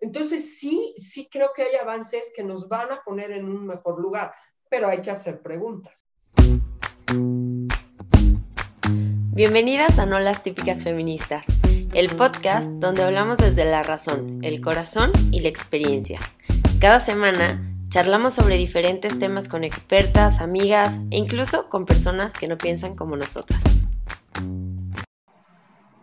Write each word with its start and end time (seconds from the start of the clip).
Entonces, 0.00 0.58
sí, 0.58 0.94
sí 0.96 1.28
creo 1.30 1.50
que 1.54 1.62
hay 1.62 1.76
avances 1.76 2.32
que 2.34 2.42
nos 2.42 2.68
van 2.68 2.90
a 2.90 3.02
poner 3.04 3.32
en 3.32 3.44
un 3.44 3.66
mejor 3.66 4.00
lugar, 4.00 4.32
pero 4.70 4.88
hay 4.88 5.02
que 5.02 5.10
hacer 5.10 5.42
preguntas. 5.42 6.06
Bienvenidas 9.32 9.98
a 9.98 10.06
No 10.06 10.18
las 10.18 10.42
típicas 10.42 10.84
feministas, 10.84 11.44
el 11.92 12.08
podcast 12.16 12.70
donde 12.70 13.02
hablamos 13.02 13.38
desde 13.38 13.64
la 13.64 13.82
razón, 13.82 14.42
el 14.42 14.62
corazón 14.62 15.12
y 15.30 15.40
la 15.40 15.48
experiencia. 15.48 16.18
Cada 16.80 17.00
semana 17.00 17.62
charlamos 17.90 18.34
sobre 18.34 18.56
diferentes 18.56 19.18
temas 19.18 19.48
con 19.48 19.64
expertas, 19.64 20.40
amigas 20.40 20.98
e 21.10 21.18
incluso 21.18 21.68
con 21.68 21.84
personas 21.84 22.32
que 22.32 22.48
no 22.48 22.56
piensan 22.56 22.96
como 22.96 23.16
nosotras. 23.16 23.60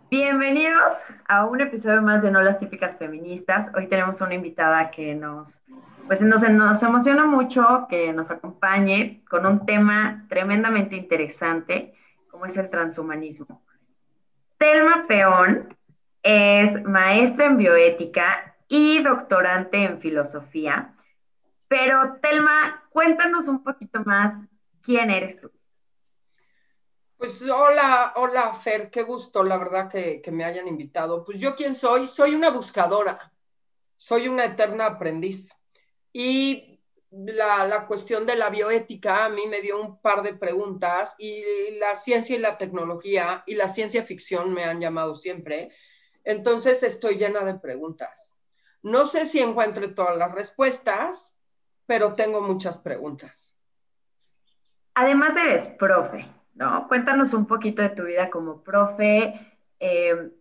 Bienvenidos 0.09 0.93
a 1.27 1.43
un 1.43 1.59
episodio 1.59 2.01
más 2.01 2.23
de 2.23 2.31
No 2.31 2.41
las 2.41 2.59
típicas 2.59 2.95
feministas. 2.95 3.69
Hoy 3.75 3.87
tenemos 3.87 4.21
una 4.21 4.35
invitada 4.35 4.89
que 4.89 5.13
nos, 5.13 5.61
pues 6.07 6.21
nos, 6.21 6.49
nos 6.49 6.81
emociona 6.81 7.25
mucho 7.25 7.87
que 7.89 8.13
nos 8.13 8.31
acompañe 8.31 9.21
con 9.29 9.45
un 9.45 9.65
tema 9.65 10.25
tremendamente 10.29 10.95
interesante, 10.95 11.93
como 12.31 12.45
es 12.45 12.55
el 12.55 12.69
transhumanismo. 12.69 13.61
Telma 14.57 15.07
Peón 15.09 15.75
es 16.23 16.81
maestra 16.85 17.47
en 17.47 17.57
bioética 17.57 18.55
y 18.69 19.03
doctorante 19.03 19.83
en 19.83 19.99
filosofía. 19.99 20.93
Pero 21.67 22.17
Telma, 22.21 22.81
cuéntanos 22.91 23.49
un 23.49 23.61
poquito 23.61 24.05
más 24.05 24.41
quién 24.81 25.11
eres 25.11 25.37
tú. 25.37 25.51
Pues 27.17 27.41
hola, 27.41 28.13
hola 28.17 28.53
Fer, 28.53 28.91
qué 28.91 29.01
gusto, 29.01 29.41
la 29.41 29.57
verdad 29.57 29.89
que, 29.89 30.21
me 30.31 30.45
hayan 30.45 30.67
invitado. 30.67 31.25
Pues 31.25 31.39
yo 31.39 31.55
quién 31.55 31.73
soy, 31.73 32.05
soy 32.05 32.35
una 32.35 32.51
buscadora, 32.51 33.33
soy 33.95 34.27
una 34.27 34.45
eterna 34.45 34.85
aprendiz. 34.85 35.51
Y 36.13 36.79
la, 37.09 37.65
la, 37.65 37.87
cuestión 37.87 38.27
de 38.27 38.35
la 38.35 38.51
bioética 38.51 39.25
a 39.25 39.29
mí 39.29 39.47
me 39.47 39.61
dio 39.61 39.81
un 39.81 39.99
par 39.99 40.21
de 40.21 40.35
preguntas 40.35 41.15
y 41.17 41.41
la 41.79 41.95
ciencia 41.95 42.35
y 42.35 42.39
la 42.39 42.55
tecnología 42.55 43.43
y 43.47 43.55
la 43.55 43.67
ciencia 43.67 44.03
ficción 44.03 44.53
me 44.53 44.65
han 44.65 44.79
llamado 44.79 45.15
siempre. 45.15 45.71
Entonces 46.23 46.83
estoy 46.83 47.15
llena 47.15 47.43
de 47.43 47.57
preguntas. 47.57 48.35
No 48.83 49.07
sé 49.07 49.25
si 49.25 49.39
encuentre 49.39 49.87
todas 49.87 50.17
las 50.17 50.31
respuestas, 50.33 51.39
pero 51.87 52.13
tengo 52.13 52.41
muchas 52.41 52.77
preguntas. 52.77 53.55
Además 54.93 55.35
eres 55.35 55.67
profe. 55.67 56.36
¿No? 56.57 56.87
Cuéntanos 56.87 57.33
un 57.33 57.45
poquito 57.45 57.81
de 57.81 57.89
tu 57.89 58.03
vida 58.03 58.29
como 58.29 58.63
profe, 58.63 59.33
eh, 59.79 60.31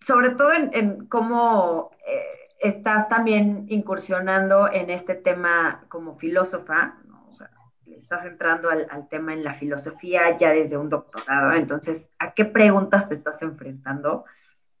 sobre 0.00 0.30
todo 0.30 0.52
en, 0.52 1.06
cómo 1.06 1.90
eh, 2.06 2.54
estás 2.60 3.08
también 3.08 3.66
incursionando 3.68 4.70
en 4.72 4.90
este 4.90 5.14
tema 5.14 5.84
como 5.88 6.16
filósofa, 6.16 6.96
¿no? 7.06 7.26
o 7.28 7.32
sea, 7.32 7.50
estás 7.86 8.24
entrando 8.24 8.70
al, 8.70 9.08
tema 9.08 9.32
en 9.32 9.42
la 9.42 9.54
filosofía 9.54 10.36
ya 10.36 10.50
desde 10.50 10.76
un 10.76 10.88
doctorado, 10.88 11.52
entonces, 11.52 12.10
¿a 12.18 12.32
qué 12.32 12.44
preguntas 12.44 13.08
te 13.08 13.14
estás 13.14 13.42
enfrentando? 13.42 14.24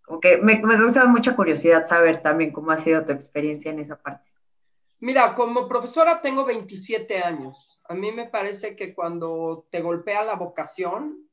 Porque 0.06 0.38
me, 0.38 0.60
me 0.62 0.80
gusta 0.82 1.04
mucha 1.04 1.36
curiosidad 1.36 1.86
saber 1.86 2.22
también 2.22 2.52
cómo 2.52 2.70
ha 2.70 2.78
sido 2.78 3.04
tu 3.04 3.12
experiencia 3.12 3.70
en 3.70 3.80
esa 3.80 3.96
parte. 3.96 4.27
Mira, 5.00 5.34
como 5.36 5.68
profesora 5.68 6.20
tengo 6.20 6.44
27 6.44 7.20
años. 7.22 7.80
A 7.88 7.94
mí 7.94 8.10
me 8.10 8.28
parece 8.28 8.74
que 8.74 8.94
cuando 8.94 9.66
te 9.70 9.80
golpea 9.80 10.24
la 10.24 10.34
vocación, 10.34 11.28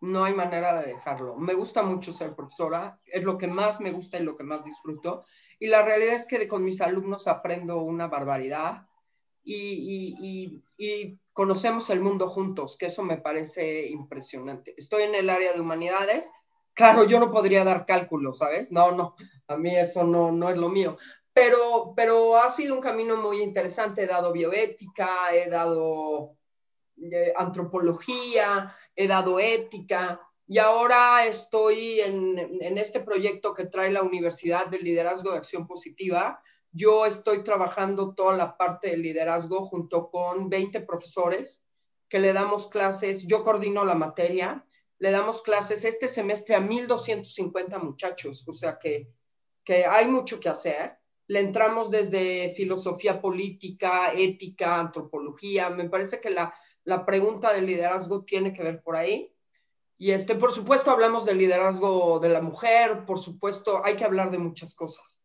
no 0.00 0.24
hay 0.24 0.34
manera 0.34 0.80
de 0.80 0.94
dejarlo. 0.94 1.36
Me 1.36 1.54
gusta 1.54 1.82
mucho 1.82 2.12
ser 2.12 2.34
profesora, 2.34 2.98
es 3.04 3.22
lo 3.22 3.36
que 3.36 3.48
más 3.48 3.80
me 3.80 3.92
gusta 3.92 4.18
y 4.18 4.22
lo 4.22 4.36
que 4.36 4.44
más 4.44 4.64
disfruto. 4.64 5.24
Y 5.58 5.66
la 5.66 5.82
realidad 5.82 6.14
es 6.14 6.26
que 6.26 6.48
con 6.48 6.64
mis 6.64 6.80
alumnos 6.80 7.28
aprendo 7.28 7.82
una 7.82 8.06
barbaridad 8.06 8.86
y, 9.42 10.62
y, 10.78 11.18
conocemos 11.34 11.90
el 11.90 12.00
mundo 12.00 12.30
juntos, 12.30 12.78
que 12.78 12.86
eso 12.86 13.02
me 13.02 13.18
parece 13.18 13.88
impresionante. 13.88 14.72
Estoy 14.76 15.02
en 15.02 15.14
el 15.16 15.28
área 15.28 15.52
de 15.52 15.60
humanidades. 15.60 16.30
Claro, 16.74 17.04
yo 17.04 17.18
no 17.18 17.30
podría 17.30 17.64
dar 17.64 17.86
cálculos, 17.86 18.38
¿sabes? 18.38 18.72
No, 18.72 18.92
no, 18.92 19.16
a 19.48 19.56
mí 19.56 19.76
eso 19.76 20.04
no, 20.04 20.32
no 20.32 20.48
es 20.48 20.56
lo 20.56 20.68
mío 20.68 20.96
pero, 21.34 21.92
pero 21.96 22.36
ha 22.36 22.48
sido 22.48 22.76
un 22.76 22.80
camino 22.80 23.16
muy 23.16 23.42
interesante. 23.42 24.04
He 24.04 24.06
dado 24.06 24.32
bioética, 24.32 25.34
he 25.34 25.50
dado 25.50 26.36
eh, 26.96 27.32
antropología, 27.36 28.72
he 28.94 29.08
dado 29.08 29.40
ética 29.40 30.20
y 30.46 30.58
ahora 30.58 31.26
estoy 31.26 32.00
en, 32.00 32.38
en, 32.38 32.78
este 32.78 33.00
proyecto 33.00 33.52
que 33.52 33.66
trae 33.66 33.90
la 33.90 34.02
Universidad 34.02 34.66
de 34.66 34.78
Liderazgo 34.78 35.32
de 35.32 35.38
Acción 35.38 35.66
Positiva. 35.66 36.40
Yo 36.70 37.04
estoy 37.04 37.42
trabajando 37.42 38.14
toda 38.14 38.36
la 38.36 38.56
parte 38.56 38.90
del 38.90 39.02
liderazgo 39.02 39.66
junto 39.66 40.10
con 40.10 40.48
20 40.48 40.82
profesores 40.82 41.64
que 42.08 42.20
le 42.20 42.32
damos 42.32 42.68
clases, 42.68 43.26
yo 43.26 43.42
coordino 43.42 43.84
la 43.84 43.94
materia, 43.94 44.64
le 44.98 45.10
damos 45.10 45.42
clases 45.42 45.84
este 45.84 46.06
semestre 46.06 46.54
a 46.54 46.60
1.250 46.60 47.82
muchachos, 47.82 48.46
o 48.46 48.52
sea 48.52 48.78
que, 48.78 49.08
que 49.64 49.84
hay 49.84 50.06
mucho 50.06 50.38
que 50.38 50.48
hacer 50.48 50.96
le 51.26 51.40
entramos 51.40 51.90
desde 51.90 52.50
filosofía 52.50 53.20
política, 53.20 54.12
ética, 54.12 54.78
antropología. 54.78 55.70
Me 55.70 55.88
parece 55.88 56.20
que 56.20 56.30
la, 56.30 56.54
pregunta 57.06 57.52
del 57.52 57.66
liderazgo 57.66 58.24
tiene 58.24 58.52
que 58.52 58.62
ver 58.62 58.82
por 58.82 58.96
ahí. 58.96 59.32
Y 59.96 60.10
este, 60.10 60.34
por 60.34 60.52
supuesto, 60.52 60.90
hablamos 60.90 61.24
del 61.24 61.38
liderazgo 61.38 62.18
de 62.20 62.28
la 62.28 62.42
mujer, 62.42 63.06
por 63.06 63.18
supuesto, 63.18 63.82
hay 63.84 63.96
que 63.96 64.04
hablar 64.04 64.30
de 64.30 64.38
muchas 64.38 64.74
cosas. 64.74 65.22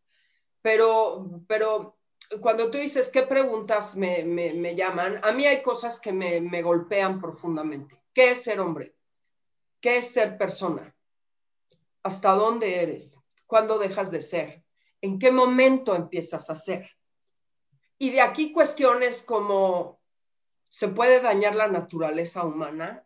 Pero, 0.62 1.44
pero 1.48 1.98
cuando 2.40 2.70
tú 2.70 2.78
dices 2.78 3.10
qué 3.12 3.24
preguntas 3.24 3.98
me, 3.98 4.76
llaman, 4.76 5.20
a 5.24 5.32
mí 5.32 5.46
hay 5.46 5.62
cosas 5.64 6.00
que 6.00 6.14
me, 6.14 6.40
me 6.40 6.62
golpean 6.62 7.20
profundamente. 7.20 8.02
¿Qué 8.14 8.32
es 8.32 8.44
ser 8.44 8.60
hombre? 8.60 8.96
¿Qué 9.82 9.98
es 9.98 10.12
ser 10.12 10.38
persona? 10.38 10.96
¿Hasta 12.04 12.32
dónde 12.34 12.82
eres? 12.82 13.20
¿Cuándo 13.48 13.80
dejas 13.80 14.12
de 14.12 14.22
ser? 14.22 14.64
En 15.02 15.20
qué 15.20 15.32
momento 15.32 15.96
empiezas 15.96 16.50
a 16.50 16.54
hacer. 16.54 16.90
Y 17.98 18.12
de 18.12 18.22
aquí 18.22 18.52
cuestiones 18.52 19.24
como, 19.24 20.00
¿se 20.70 20.88
puede 20.88 21.22
dañar 21.22 21.56
la 21.56 21.68
naturaleza 21.68 22.46
humana? 22.46 23.06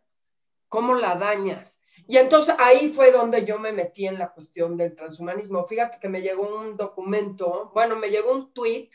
¿Cómo 0.68 0.94
la 0.94 1.16
dañas? 1.16 1.80
Y 2.06 2.18
entonces 2.18 2.54
ahí 2.58 2.90
fue 2.90 3.12
donde 3.12 3.44
yo 3.44 3.58
me 3.58 3.72
metí 3.72 4.06
en 4.06 4.18
la 4.18 4.32
cuestión 4.32 4.76
del 4.76 4.94
transhumanismo. 4.94 5.66
Fíjate 5.66 5.98
que 6.00 6.08
me 6.08 6.20
llegó 6.20 6.58
un 6.58 6.76
documento, 6.76 7.70
bueno, 7.74 7.96
me 7.96 8.10
llegó 8.10 8.32
un 8.32 8.52
tweet. 8.52 8.90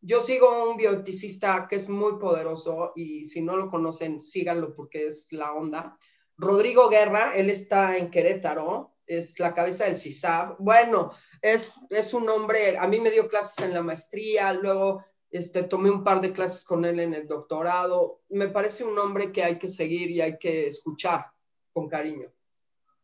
Yo 0.00 0.20
sigo 0.20 0.70
un 0.70 0.76
bioticista 0.76 1.66
que 1.68 1.76
es 1.76 1.88
muy 1.88 2.18
poderoso 2.18 2.92
y 2.96 3.24
si 3.24 3.40
no 3.40 3.56
lo 3.56 3.68
conocen, 3.68 4.20
síganlo 4.20 4.74
porque 4.74 5.06
es 5.06 5.28
la 5.32 5.52
onda. 5.52 5.98
Rodrigo 6.36 6.88
Guerra, 6.88 7.34
él 7.36 7.50
está 7.50 7.96
en 7.96 8.10
Querétaro, 8.10 8.91
es 9.06 9.38
la 9.38 9.54
cabeza 9.54 9.84
del 9.84 9.96
CISAB. 9.96 10.56
Bueno, 10.58 11.12
es, 11.40 11.80
es 11.90 12.14
un 12.14 12.28
hombre, 12.28 12.78
a 12.78 12.86
mí 12.86 13.00
me 13.00 13.10
dio 13.10 13.28
clases 13.28 13.64
en 13.64 13.74
la 13.74 13.82
maestría, 13.82 14.52
luego 14.52 15.04
este, 15.30 15.62
tomé 15.62 15.90
un 15.90 16.04
par 16.04 16.20
de 16.20 16.32
clases 16.32 16.64
con 16.64 16.84
él 16.84 17.00
en 17.00 17.14
el 17.14 17.26
doctorado. 17.26 18.20
Me 18.28 18.48
parece 18.48 18.84
un 18.84 18.98
hombre 18.98 19.32
que 19.32 19.42
hay 19.42 19.58
que 19.58 19.68
seguir 19.68 20.10
y 20.10 20.20
hay 20.20 20.38
que 20.38 20.66
escuchar 20.66 21.26
con 21.72 21.88
cariño. 21.88 22.30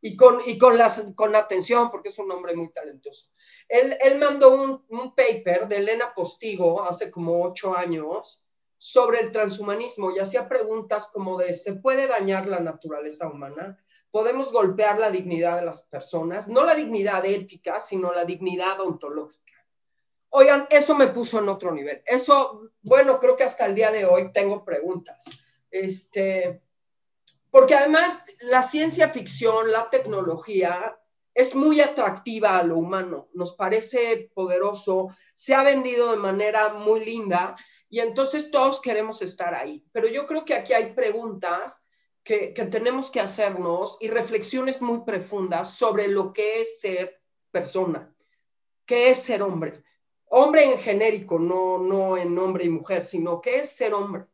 Y 0.01 0.15
con, 0.15 0.39
y 0.47 0.59
con, 0.59 0.79
las, 0.79 1.13
con 1.17 1.35
atención, 1.35 1.91
porque 1.91 2.11
es 2.11 2.19
un 2.19 2.31
hombre 2.31 2.55
muy 2.55 2.71
talentoso. 2.71 3.31
Él, 3.67 3.97
él 4.01 4.19
mandó 4.19 4.55
un, 4.55 4.85
un, 4.89 5.15
paper 5.15 5.67
de 5.67 5.79
Elena 5.79 6.15
Postigo 6.15 6.85
hace 6.85 7.11
como 7.11 7.43
ocho 7.43 7.77
años 7.77 8.45
sobre 8.77 9.21
el 9.21 9.33
transhumanismo 9.33 10.13
y 10.13 10.21
hacía 10.21 10.49
preguntas 10.49 11.11
como 11.13 11.37
de, 11.37 11.53
¿se 11.53 11.75
puede 11.75 12.07
dañar 12.07 12.47
la 12.47 12.61
naturaleza 12.61 13.29
humana? 13.29 13.77
Podemos 14.11 14.53
golpear 14.53 14.99
la 14.99 15.11
dignidad 15.11 15.59
de 15.59 15.67
las 15.67 15.83
personas, 15.83 16.49
no 16.49 16.65
la 16.65 16.75
dignidad 16.75 17.25
ética, 17.25 17.81
sino 17.81 18.13
la 18.13 18.25
dignidad 18.25 18.81
ontológica. 18.81 19.53
Oigan, 20.31 20.67
eso 20.71 20.95
me 20.95 21.09
puso 21.09 21.39
en 21.39 21.49
otro 21.49 21.73
nivel. 21.73 22.03
Eso, 22.05 22.71
bueno, 22.83 23.19
creo 23.19 23.37
que 23.37 23.45
hasta 23.45 23.67
el 23.67 23.75
día 23.75 23.91
de 23.91 24.05
hoy 24.05 24.33
tengo 24.33 24.65
preguntas. 24.65 25.25
Este, 25.71 26.61
porque 27.51 27.75
además 27.75 28.27
la 28.41 28.63
ciencia 28.63 29.09
ficción, 29.09 29.73
la 29.73 29.89
tecnología, 29.91 30.99
es 31.39 31.55
muy 31.55 31.81
atractiva 31.81 32.59
a 32.59 32.65
lo 32.65 32.79
humano, 32.79 33.29
nos 33.33 33.55
parece 33.55 34.29
poderoso, 34.35 35.15
se 35.35 35.55
ha 35.55 35.63
vendido 35.63 36.11
de 36.11 36.17
manera 36.17 36.75
muy 36.75 37.05
linda 37.05 37.55
y 37.89 38.01
entonces 38.01 38.51
todos 38.51 38.81
queremos 38.81 39.23
estar 39.23 39.55
ahí. 39.55 39.87
Pero 39.93 40.09
yo 40.09 40.27
creo 40.27 40.45
que 40.45 40.55
aquí 40.55 40.73
hay 40.73 40.95
preguntas 40.95 41.88
que, 42.29 42.69
tenemos 42.71 43.11
que 43.11 43.21
hacernos 43.21 43.97
y 44.03 44.09
reflexiones 44.09 44.83
muy 44.83 45.01
profundas 45.01 45.73
sobre 45.75 46.09
lo 46.09 46.35
que 46.35 46.61
es 46.61 46.79
ser 46.79 47.23
persona, 47.51 48.15
qué 48.85 49.09
es 49.09 49.23
ser 49.23 49.43
hombre. 49.43 49.83
Hombre 50.27 50.65
en 50.65 50.79
genérico, 50.79 51.39
no, 51.39 51.79
no 51.79 52.19
en 52.19 52.37
hombre 52.37 52.65
y 52.67 52.69
mujer, 52.69 53.03
sino 53.03 53.41
qué 53.41 53.61
es 53.61 53.71
ser 53.71 53.95
hombre. 53.95 54.27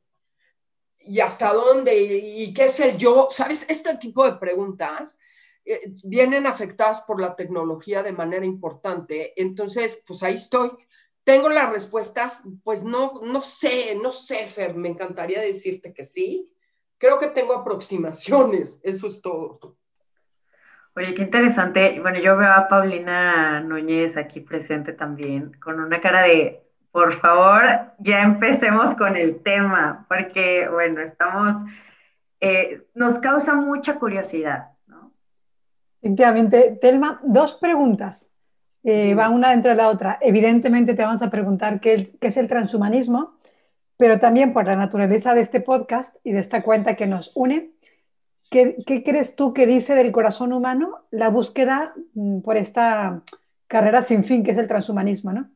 Y 1.06 1.20
hasta 1.20 1.52
dónde, 1.52 1.96
y, 1.96 2.52
qué 2.52 2.64
es 2.64 2.80
el 2.80 2.98
yo. 2.98 3.28
¿Sabes? 3.30 3.64
Este 3.68 3.96
tipo 3.98 4.24
de 4.24 4.38
preguntas 4.38 5.20
eh, 5.64 5.92
vienen 6.02 6.48
afectadas 6.48 7.02
por 7.02 7.20
la 7.20 7.36
tecnología 7.36 8.02
de 8.02 8.10
manera 8.10 8.44
importante. 8.44 9.40
Entonces, 9.40 10.02
pues 10.04 10.20
ahí 10.24 10.34
estoy. 10.34 10.72
¿Tengo 11.22 11.48
las 11.48 11.70
respuestas? 11.70 12.42
Pues 12.64 12.82
no, 12.82 13.20
no 13.22 13.40
sé, 13.40 13.94
no 13.94 14.12
sé, 14.12 14.46
Fer, 14.46 14.74
me 14.74 14.88
encantaría 14.88 15.40
decirte 15.40 15.94
que 15.94 16.02
sí. 16.02 16.50
Creo 16.98 17.18
que 17.18 17.28
tengo 17.28 17.54
aproximaciones, 17.54 18.80
eso 18.84 19.06
es 19.06 19.20
todo. 19.20 19.76
Oye, 20.96 21.14
qué 21.14 21.22
interesante. 21.22 21.98
Bueno, 22.00 22.20
yo 22.20 22.36
veo 22.36 22.52
a 22.52 22.68
Paulina 22.68 23.60
Núñez 23.60 24.16
aquí 24.16 24.40
presente 24.40 24.92
también, 24.92 25.52
con 25.60 25.80
una 25.80 26.00
cara 26.00 26.22
de, 26.22 26.62
por 26.92 27.14
favor, 27.14 27.62
ya 27.98 28.22
empecemos 28.22 28.94
con 28.94 29.16
el 29.16 29.42
tema, 29.42 30.06
porque, 30.08 30.68
bueno, 30.68 31.00
estamos, 31.00 31.56
eh, 32.40 32.86
nos 32.94 33.18
causa 33.18 33.54
mucha 33.54 33.98
curiosidad, 33.98 34.68
¿no? 34.86 35.12
Efectivamente. 36.00 36.78
Telma, 36.80 37.20
dos 37.24 37.54
preguntas. 37.54 38.28
Eh, 38.84 39.14
va 39.14 39.30
una 39.30 39.50
dentro 39.50 39.70
de 39.70 39.78
la 39.78 39.88
otra. 39.88 40.18
Evidentemente 40.20 40.94
te 40.94 41.02
vamos 41.02 41.22
a 41.22 41.30
preguntar 41.30 41.80
qué, 41.80 42.14
qué, 42.20 42.28
es 42.28 42.36
el 42.36 42.46
transhumanismo, 42.46 43.33
pero 44.04 44.18
también 44.18 44.52
por 44.52 44.66
la 44.66 44.76
naturaleza 44.76 45.32
de 45.32 45.40
este 45.40 45.62
podcast 45.62 46.16
y 46.24 46.32
de 46.32 46.40
esta 46.40 46.62
cuenta 46.62 46.94
que 46.94 47.06
nos 47.06 47.32
une, 47.34 47.70
¿qué, 48.50 48.76
qué 48.86 49.02
crees 49.02 49.34
tú 49.34 49.54
que 49.54 49.66
dice 49.66 49.94
del 49.94 50.12
corazón 50.12 50.52
humano 50.52 51.06
la 51.10 51.30
búsqueda 51.30 51.94
mm, 52.12 52.42
por 52.42 52.58
esta 52.58 53.22
carrera 53.66 54.02
sin 54.02 54.22
fin 54.22 54.44
que 54.44 54.50
es 54.50 54.58
el 54.58 54.68
transhumanismo, 54.68 55.32
¿no? 55.32 55.50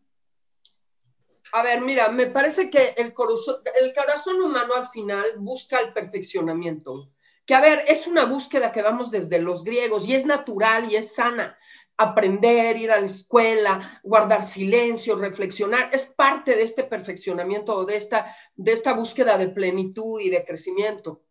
A 1.52 1.62
ver, 1.62 1.82
mira, 1.82 2.08
me 2.08 2.28
parece 2.28 2.70
que 2.70 2.94
el 2.96 3.12
corazón, 3.12 3.56
el 3.82 3.92
corazón 3.94 4.40
humano 4.40 4.72
al 4.76 4.86
final 4.86 5.26
busca 5.36 5.80
el 5.80 5.92
perfeccionamiento. 5.92 7.06
Que 7.44 7.54
a 7.54 7.60
ver, 7.60 7.84
es 7.86 8.06
una 8.06 8.24
búsqueda 8.24 8.72
que 8.72 8.80
vamos 8.80 9.10
desde 9.10 9.40
los 9.40 9.62
griegos 9.62 10.08
y 10.08 10.14
es 10.14 10.24
natural 10.24 10.90
y 10.90 10.96
es 10.96 11.14
sana 11.14 11.58
aprender, 11.98 12.76
ir 12.76 12.92
a 12.92 13.00
la 13.00 13.06
escuela, 13.06 14.00
guardar 14.04 14.46
silencio, 14.46 15.16
reflexionar, 15.16 15.90
es 15.92 16.06
parte 16.06 16.54
de 16.54 16.62
este 16.62 16.84
perfeccionamiento 16.84 17.74
o 17.74 17.84
de 17.84 17.96
esta, 17.96 18.34
de 18.54 18.72
esta 18.72 18.92
búsqueda 18.92 19.36
de 19.36 19.48
plenitud 19.48 20.20
y 20.20 20.30
de 20.30 20.44
crecimiento. 20.44 21.24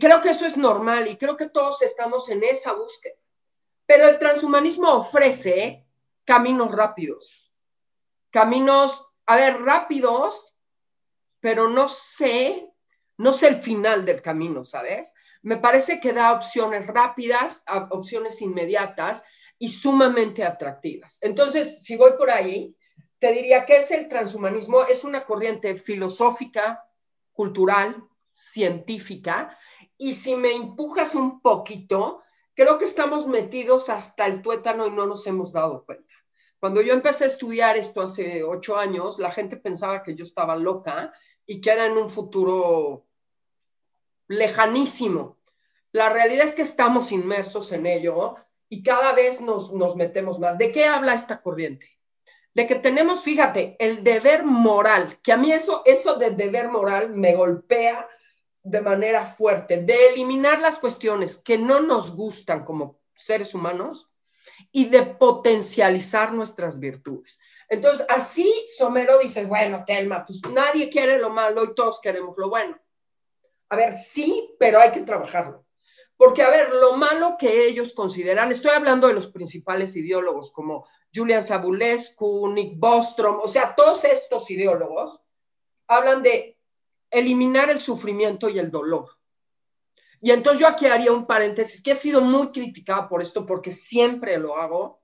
Creo 0.00 0.22
que 0.22 0.30
eso 0.30 0.46
es 0.46 0.56
normal 0.56 1.06
y 1.08 1.16
creo 1.16 1.36
que 1.36 1.50
todos 1.50 1.82
estamos 1.82 2.30
en 2.30 2.42
esa 2.42 2.72
búsqueda. 2.72 3.14
Pero 3.84 4.08
el 4.08 4.18
transhumanismo 4.18 4.90
ofrece 4.90 5.86
caminos 6.24 6.72
rápidos, 6.72 7.52
caminos, 8.30 9.06
a 9.26 9.36
ver, 9.36 9.60
rápidos, 9.60 10.56
pero 11.40 11.68
no 11.68 11.88
sé, 11.88 12.70
no 13.18 13.34
sé 13.34 13.48
el 13.48 13.56
final 13.56 14.06
del 14.06 14.22
camino, 14.22 14.64
¿sabes? 14.64 15.14
Me 15.42 15.58
parece 15.58 16.00
que 16.00 16.14
da 16.14 16.32
opciones 16.32 16.86
rápidas, 16.86 17.62
opciones 17.90 18.40
inmediatas, 18.40 19.24
y 19.58 19.68
sumamente 19.68 20.44
atractivas. 20.44 21.18
Entonces, 21.22 21.82
si 21.82 21.96
voy 21.96 22.12
por 22.18 22.30
ahí, 22.30 22.76
te 23.18 23.32
diría 23.32 23.64
que 23.64 23.76
es 23.76 23.90
el 23.90 24.08
transhumanismo, 24.08 24.82
es 24.82 25.04
una 25.04 25.24
corriente 25.24 25.74
filosófica, 25.76 26.84
cultural, 27.32 28.04
científica, 28.32 29.56
y 29.96 30.12
si 30.12 30.36
me 30.36 30.52
empujas 30.52 31.14
un 31.14 31.40
poquito, 31.40 32.22
creo 32.54 32.78
que 32.78 32.84
estamos 32.84 33.26
metidos 33.26 33.88
hasta 33.88 34.26
el 34.26 34.42
tuétano 34.42 34.86
y 34.86 34.90
no 34.90 35.06
nos 35.06 35.26
hemos 35.26 35.52
dado 35.52 35.84
cuenta. 35.84 36.14
Cuando 36.58 36.80
yo 36.80 36.92
empecé 36.92 37.24
a 37.24 37.28
estudiar 37.28 37.76
esto 37.76 38.00
hace 38.00 38.42
ocho 38.42 38.76
años, 38.78 39.18
la 39.18 39.30
gente 39.30 39.56
pensaba 39.56 40.02
que 40.02 40.14
yo 40.14 40.24
estaba 40.24 40.56
loca 40.56 41.12
y 41.46 41.60
que 41.60 41.70
era 41.70 41.86
en 41.86 41.92
un 41.92 42.08
futuro 42.08 43.06
lejanísimo. 44.28 45.38
La 45.92 46.08
realidad 46.08 46.44
es 46.44 46.56
que 46.56 46.62
estamos 46.62 47.12
inmersos 47.12 47.70
en 47.72 47.86
ello 47.86 48.36
y 48.74 48.82
cada 48.82 49.12
vez 49.12 49.40
nos, 49.40 49.72
nos 49.72 49.94
metemos 49.94 50.40
más. 50.40 50.58
¿De 50.58 50.72
qué 50.72 50.84
habla 50.84 51.14
esta 51.14 51.40
corriente? 51.40 51.88
De 52.54 52.66
que 52.66 52.74
tenemos, 52.74 53.22
fíjate, 53.22 53.76
el 53.78 54.02
deber 54.02 54.44
moral, 54.44 55.20
que 55.22 55.30
a 55.30 55.36
mí 55.36 55.52
eso, 55.52 55.82
eso 55.84 56.16
de 56.16 56.30
deber 56.30 56.68
moral 56.68 57.10
me 57.10 57.36
golpea 57.36 58.08
de 58.64 58.80
manera 58.80 59.26
fuerte, 59.26 59.76
de 59.76 60.08
eliminar 60.08 60.58
las 60.58 60.80
cuestiones 60.80 61.36
que 61.36 61.56
no 61.56 61.78
nos 61.82 62.16
gustan 62.16 62.64
como 62.64 62.98
seres 63.14 63.54
humanos 63.54 64.10
y 64.72 64.86
de 64.86 65.04
potencializar 65.04 66.32
nuestras 66.32 66.80
virtudes. 66.80 67.38
Entonces, 67.68 68.04
así 68.08 68.52
Somero 68.76 69.20
dices, 69.20 69.48
bueno, 69.48 69.84
Telma, 69.86 70.26
pues 70.26 70.40
nadie 70.52 70.90
quiere 70.90 71.20
lo 71.20 71.30
malo 71.30 71.62
y 71.62 71.76
todos 71.76 72.00
queremos 72.00 72.34
lo 72.36 72.50
bueno. 72.50 72.76
A 73.68 73.76
ver, 73.76 73.96
sí, 73.96 74.56
pero 74.58 74.80
hay 74.80 74.90
que 74.90 75.02
trabajarlo. 75.02 75.63
Porque, 76.16 76.42
a 76.42 76.50
ver, 76.50 76.72
lo 76.72 76.96
malo 76.96 77.36
que 77.38 77.66
ellos 77.66 77.92
consideran, 77.92 78.50
estoy 78.50 78.70
hablando 78.70 79.08
de 79.08 79.14
los 79.14 79.28
principales 79.28 79.96
ideólogos 79.96 80.52
como 80.52 80.86
Julian 81.12 81.42
Sabulescu, 81.42 82.48
Nick 82.48 82.78
Bostrom, 82.78 83.40
o 83.40 83.48
sea, 83.48 83.74
todos 83.74 84.04
estos 84.04 84.50
ideólogos 84.50 85.20
hablan 85.88 86.22
de 86.22 86.58
eliminar 87.10 87.70
el 87.70 87.80
sufrimiento 87.80 88.48
y 88.48 88.58
el 88.58 88.70
dolor. 88.70 89.10
Y 90.20 90.30
entonces 90.30 90.60
yo 90.60 90.68
aquí 90.68 90.86
haría 90.86 91.12
un 91.12 91.26
paréntesis, 91.26 91.82
que 91.82 91.92
he 91.92 91.96
sido 91.96 92.20
muy 92.20 92.50
criticada 92.50 93.08
por 93.08 93.20
esto 93.20 93.44
porque 93.44 93.72
siempre 93.72 94.38
lo 94.38 94.56
hago 94.56 95.02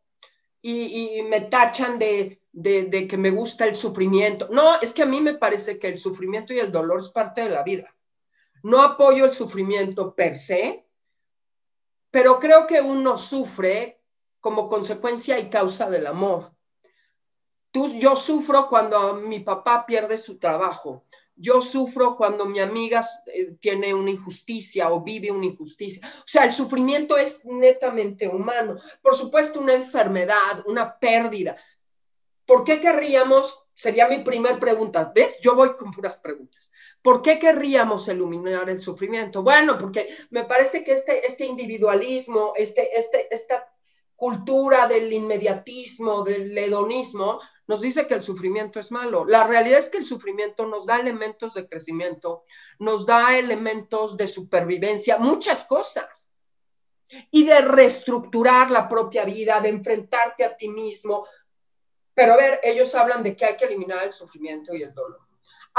y, 0.62 1.22
me 1.28 1.42
tachan 1.42 1.98
de, 1.98 2.40
de 2.52 3.06
que 3.08 3.16
me 3.16 3.30
gusta 3.30 3.66
el 3.66 3.76
sufrimiento. 3.76 4.48
No, 4.50 4.80
es 4.80 4.94
que 4.94 5.02
a 5.02 5.06
mí 5.06 5.20
me 5.20 5.34
parece 5.34 5.78
que 5.78 5.88
el 5.88 5.98
sufrimiento 5.98 6.52
y 6.52 6.58
el 6.58 6.72
dolor 6.72 7.00
es 7.00 7.10
parte 7.10 7.42
de 7.42 7.50
la 7.50 7.62
vida. 7.62 7.94
No 8.62 8.82
apoyo 8.82 9.24
el 9.24 9.32
sufrimiento 9.32 10.14
per 10.14 10.38
se, 10.38 10.86
pero 12.10 12.38
creo 12.40 12.66
que 12.66 12.80
uno 12.80 13.18
sufre 13.18 14.00
como 14.40 14.68
consecuencia 14.68 15.38
y 15.38 15.50
causa 15.50 15.88
del 15.88 16.06
amor. 16.06 16.52
Tú, 17.70 17.92
yo 17.98 18.16
sufro 18.16 18.68
cuando 18.68 19.14
mi 19.14 19.40
papá 19.40 19.86
pierde 19.86 20.16
su 20.16 20.38
trabajo. 20.38 21.04
Yo 21.36 21.62
sufro 21.62 22.16
cuando 22.16 22.44
mi 22.44 22.60
amiga 22.60 23.02
eh, 23.26 23.52
tiene 23.60 23.94
una 23.94 24.10
injusticia 24.10 24.90
o 24.92 25.02
vive 25.02 25.30
una 25.30 25.46
injusticia. 25.46 26.06
O 26.18 26.26
sea, 26.26 26.44
el 26.44 26.52
sufrimiento 26.52 27.16
es 27.16 27.46
netamente 27.46 28.28
humano. 28.28 28.76
Por 29.00 29.14
supuesto, 29.14 29.60
una 29.60 29.72
enfermedad, 29.72 30.64
una 30.66 30.98
pérdida. 30.98 31.56
¿Por 32.44 32.64
qué 32.64 32.80
querríamos? 32.80 33.68
Sería 33.72 34.08
mi 34.08 34.18
primer 34.18 34.58
pregunta. 34.58 35.12
¿Ves? 35.14 35.38
Yo 35.40 35.54
voy 35.54 35.76
con 35.76 35.92
puras 35.92 36.18
preguntas. 36.18 36.72
¿Por 37.02 37.22
qué 37.22 37.38
querríamos 37.38 38.08
iluminar 38.08 38.68
el 38.68 38.82
sufrimiento? 38.82 39.42
Bueno, 39.42 39.78
porque 39.78 40.08
me 40.30 40.44
parece 40.44 40.84
que 40.84 40.92
este, 40.92 41.26
este 41.26 41.46
individualismo, 41.46 42.52
este, 42.56 42.96
este, 42.96 43.32
esta 43.34 43.72
cultura 44.16 44.86
del 44.86 45.10
inmediatismo, 45.10 46.22
del 46.22 46.56
hedonismo, 46.56 47.40
nos 47.66 47.80
dice 47.80 48.06
que 48.06 48.14
el 48.14 48.22
sufrimiento 48.22 48.78
es 48.78 48.92
malo. 48.92 49.24
La 49.24 49.46
realidad 49.46 49.78
es 49.78 49.88
que 49.88 49.96
el 49.96 50.04
sufrimiento 50.04 50.66
nos 50.66 50.84
da 50.84 50.98
elementos 50.98 51.54
de 51.54 51.66
crecimiento, 51.66 52.44
nos 52.80 53.06
da 53.06 53.38
elementos 53.38 54.18
de 54.18 54.26
supervivencia, 54.26 55.16
muchas 55.16 55.64
cosas. 55.64 56.34
Y 57.30 57.44
de 57.44 57.60
reestructurar 57.62 58.70
la 58.70 58.88
propia 58.88 59.24
vida, 59.24 59.60
de 59.60 59.70
enfrentarte 59.70 60.44
a 60.44 60.54
ti 60.54 60.68
mismo. 60.68 61.26
Pero 62.12 62.34
a 62.34 62.36
ver, 62.36 62.60
ellos 62.62 62.94
hablan 62.94 63.22
de 63.22 63.34
que 63.34 63.46
hay 63.46 63.56
que 63.56 63.64
eliminar 63.64 64.04
el 64.04 64.12
sufrimiento 64.12 64.74
y 64.74 64.82
el 64.82 64.92
dolor. 64.92 65.29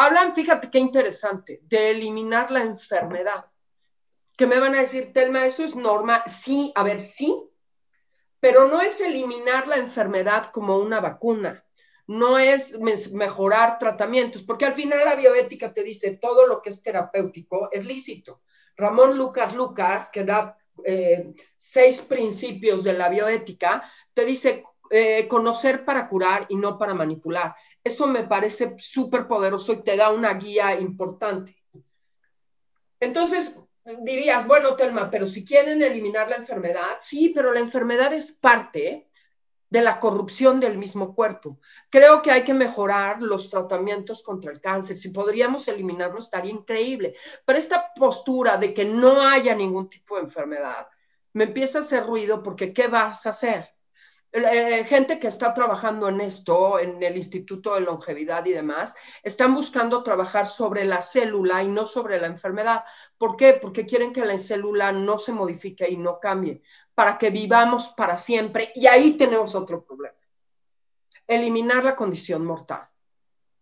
Hablan, 0.04 0.34
fíjate 0.34 0.72
qué 0.72 0.80
interesante, 0.80 1.60
de 1.64 1.92
eliminar 1.92 2.50
la 2.50 2.62
enfermedad. 2.62 3.46
Que 4.36 4.48
me 4.48 4.60
van 4.60 4.74
a 4.74 4.80
decir, 4.80 5.14
Telma, 5.14 5.46
eso 5.46 5.64
es 5.64 5.76
normal. 5.76 6.24
Sí, 6.26 6.72
a 6.74 6.84
ver, 6.84 7.00
sí, 7.02 7.52
pero 8.40 8.68
no 8.68 8.82
es 8.82 9.00
eliminar 9.00 9.68
la 9.68 9.76
enfermedad 9.76 10.48
como 10.48 10.78
una 10.78 11.00
vacuna, 11.00 11.64
no 12.08 12.40
es 12.40 12.80
mejorar 13.12 13.78
tratamientos, 13.78 14.42
porque 14.42 14.66
al 14.66 14.74
final 14.74 15.00
la 15.06 15.16
bioética 15.16 15.72
te 15.72 15.84
dice 15.84 16.18
todo 16.20 16.48
lo 16.48 16.62
que 16.62 16.72
es 16.72 16.82
terapéutico 16.82 17.70
es 17.72 17.86
lícito. 17.86 18.42
Ramón 18.76 19.16
Lucas 19.16 19.54
Lucas, 19.54 20.10
que 20.12 20.24
da 20.24 20.58
eh, 20.84 21.36
seis 21.56 22.02
principios 22.02 22.84
de 22.84 22.94
la 22.94 23.08
bioética, 23.08 23.84
te 24.16 24.26
dice 24.26 24.64
eh, 24.90 25.28
conocer 25.28 25.86
para 25.86 26.10
curar 26.10 26.48
y 26.50 26.56
no 26.56 26.78
para 26.78 26.94
manipular. 26.94 27.56
Eso 27.84 28.08
me 28.08 28.24
parece 28.24 28.76
súper 28.78 29.28
poderoso 29.28 29.74
y 29.74 29.84
te 29.84 29.96
da 29.96 30.12
una 30.12 30.34
guía 30.36 30.80
importante. 30.80 31.58
Entonces, 33.00 33.56
dirías, 34.04 34.48
bueno, 34.48 34.76
Telma, 34.76 35.10
pero 35.10 35.26
si 35.26 35.44
quieren 35.44 35.82
eliminar 35.82 36.30
la 36.30 36.36
enfermedad, 36.36 36.98
sí, 37.00 37.30
pero 37.30 37.52
la 37.52 37.60
enfermedad 37.60 38.14
es 38.14 38.32
parte 38.32 39.10
de 39.72 39.82
la 39.82 40.00
corrupción 40.00 40.60
del 40.60 40.78
mismo 40.78 41.16
cuerpo. 41.16 41.58
Creo 41.90 42.22
que 42.22 42.30
hay 42.30 42.44
que 42.44 42.54
mejorar 42.54 43.22
los 43.22 43.50
tratamientos 43.50 44.22
contra 44.22 44.52
el 44.52 44.60
cáncer. 44.60 44.98
Si 44.98 45.10
podríamos 45.10 45.68
eliminarlo, 45.70 46.20
estaría 46.20 46.52
increíble. 46.52 47.16
Pero 47.46 47.58
esta 47.58 47.94
postura 47.96 48.58
de 48.58 48.74
que 48.74 48.84
no 48.84 49.22
haya 49.22 49.56
ningún 49.56 49.90
tipo 49.90 50.18
de 50.18 50.24
enfermedad 50.24 50.88
me 51.34 51.46
empieza 51.46 51.78
a 51.78 51.82
hacer 51.82 52.06
ruido 52.06 52.44
porque 52.44 52.74
¿qué 52.74 52.88
vas 52.88 53.26
a 53.26 53.30
hacer? 53.30 53.74
Eh, 54.34 54.86
gente 54.86 55.20
que 55.20 55.28
está 55.28 55.54
trabajando 55.54 56.08
en 56.08 56.22
esto, 56.22 56.80
en 56.80 57.04
el 57.04 57.18
Instituto 57.18 57.76
de 57.76 57.82
Longevidad 57.82 58.46
y 58.46 58.52
demás, 58.52 58.96
están 59.24 59.54
buscando 59.54 60.04
trabajar 60.04 60.46
sobre 60.46 60.86
la 60.86 61.02
célula 61.02 61.62
y 61.64 61.68
no 61.68 61.86
sobre 61.86 62.20
la 62.20 62.28
enfermedad. 62.28 62.86
¿Por 63.18 63.36
qué? 63.36 63.54
Porque 63.54 63.86
quieren 63.86 64.14
que 64.14 64.26
la 64.26 64.38
célula 64.38 64.94
no 64.94 65.20
se 65.20 65.34
modifique 65.34 65.90
y 65.90 65.98
no 65.98 66.20
cambie. 66.20 66.62
para 66.96 67.18
que 67.18 67.30
vivamos 67.30 67.90
para 67.90 68.18
siempre. 68.18 68.72
Y 68.76 68.88
ahí 68.88 69.14
tenemos 69.18 69.56
otro 69.56 69.84
problema. 69.84 70.18
Eliminar 71.28 71.84
la 71.84 71.96
condición 71.96 72.46
mortal. 72.46 72.88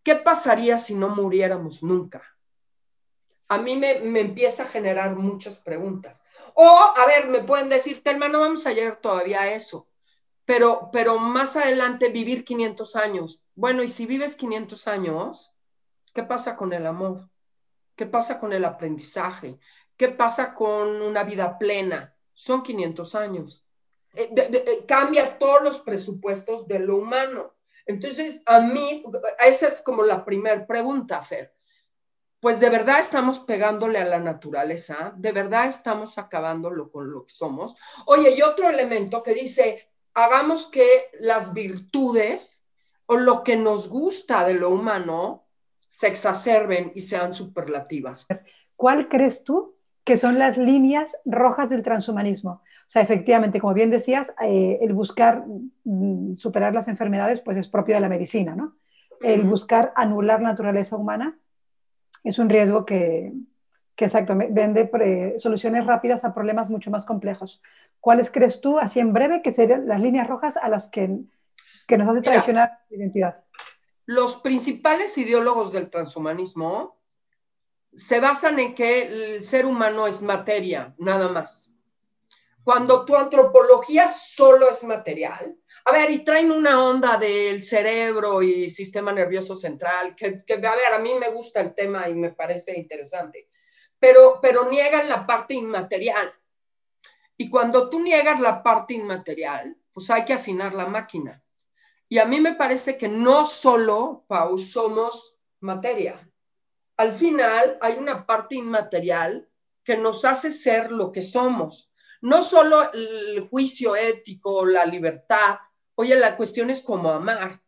¿Qué 0.04 0.16
pasaría 0.16 0.80
si 0.80 0.96
no 0.96 1.10
muriéramos 1.10 1.84
nunca? 1.84 2.22
A 3.48 3.58
mí 3.58 3.76
me, 3.76 3.92
empieza 4.20 4.64
a 4.64 4.68
generar 4.68 5.16
muchas 5.16 5.60
preguntas. 5.60 6.24
O, 6.54 6.68
a 6.68 7.06
ver, 7.08 7.28
me 7.28 7.44
pueden 7.44 7.70
decir, 7.70 8.04
Telma, 8.04 8.28
no 8.28 8.42
vamos 8.42 8.66
a 8.68 8.74
llegar 8.74 9.00
todavía 9.02 9.42
a 9.42 9.54
eso, 9.54 9.89
pero, 10.50 10.90
pero 10.92 11.20
más 11.20 11.56
adelante 11.58 12.10
vivir 12.10 12.44
500 12.44 12.96
años. 12.96 13.44
Bueno, 13.54 13.84
y 13.84 13.88
si 13.88 14.08
vives 14.08 14.36
500 14.36 14.88
años, 14.88 15.54
¿qué 16.12 16.24
pasa 16.24 16.58
con 16.58 16.74
el 16.74 16.88
amor? 16.88 17.30
¿Qué 17.96 18.08
pasa 18.08 18.40
con 18.40 18.52
el 18.52 18.66
aprendizaje? 18.66 19.60
¿Qué 19.96 20.10
pasa 20.10 20.56
con 20.56 21.04
una 21.04 21.24
vida 21.24 21.60
plena? 21.60 22.16
Son 22.34 22.64
500 22.64 23.14
años. 23.14 23.64
Eh, 24.16 24.34
eh, 24.36 24.86
cambia 24.88 25.38
todos 25.38 25.62
los 25.62 25.82
presupuestos 25.82 26.68
de 26.68 26.80
lo 26.80 26.96
humano. 26.96 27.54
Entonces, 27.86 28.42
a 28.48 28.60
mí, 28.60 29.04
esa 29.46 29.68
es 29.68 29.84
como 29.84 30.02
la 30.02 30.26
primera 30.26 30.66
pregunta, 30.66 31.22
Fer. 31.22 31.54
Pues 32.40 32.60
de 32.60 32.72
verdad 32.72 33.00
estamos 33.00 33.42
pegándole 33.42 34.00
a 34.00 34.06
la 34.06 34.18
naturaleza, 34.18 35.14
de 35.16 35.32
verdad 35.32 35.68
estamos 35.68 36.18
acabándolo 36.18 36.90
con 36.90 37.12
lo 37.12 37.26
que 37.26 37.34
somos. 37.34 37.76
Oye, 38.08 38.32
y 38.32 38.42
otro 38.42 38.68
elemento 38.68 39.22
que 39.22 39.36
dice, 39.36 39.89
hagamos 40.14 40.68
que 40.68 40.88
las 41.20 41.54
virtudes 41.54 42.66
o 43.06 43.18
lo 43.18 43.44
que 43.44 43.56
nos 43.56 43.90
gusta 43.90 44.46
de 44.46 44.54
lo 44.54 44.70
humano 44.70 45.46
se 45.88 46.08
exacerben 46.08 46.92
y 46.96 47.02
sean 47.02 47.34
superlativas. 47.34 48.28
¿Cuál 48.76 49.10
crees 49.10 49.44
tú 49.44 49.76
que 50.10 50.18
son 50.18 50.40
las 50.40 50.58
líneas 50.58 51.18
rojas 51.24 51.70
del 51.70 51.84
transhumanismo. 51.84 52.52
O 52.52 52.88
sea, 52.88 53.04
efectivamente, 53.04 53.60
como 53.60 53.76
bien 53.76 53.92
decías, 53.92 54.34
eh, 54.42 54.80
el 54.82 54.94
buscar 54.94 55.46
mm, 55.84 56.34
superar 56.36 56.74
las 56.74 56.88
enfermedades 56.88 57.42
pues 57.42 57.58
es 57.58 57.68
propio 57.68 57.94
de 57.94 58.02
la 58.02 58.10
medicina, 58.10 58.56
¿no? 58.56 58.76
El 59.22 59.44
buscar 59.44 59.94
anular 59.96 60.42
la 60.42 60.50
naturaleza 60.50 60.96
humana 60.96 61.38
es 62.24 62.40
un 62.40 62.50
riesgo 62.50 62.88
que, 62.88 63.34
que 64.00 64.06
exacto, 64.06 64.34
vende 64.34 64.90
eh, 65.02 65.36
soluciones 65.40 65.86
rápidas 65.86 66.24
a 66.24 66.34
problemas 66.34 66.70
mucho 66.70 66.90
más 66.90 67.04
complejos. 67.04 67.62
¿Cuáles 68.00 68.32
crees 68.32 68.62
tú, 68.62 68.80
así 68.80 69.02
en 69.02 69.12
breve, 69.12 69.42
que 69.42 69.52
serían 69.52 69.90
las 69.90 70.00
líneas 70.00 70.26
rojas 70.26 70.56
a 70.56 70.70
las 70.70 70.88
que, 70.88 71.18
que 71.86 71.98
nos 71.98 72.08
hace 72.08 72.22
traicionar 72.22 72.80
la 72.90 72.96
identidad? 72.96 73.44
Los 74.06 74.38
principales 74.38 75.18
ideólogos 75.18 75.74
del 75.74 75.90
transhumanismo 75.90 76.98
se 77.94 78.22
basan 78.22 78.58
en 78.60 78.74
que 78.74 79.02
el 79.02 79.44
ser 79.44 79.66
humano 79.66 80.08
es 80.08 80.22
materia, 80.22 80.96
nada 80.98 81.28
más. 81.28 81.70
Cuando 82.64 83.04
tu 83.04 83.18
antropología 83.18 84.08
solo 84.08 84.70
es 84.70 84.82
material, 84.86 85.58
a 85.84 85.92
ver, 85.92 86.10
y 86.12 86.24
traen 86.24 86.52
una 86.52 86.82
onda 86.82 87.18
del 87.18 87.62
cerebro 87.62 88.42
y 88.42 88.70
sistema 88.70 89.12
nervioso 89.12 89.58
central, 89.58 90.16
que, 90.16 90.42
a 90.50 90.56
ver, 90.56 90.94
a 90.94 91.00
mí 91.00 91.16
me 91.16 91.32
gusta 91.32 91.60
el 91.60 91.76
tema 91.76 92.08
y 92.08 92.14
me 92.14 92.32
parece 92.32 92.80
interesante, 92.80 93.49
pero, 94.00 94.40
pero 94.42 94.70
niegan 94.70 95.10
la 95.10 95.26
parte 95.26 95.54
inmaterial. 95.54 96.34
Y 97.38 97.50
cuando 97.50 97.90
tú 97.90 98.00
niegas 98.00 98.40
la 98.40 98.64
parte 98.64 98.94
inmaterial, 98.94 99.78
pues 99.94 100.10
hay 100.10 100.26
que 100.26 100.34
afinar 100.34 100.74
la 100.74 100.88
máquina. 100.88 101.44
Y 102.08 102.18
a 102.18 102.26
mí 102.26 102.40
me 102.40 102.56
parece 102.56 102.98
que 102.98 103.08
no 103.08 103.46
solo, 103.46 104.26
Pau, 104.28 104.58
somos 104.58 105.38
materia 105.60 106.30
al 107.00 107.14
final 107.14 107.78
hay 107.80 107.94
una 107.94 108.26
parte 108.26 108.56
inmaterial 108.56 109.48
que 109.86 109.96
nos 109.96 110.26
hace 110.26 110.52
ser 110.52 110.92
lo 110.92 111.14
que 111.14 111.22
somos. 111.22 111.94
No 112.20 112.44
solo 112.44 112.92
el 112.92 113.48
juicio 113.50 113.96
ético, 113.96 114.66
la 114.66 114.86
libertad. 114.86 115.60
Oye, 115.96 116.18
la 116.18 116.36
cuestión 116.36 116.70
es 116.70 116.82
cómo 116.82 117.10
amar. 117.10 117.62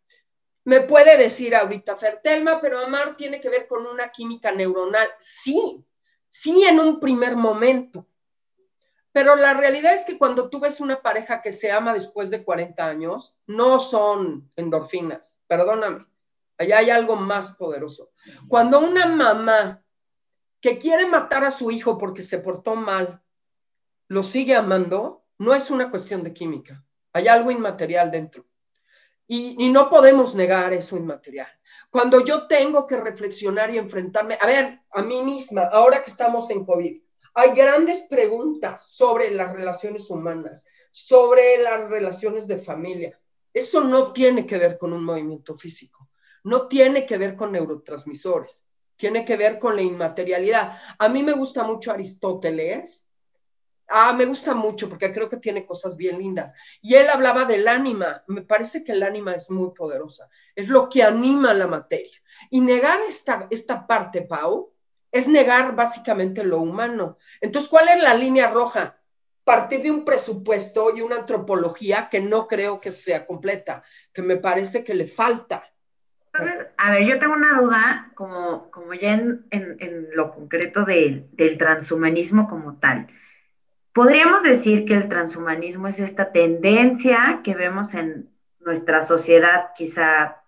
Me 0.65 0.81
puede 0.81 1.15
decir 1.17 1.55
ahorita 1.55 1.95
Fertelma, 1.95 2.59
pero 2.59 2.79
amar 2.79 3.15
tiene 3.15 3.39
que 3.39 3.47
ver 3.47 3.69
con 3.69 3.85
una 3.85 4.11
química 4.11 4.51
neuronal. 4.51 5.07
Sí, 5.17 5.81
sí 6.31 6.63
en 6.63 6.79
un 6.79 6.99
primer 6.99 7.35
momento. 7.35 8.07
Pero 9.11 9.35
la 9.35 9.53
realidad 9.53 9.93
es 9.93 10.05
que 10.05 10.17
cuando 10.17 10.49
tú 10.49 10.61
ves 10.61 10.79
una 10.79 11.01
pareja 11.01 11.41
que 11.41 11.51
se 11.51 11.71
ama 11.71 11.93
después 11.93 12.29
de 12.29 12.43
40 12.43 12.87
años, 12.87 13.35
no 13.45 13.79
son 13.79 14.49
endorfinas, 14.55 15.39
perdóname. 15.47 16.07
Allá 16.57 16.77
hay 16.77 16.89
algo 16.89 17.15
más 17.15 17.57
poderoso. 17.57 18.11
Cuando 18.47 18.79
una 18.79 19.07
mamá 19.07 19.83
que 20.61 20.77
quiere 20.77 21.07
matar 21.07 21.43
a 21.43 21.51
su 21.51 21.71
hijo 21.71 21.97
porque 21.97 22.21
se 22.21 22.39
portó 22.39 22.75
mal, 22.75 23.21
lo 24.07 24.23
sigue 24.23 24.55
amando, 24.55 25.25
no 25.37 25.53
es 25.53 25.71
una 25.71 25.89
cuestión 25.89 26.23
de 26.23 26.33
química. 26.33 26.85
Hay 27.13 27.27
algo 27.27 27.51
inmaterial 27.51 28.11
dentro. 28.11 28.45
Y, 29.33 29.69
no 29.69 29.89
podemos 29.89 30.35
negar 30.35 30.73
eso 30.73 30.97
inmaterial. 30.97 31.47
Cuando 31.89 32.25
yo 32.25 32.47
tengo 32.47 32.85
que 32.85 32.97
reflexionar 32.97 33.73
y 33.73 33.77
enfrentarme, 33.77 34.37
a 34.39 34.45
ver, 34.45 34.81
a 34.91 35.01
mí 35.01 35.21
misma, 35.21 35.63
ahora 35.71 36.03
que 36.03 36.09
estamos 36.09 36.49
en 36.49 36.65
COVID, 36.65 37.01
hay 37.35 37.51
grandes 37.51 38.07
preguntas 38.09 38.91
sobre 38.93 39.31
las 39.31 39.53
relaciones 39.53 40.09
humanas, 40.09 40.65
sobre 40.91 41.57
las 41.59 41.89
relaciones 41.89 42.45
de 42.47 42.57
familia. 42.57 43.17
Eso 43.53 43.81
no 43.81 44.11
tiene 44.11 44.45
que 44.45 44.57
ver 44.57 44.77
con 44.77 44.91
un 44.91 45.05
movimiento 45.05 45.57
físico 45.57 46.09
no 46.43 46.67
tiene 46.67 47.05
que 47.05 47.17
ver 47.17 47.35
con 47.35 47.51
neurotransmisores, 47.51 48.65
tiene 48.95 49.25
que 49.25 49.37
ver 49.37 49.59
con 49.59 49.75
la 49.75 49.81
inmaterialidad. 49.81 50.77
A 50.97 51.09
mí 51.09 51.23
me 51.23 51.33
gusta 51.33 51.63
mucho 51.63 51.91
Aristóteles. 51.91 53.10
Ah, 53.91 54.13
me 54.13 54.25
gusta 54.25 54.53
mucho 54.53 54.87
porque 54.87 55.13
creo 55.13 55.27
que 55.27 55.37
tiene 55.37 55.65
cosas 55.65 55.97
bien 55.97 56.17
lindas. 56.17 56.53
Y 56.81 56.95
él 56.95 57.09
hablaba 57.09 57.45
del 57.45 57.67
ánima. 57.67 58.23
Me 58.27 58.41
parece 58.41 58.83
que 58.83 58.93
el 58.93 59.03
ánima 59.03 59.33
es 59.33 59.51
muy 59.51 59.71
poderosa. 59.71 60.29
Es 60.55 60.69
lo 60.69 60.87
que 60.87 61.03
anima 61.03 61.53
la 61.53 61.67
materia. 61.67 62.17
Y 62.49 62.61
negar 62.61 62.99
esta, 63.07 63.47
esta 63.49 63.85
parte, 63.85 64.21
Pau, 64.21 64.71
es 65.11 65.27
negar 65.27 65.75
básicamente 65.75 66.43
lo 66.43 66.59
humano. 66.59 67.17
Entonces, 67.41 67.69
¿cuál 67.69 67.89
es 67.89 68.01
la 68.01 68.13
línea 68.13 68.49
roja? 68.49 68.97
Partir 69.43 69.81
de 69.81 69.91
un 69.91 70.05
presupuesto 70.05 70.95
y 70.95 71.01
una 71.01 71.17
antropología 71.17 72.07
que 72.09 72.21
no 72.21 72.47
creo 72.47 72.79
que 72.79 72.91
sea 72.91 73.25
completa, 73.25 73.83
que 74.13 74.21
me 74.21 74.37
parece 74.37 74.83
que 74.83 74.93
le 74.93 75.05
falta. 75.05 75.63
Entonces, 76.33 76.67
a 76.77 76.91
ver, 76.91 77.05
yo 77.05 77.19
tengo 77.19 77.33
una 77.33 77.59
duda, 77.59 78.11
como, 78.15 78.71
como 78.71 78.93
ya 78.93 79.13
en, 79.13 79.45
en, 79.49 80.07
lo 80.13 80.31
concreto 80.31 80.85
del 80.85 81.57
transhumanismo 81.57 82.47
como 82.47 82.77
tal. 82.77 83.07
¿Podríamos 83.93 84.43
decir 84.43 84.85
que 84.85 84.93
el 84.93 85.09
transhumanismo 85.09 85.87
es 85.87 85.99
esta 85.99 86.31
tendencia 86.31 87.41
que 87.43 87.55
vemos 87.55 87.93
en 87.93 88.29
nuestra 88.59 89.01
sociedad, 89.01 89.67
quizá 89.75 90.41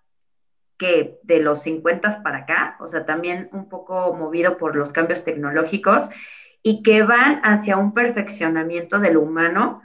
que 0.78 1.18
de 1.22 1.40
los 1.40 1.62
50 1.62 2.22
para 2.22 2.38
acá, 2.38 2.76
o 2.80 2.88
sea, 2.88 3.04
también 3.04 3.48
un 3.52 3.68
poco 3.68 4.14
movido 4.14 4.56
por 4.56 4.76
los 4.76 4.92
cambios 4.92 5.24
tecnológicos 5.24 6.08
y 6.62 6.82
que 6.82 7.02
van 7.02 7.40
hacia 7.44 7.76
un 7.76 7.92
perfeccionamiento 7.92 8.98
de 8.98 9.12
lo 9.12 9.20
humano, 9.20 9.82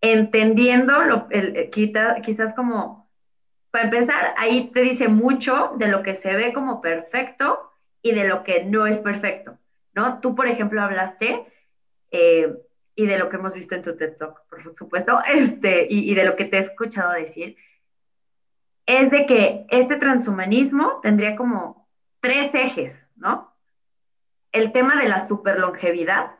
entendiendo 0.00 1.02
lo, 1.04 1.26
el, 1.30 1.70
quizás 1.70 2.54
como 2.54 3.10
para 3.70 3.86
empezar, 3.86 4.34
ahí 4.36 4.70
te 4.72 4.82
dice 4.82 5.08
mucho 5.08 5.72
de 5.78 5.88
lo 5.88 6.02
que 6.02 6.14
se 6.14 6.36
ve 6.36 6.52
como 6.52 6.80
perfecto 6.80 7.70
y 8.02 8.12
de 8.12 8.28
lo 8.28 8.44
que 8.44 8.62
no 8.62 8.86
es 8.86 9.00
perfecto, 9.00 9.58
¿no? 9.94 10.20
Tú, 10.20 10.36
por 10.36 10.46
ejemplo, 10.46 10.80
hablaste 10.80 11.44
eh, 12.12 12.54
y 12.94 13.06
de 13.06 13.18
lo 13.18 13.28
que 13.28 13.36
hemos 13.36 13.54
visto 13.54 13.74
en 13.74 13.82
tu 13.82 13.96
TED 13.96 14.16
Talk, 14.16 14.46
por 14.48 14.74
supuesto, 14.74 15.18
este, 15.28 15.86
y, 15.88 16.10
y 16.10 16.14
de 16.14 16.24
lo 16.24 16.36
que 16.36 16.44
te 16.44 16.56
he 16.56 16.60
escuchado 16.60 17.12
decir, 17.12 17.56
es 18.86 19.10
de 19.10 19.26
que 19.26 19.66
este 19.70 19.96
transhumanismo 19.96 21.00
tendría 21.00 21.36
como 21.36 21.88
tres 22.20 22.54
ejes, 22.54 23.06
¿no? 23.16 23.54
El 24.52 24.72
tema 24.72 24.96
de 24.96 25.08
la 25.08 25.26
superlongevidad, 25.26 26.32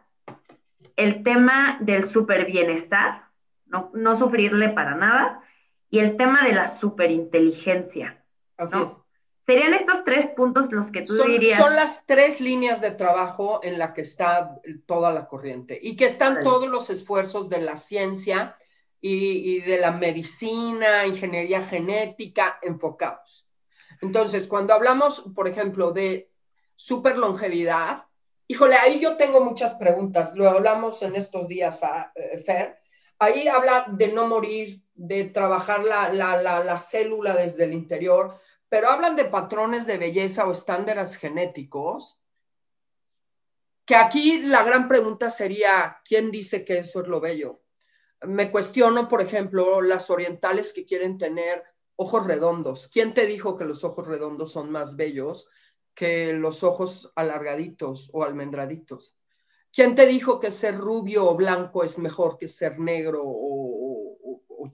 el 0.97 1.23
tema 1.23 1.79
del 1.81 2.05
super 2.05 2.47
bienestar, 2.47 3.25
no, 3.67 3.91
no 3.95 4.15
sufrirle 4.15 4.69
para 4.69 4.95
nada, 4.95 5.43
y 5.91 5.99
el 5.99 6.17
tema 6.17 6.45
de 6.45 6.53
la 6.53 6.69
superinteligencia. 6.69 8.25
Así 8.57 8.81
es. 8.83 9.04
¿Serían 9.47 9.75
estos 9.75 10.05
tres 10.05 10.27
puntos 10.29 10.73
los 10.73 10.91
que 10.91 11.03
tú 11.03 11.15
dirías? 11.23 11.59
Son 11.59 11.77
las 11.77 12.07
tres 12.07 12.41
líneas 12.41 12.81
de 12.81 12.93
trabajo 12.93 13.61
en 13.63 13.79
la 13.79 13.93
que 13.93 14.01
está 14.01 14.59
toda 14.87 15.13
la 15.13 15.29
corriente 15.29 15.79
y 15.83 15.97
que 15.97 16.07
están 16.07 16.43
todos 16.43 16.69
los 16.69 16.89
esfuerzos 16.89 17.49
de 17.51 17.61
la 17.61 17.77
ciencia 17.77 18.57
y, 19.01 19.57
y, 19.57 19.61
de 19.61 19.79
la 19.79 19.93
medicina, 19.93 21.07
ingeniería 21.07 21.61
genética 21.61 22.59
enfocados. 22.63 23.47
Entonces, 24.01 24.49
cuando 24.49 24.73
hablamos, 24.73 25.25
por 25.35 25.47
ejemplo, 25.47 25.93
de 25.93 26.31
superlongevidad, 26.77 28.07
híjole, 28.47 28.77
ahí 28.77 29.01
yo 29.01 29.17
tengo 29.17 29.41
muchas 29.41 29.75
preguntas. 29.75 30.35
Lo 30.37 30.49
hablamos 30.49 31.03
en 31.03 31.17
estos 31.17 31.49
días, 31.49 31.81
eh, 32.15 32.39
Fer. 32.39 32.79
Ahí 33.19 33.49
habla 33.49 33.87
de 33.89 34.09
no 34.09 34.27
morir, 34.27 34.83
de 34.95 35.25
trabajar 35.25 35.83
la, 35.85 36.79
célula 36.79 37.35
desde 37.35 37.65
el 37.65 37.73
interior, 37.73 38.39
pero 38.75 38.89
hablan 38.89 39.15
de 39.15 39.27
patrones 39.27 39.87
de 39.87 39.99
belleza 39.99 40.49
o 40.49 40.51
estándares 40.51 41.15
genéticos, 41.15 42.21
que 43.85 43.95
aquí 43.95 44.43
la 44.43 44.65
gran 44.65 44.89
pregunta 44.89 45.31
sería, 45.31 46.01
¿quién 46.05 46.33
dice 46.33 46.65
que 46.65 46.79
eso 46.79 47.03
es 47.03 47.07
lo 47.07 47.21
bello? 47.21 47.63
me 48.23 48.51
cuestiono, 48.51 49.09
por 49.09 49.23
ejemplo, 49.23 49.81
las 49.81 50.11
orientales 50.11 50.73
que 50.73 50.85
quieren 50.85 51.19
tener 51.19 51.63
ojos 51.95 52.27
redondos. 52.27 52.89
¿Quién 52.89 53.15
te 53.15 53.27
dijo 53.27 53.57
que 53.57 53.65
los 53.65 53.85
ojos 53.85 54.09
redondos 54.09 54.51
son 54.51 54.73
más 54.73 54.97
bellos 54.97 55.49
que 55.95 56.33
los 56.33 56.65
ojos 56.65 57.13
alargaditos 57.15 58.11
o 58.13 58.25
almendraditos? 58.25 59.17
¿Quién 59.73 59.95
te 59.95 60.05
dijo 60.05 60.41
que 60.41 60.51
ser 60.51 60.77
rubio 60.77 61.31
o 61.31 61.37
blanco 61.37 61.85
es 61.85 61.97
mejor 62.01 62.39
que 62.39 62.49
ser 62.49 62.81
negro 62.81 63.23
o, 63.25 63.74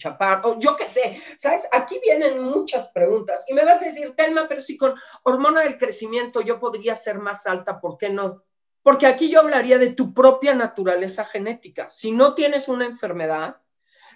o, 0.00 0.08
chapar? 0.08 0.40
O 0.44 0.58
yo 0.58 0.76
qué 0.76 0.86
sé, 0.86 1.20
¿sabes? 1.36 1.68
Aquí 1.72 2.00
vienen 2.02 2.42
muchas 2.42 2.88
preguntas 2.88 3.44
y 3.48 3.54
me 3.54 3.64
vas 3.64 3.82
a 3.82 3.86
decir, 3.86 4.14
Telma, 4.16 4.48
pero 4.48 4.62
si 4.62 4.76
con 4.76 4.94
hormona 5.22 5.62
del 5.62 5.78
crecimiento 5.78 6.40
yo 6.40 6.58
podría 6.58 6.96
ser 6.96 7.18
más 7.18 7.46
alta, 7.46 7.80
¿por 7.80 7.98
qué 7.98 8.10
no? 8.10 8.42
Porque 8.82 9.06
aquí 9.06 9.28
yo 9.30 9.40
hablaría 9.40 9.78
de 9.78 9.92
tu 9.92 10.14
propia 10.14 10.54
naturaleza 10.54 11.24
genética. 11.24 11.90
Si 11.90 12.12
no 12.12 12.34
tienes 12.34 12.68
una 12.68 12.86
enfermedad, 12.86 13.58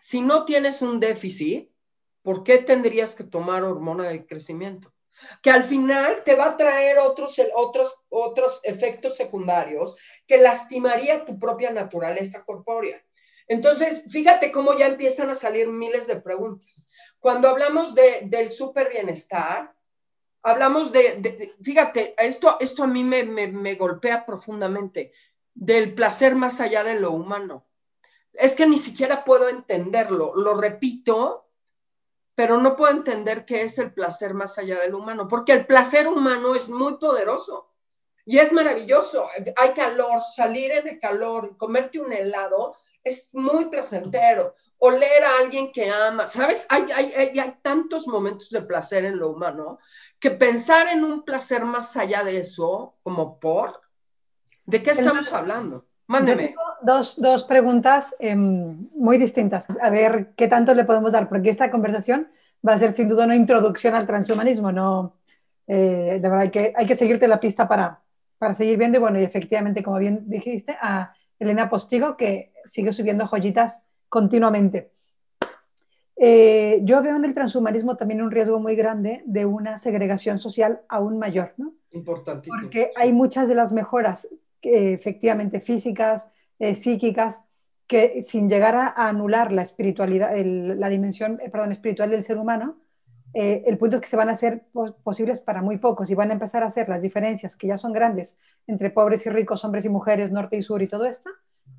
si 0.00 0.22
no 0.22 0.44
tienes 0.44 0.80
un 0.80 1.00
déficit, 1.00 1.70
¿por 2.22 2.42
qué 2.44 2.58
tendrías 2.58 3.14
que 3.14 3.24
tomar 3.24 3.62
hormona 3.62 4.08
del 4.08 4.26
crecimiento? 4.26 4.92
Que 5.42 5.50
al 5.50 5.64
final 5.64 6.24
te 6.24 6.34
va 6.34 6.46
a 6.46 6.56
traer 6.56 6.98
otros, 6.98 7.40
otros, 7.54 7.94
otros 8.08 8.60
efectos 8.64 9.16
secundarios 9.16 9.96
que 10.26 10.38
lastimaría 10.38 11.24
tu 11.24 11.38
propia 11.38 11.70
naturaleza 11.70 12.44
corpórea. 12.44 13.04
Entonces, 13.46 14.06
fíjate 14.10 14.50
cómo 14.50 14.76
ya 14.76 14.86
empiezan 14.86 15.30
a 15.30 15.34
salir 15.34 15.68
miles 15.68 16.06
de 16.06 16.20
preguntas. 16.20 16.88
Cuando 17.18 17.48
hablamos 17.48 17.94
de, 17.94 18.22
del 18.24 18.50
super 18.50 18.88
bienestar, 18.90 19.74
hablamos 20.42 20.92
de, 20.92 21.54
fíjate, 21.62 22.14
esto, 22.18 22.56
esto 22.60 22.84
a 22.84 22.86
mí 22.86 23.04
me, 23.04 23.24
me, 23.24 23.74
golpea 23.74 24.24
profundamente, 24.24 25.12
del 25.54 25.94
placer 25.94 26.34
más 26.34 26.60
allá 26.60 26.84
de 26.84 27.00
lo 27.00 27.12
humano. 27.12 27.66
Es 28.32 28.56
que 28.56 28.66
ni 28.66 28.78
siquiera 28.78 29.24
puedo 29.24 29.48
entenderlo, 29.48 30.34
lo 30.34 30.54
repito, 30.54 31.48
pero 32.34 32.58
no 32.58 32.76
puedo 32.76 32.92
entender 32.92 33.44
qué 33.44 33.62
es 33.62 33.78
el 33.78 33.92
placer 33.94 34.34
más 34.34 34.58
allá 34.58 34.80
del 34.80 34.94
humano, 34.94 35.28
porque 35.28 35.52
el 35.52 35.66
placer 35.66 36.08
humano 36.08 36.54
es 36.54 36.68
muy 36.68 36.96
poderoso 36.98 37.70
y 38.24 38.38
es 38.38 38.52
maravilloso. 38.52 39.28
Hay 39.56 39.70
calor, 39.70 40.20
salir 40.20 40.72
en 40.72 40.88
el 40.88 40.98
calor, 40.98 41.56
comerte 41.56 42.00
un 42.00 42.12
helado 42.12 42.76
es 43.04 43.34
muy 43.34 43.66
placentero. 43.66 44.54
Oler 44.78 45.24
a 45.24 45.44
alguien 45.44 45.70
que 45.70 45.88
ama, 45.90 46.26
¿sabes? 46.26 46.66
Hay, 46.68 46.90
hay, 46.92 47.38
hay 47.38 47.54
tantos 47.62 48.08
momentos 48.08 48.50
de 48.50 48.62
placer 48.62 49.04
en 49.04 49.18
lo 49.18 49.30
humano 49.30 49.78
que 50.18 50.30
pensar 50.30 50.88
en 50.88 51.04
un 51.04 51.22
placer 51.22 51.64
más 51.64 51.96
allá 51.96 52.24
de 52.24 52.38
eso, 52.38 52.96
como 53.02 53.38
por, 53.38 53.80
¿de 54.64 54.82
qué 54.82 54.92
estamos 54.92 55.32
hablando? 55.32 55.86
Mándeme. 56.06 56.54
Dos, 56.82 57.20
dos, 57.20 57.44
preguntas 57.44 58.14
em, 58.18 58.88
muy 58.94 59.16
distintas. 59.16 59.66
A 59.80 59.90
ver 59.90 60.32
qué 60.36 60.48
tanto 60.48 60.74
le 60.74 60.84
podemos 60.84 61.12
dar, 61.12 61.28
porque 61.28 61.50
esta 61.50 61.70
conversación 61.70 62.28
va 62.66 62.74
a 62.74 62.78
ser 62.78 62.92
sin 62.92 63.08
duda 63.08 63.24
una 63.24 63.36
introducción 63.36 63.94
al 63.94 64.06
transhumanismo. 64.06 64.70
No, 64.70 65.16
eh, 65.66 66.18
de 66.20 66.28
verdad, 66.28 66.40
hay 66.40 66.50
que, 66.50 66.72
hay 66.76 66.86
que 66.86 66.96
seguirte 66.96 67.28
la 67.28 67.38
pista 67.38 67.66
para, 67.66 68.00
para 68.38 68.54
seguir 68.54 68.76
viendo. 68.76 68.98
Y 68.98 69.00
bueno, 69.00 69.18
y 69.18 69.24
efectivamente, 69.24 69.82
como 69.82 69.98
bien 69.98 70.24
dijiste, 70.26 70.76
a 70.80 71.14
Elena 71.38 71.68
Postigo, 71.68 72.16
que 72.16 72.52
sigue 72.64 72.92
subiendo 72.92 73.26
joyitas 73.26 73.86
continuamente. 74.08 74.90
Eh, 76.16 76.80
yo 76.84 77.02
veo 77.02 77.16
en 77.16 77.24
el 77.24 77.34
transhumanismo 77.34 77.96
también 77.96 78.22
un 78.22 78.30
riesgo 78.30 78.60
muy 78.60 78.76
grande 78.76 79.22
de 79.26 79.44
una 79.44 79.78
segregación 79.78 80.38
social 80.38 80.82
aún 80.88 81.18
mayor, 81.18 81.54
¿no? 81.56 81.74
Importantísimo. 81.90 82.62
Porque 82.62 82.90
hay 82.96 83.12
muchas 83.12 83.48
de 83.48 83.54
las 83.54 83.72
mejoras, 83.72 84.28
efectivamente 84.62 85.58
físicas, 85.60 86.30
eh, 86.58 86.76
psíquicas, 86.76 87.44
que 87.86 88.22
sin 88.22 88.48
llegar 88.48 88.76
a, 88.76 88.88
anular 88.96 89.52
la 89.52 89.62
espiritualidad, 89.62 90.30
la 90.34 90.88
dimensión, 90.88 91.40
eh, 91.42 91.50
perdón, 91.50 91.72
espiritual 91.72 92.10
del 92.10 92.22
ser 92.22 92.38
humano, 92.38 92.78
el 93.34 93.78
punto 93.78 93.96
es 93.96 94.02
que 94.02 94.08
se 94.08 94.16
van 94.16 94.28
a 94.28 94.32
hacer 94.32 94.64
posibles 95.02 95.40
para 95.40 95.60
muy 95.60 95.78
pocos 95.78 96.08
y 96.10 96.14
van 96.14 96.30
a 96.30 96.34
empezar 96.34 96.62
a 96.62 96.66
hacer 96.66 96.88
las 96.88 97.02
diferencias 97.02 97.56
que 97.56 97.66
ya 97.66 97.76
son 97.76 97.92
grandes 97.92 98.38
entre 98.66 98.90
pobres 98.90 99.26
y 99.26 99.30
ricos, 99.30 99.64
hombres 99.64 99.84
y 99.84 99.88
mujeres, 99.88 100.30
norte 100.30 100.56
y 100.56 100.62
sur 100.62 100.82
y 100.82 100.88
todo 100.88 101.04
esto, 101.04 101.30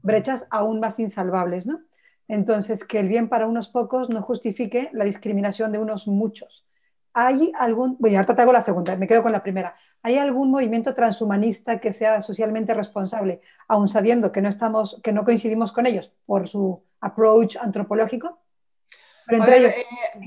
brechas 0.02 0.48
aún 0.52 0.80
más 0.80 1.00
insalvables, 1.00 1.66
¿no? 1.66 1.80
Entonces, 2.28 2.84
que 2.84 3.00
el 3.00 3.08
bien 3.08 3.30
para 3.30 3.48
unos 3.48 3.70
pocos 3.70 4.10
no 4.10 4.22
justifique 4.22 4.90
la 4.94 5.06
discriminación 5.06 5.72
de 5.72 5.80
unos 5.80 6.08
muchos. 6.08 6.66
¿Hay 7.14 7.52
algún, 7.58 7.96
bueno, 8.00 8.20
hago 8.20 8.52
la 8.52 8.62
segunda, 8.62 8.98
me 8.98 9.08
quedo 9.08 9.24
con 9.24 9.32
la 9.32 9.42
primera. 9.42 9.76
¿Hay 10.04 10.18
algún 10.18 10.52
movimiento 10.52 10.94
transhumanista 10.94 11.80
que 11.80 11.94
sea 11.94 12.22
socialmente 12.22 12.74
responsable, 12.74 13.42
aun 13.68 13.88
sabiendo 13.88 14.32
que 14.32 14.42
no, 14.42 14.50
estamos, 14.50 15.00
que 15.04 15.14
no 15.14 15.24
coincidimos 15.24 15.72
con 15.72 15.86
ellos 15.86 16.12
por 16.26 16.48
su 16.48 16.84
approach 17.00 17.56
antropológico? 17.58 18.40
Eh, 19.28 19.76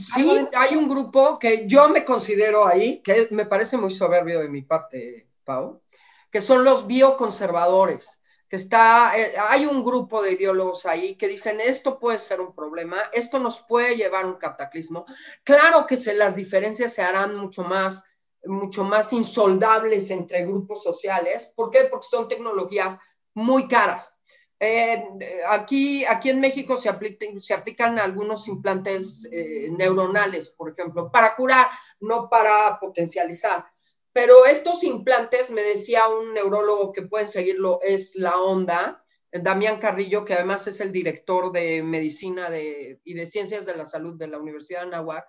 sí, 0.01 0.47
hay 0.55 0.77
un 0.77 0.89
grupo 0.89 1.39
que 1.39 1.67
yo 1.67 1.89
me 1.89 2.05
considero 2.05 2.67
ahí, 2.67 3.01
que 3.03 3.29
me 3.31 3.47
parece 3.47 3.77
muy 3.77 3.91
soberbio 3.91 4.41
de 4.41 4.49
mi 4.49 4.63
parte, 4.63 5.29
Pau, 5.45 5.83
que 6.31 6.41
son 6.41 6.65
los 6.65 6.87
bioconservadores 6.87 8.23
que 8.49 8.57
está, 8.57 9.17
eh, 9.19 9.35
hay 9.39 9.67
un 9.67 9.85
grupo 9.85 10.23
de 10.23 10.33
ideólogos 10.33 10.87
ahí 10.87 11.17
que 11.17 11.29
dicen 11.29 11.61
esto 11.61 11.99
puede 11.99 12.19
ser 12.19 12.41
un 12.41 12.55
problema, 12.55 13.03
esto 13.13 13.39
nos 13.39 13.61
puede 13.61 13.97
llevar 13.97 14.25
a 14.25 14.29
un 14.29 14.37
cataclismo. 14.37 15.05
Claro 15.45 15.87
que 15.87 15.97
se, 15.97 16.15
las 16.15 16.35
diferencias 16.35 16.95
se 16.95 17.03
harán 17.03 17.37
mucho 17.37 17.63
más, 17.63 18.05
mucho 18.45 18.85
más 18.85 19.13
insoldables 19.13 20.11
entre 20.11 20.47
grupos 20.47 20.83
sociales. 20.83 21.53
¿Por 21.55 21.71
qué? 21.71 21.85
Porque 21.91 22.07
son 22.09 22.27
tecnologías 22.27 22.99
muy 23.35 23.69
caras. 23.69 24.18
Eh, 24.61 25.05
aquí, 25.49 26.05
aquí 26.05 26.31
en 26.31 26.41
México 26.41 26.77
se, 26.77 26.91
se 27.39 27.55
aplican 27.55 27.99
algunos 27.99 28.49
implantes 28.49 29.29
eh, 29.31 29.69
neuronales, 29.71 30.51
por 30.51 30.73
ejemplo, 30.73 31.11
para 31.13 31.37
curar, 31.37 31.69
no 32.01 32.29
para 32.29 32.79
potencializar. 32.81 33.67
Pero 34.13 34.47
estos 34.47 34.83
implantes, 34.83 35.51
me 35.51 35.63
decía 35.63 36.09
un 36.09 36.35
neurólogo 36.35 36.93
que 36.93 37.03
pueden 37.03 37.29
seguirlo, 37.29 37.81
es 37.83 38.17
la 38.17 38.41
onda, 38.41 39.05
Damián 39.31 39.79
Carrillo, 39.79 40.25
que 40.25 40.35
además 40.35 40.67
es 40.67 40.81
el 40.81 40.91
director 40.91 41.53
de 41.53 41.83
medicina 41.83 42.49
y 42.59 43.15
de 43.15 43.27
ciencias 43.27 43.67
de 43.67 43.77
la 43.77 43.87
salud 43.87 44.19
de 44.19 44.27
la 44.27 44.39
Universidad 44.39 44.81
de 44.81 44.87
Anáhuac, 44.87 45.29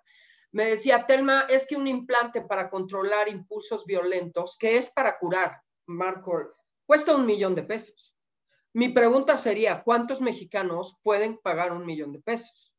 me 0.51 0.65
decía, 0.65 1.05
Telma, 1.05 1.45
es 1.49 1.67
que 1.67 1.75
un 1.75 1.87
implante 1.87 2.41
para 2.41 2.69
controlar 2.69 3.29
impulsos 3.29 3.85
violentos, 3.85 4.57
que 4.57 4.77
es 4.77 4.89
para 4.89 5.19
curar, 5.19 5.61
Marco, 5.85 6.55
cuesta 6.85 7.15
un 7.15 7.25
millón 7.25 7.53
de 7.53 7.63
pesos. 7.63 8.15
Mi 8.73 8.89
pregunta 8.89 9.37
sería, 9.37 9.83
¿cuántos 9.83 10.21
mexicanos 10.21 10.99
pueden 11.01 11.37
pagar 11.37 11.71
un 11.71 11.85
millón 11.85 12.13
de 12.13 12.19
pesos? 12.19 12.73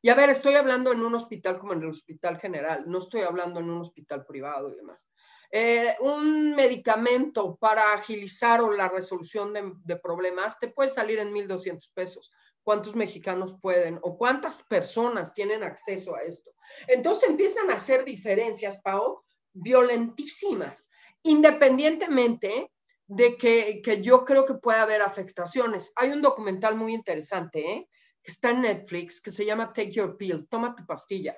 Y 0.00 0.10
a 0.10 0.14
ver, 0.14 0.30
estoy 0.30 0.54
hablando 0.54 0.92
en 0.92 1.02
un 1.02 1.14
hospital 1.14 1.58
como 1.58 1.72
en 1.72 1.82
el 1.82 1.88
Hospital 1.88 2.38
General, 2.38 2.84
no 2.86 2.98
estoy 2.98 3.22
hablando 3.22 3.60
en 3.60 3.68
un 3.68 3.80
hospital 3.80 4.24
privado 4.24 4.72
y 4.72 4.76
demás. 4.76 5.10
Eh, 5.50 5.96
un 6.00 6.54
medicamento 6.54 7.56
para 7.56 7.92
agilizar 7.94 8.60
o 8.60 8.72
la 8.72 8.88
resolución 8.88 9.52
de, 9.84 9.96
problemas 9.96 10.58
te 10.58 10.68
puede 10.68 10.90
salir 10.90 11.18
en 11.18 11.32
1.200 11.32 11.92
pesos. 11.94 12.30
¿Cuántos 12.62 12.94
mexicanos 12.94 13.56
pueden 13.60 13.98
o 14.02 14.16
cuántas 14.16 14.62
personas 14.62 15.34
tienen 15.34 15.62
acceso 15.62 16.14
a 16.14 16.22
esto? 16.22 16.52
Entonces 16.86 17.30
empiezan 17.30 17.70
a 17.70 17.76
hacer 17.76 18.04
diferencias, 18.04 18.80
Pau, 18.82 19.24
violentísimas, 19.52 20.88
independientemente 21.22 22.70
de 23.08 23.36
que, 23.36 23.82
que 23.82 24.00
yo 24.00 24.24
creo 24.24 24.44
que 24.44 24.54
puede 24.54 24.78
haber 24.78 25.02
afectaciones. 25.02 25.92
Hay 25.96 26.10
un 26.10 26.22
documental 26.22 26.76
muy 26.76 26.94
interesante, 26.94 27.72
¿eh? 27.72 27.88
que 28.22 28.30
está 28.30 28.50
en 28.50 28.62
Netflix, 28.62 29.20
que 29.20 29.32
se 29.32 29.44
llama 29.44 29.72
Take 29.72 29.90
Your 29.90 30.16
Pill, 30.16 30.46
toma 30.48 30.76
tu 30.76 30.86
pastilla 30.86 31.36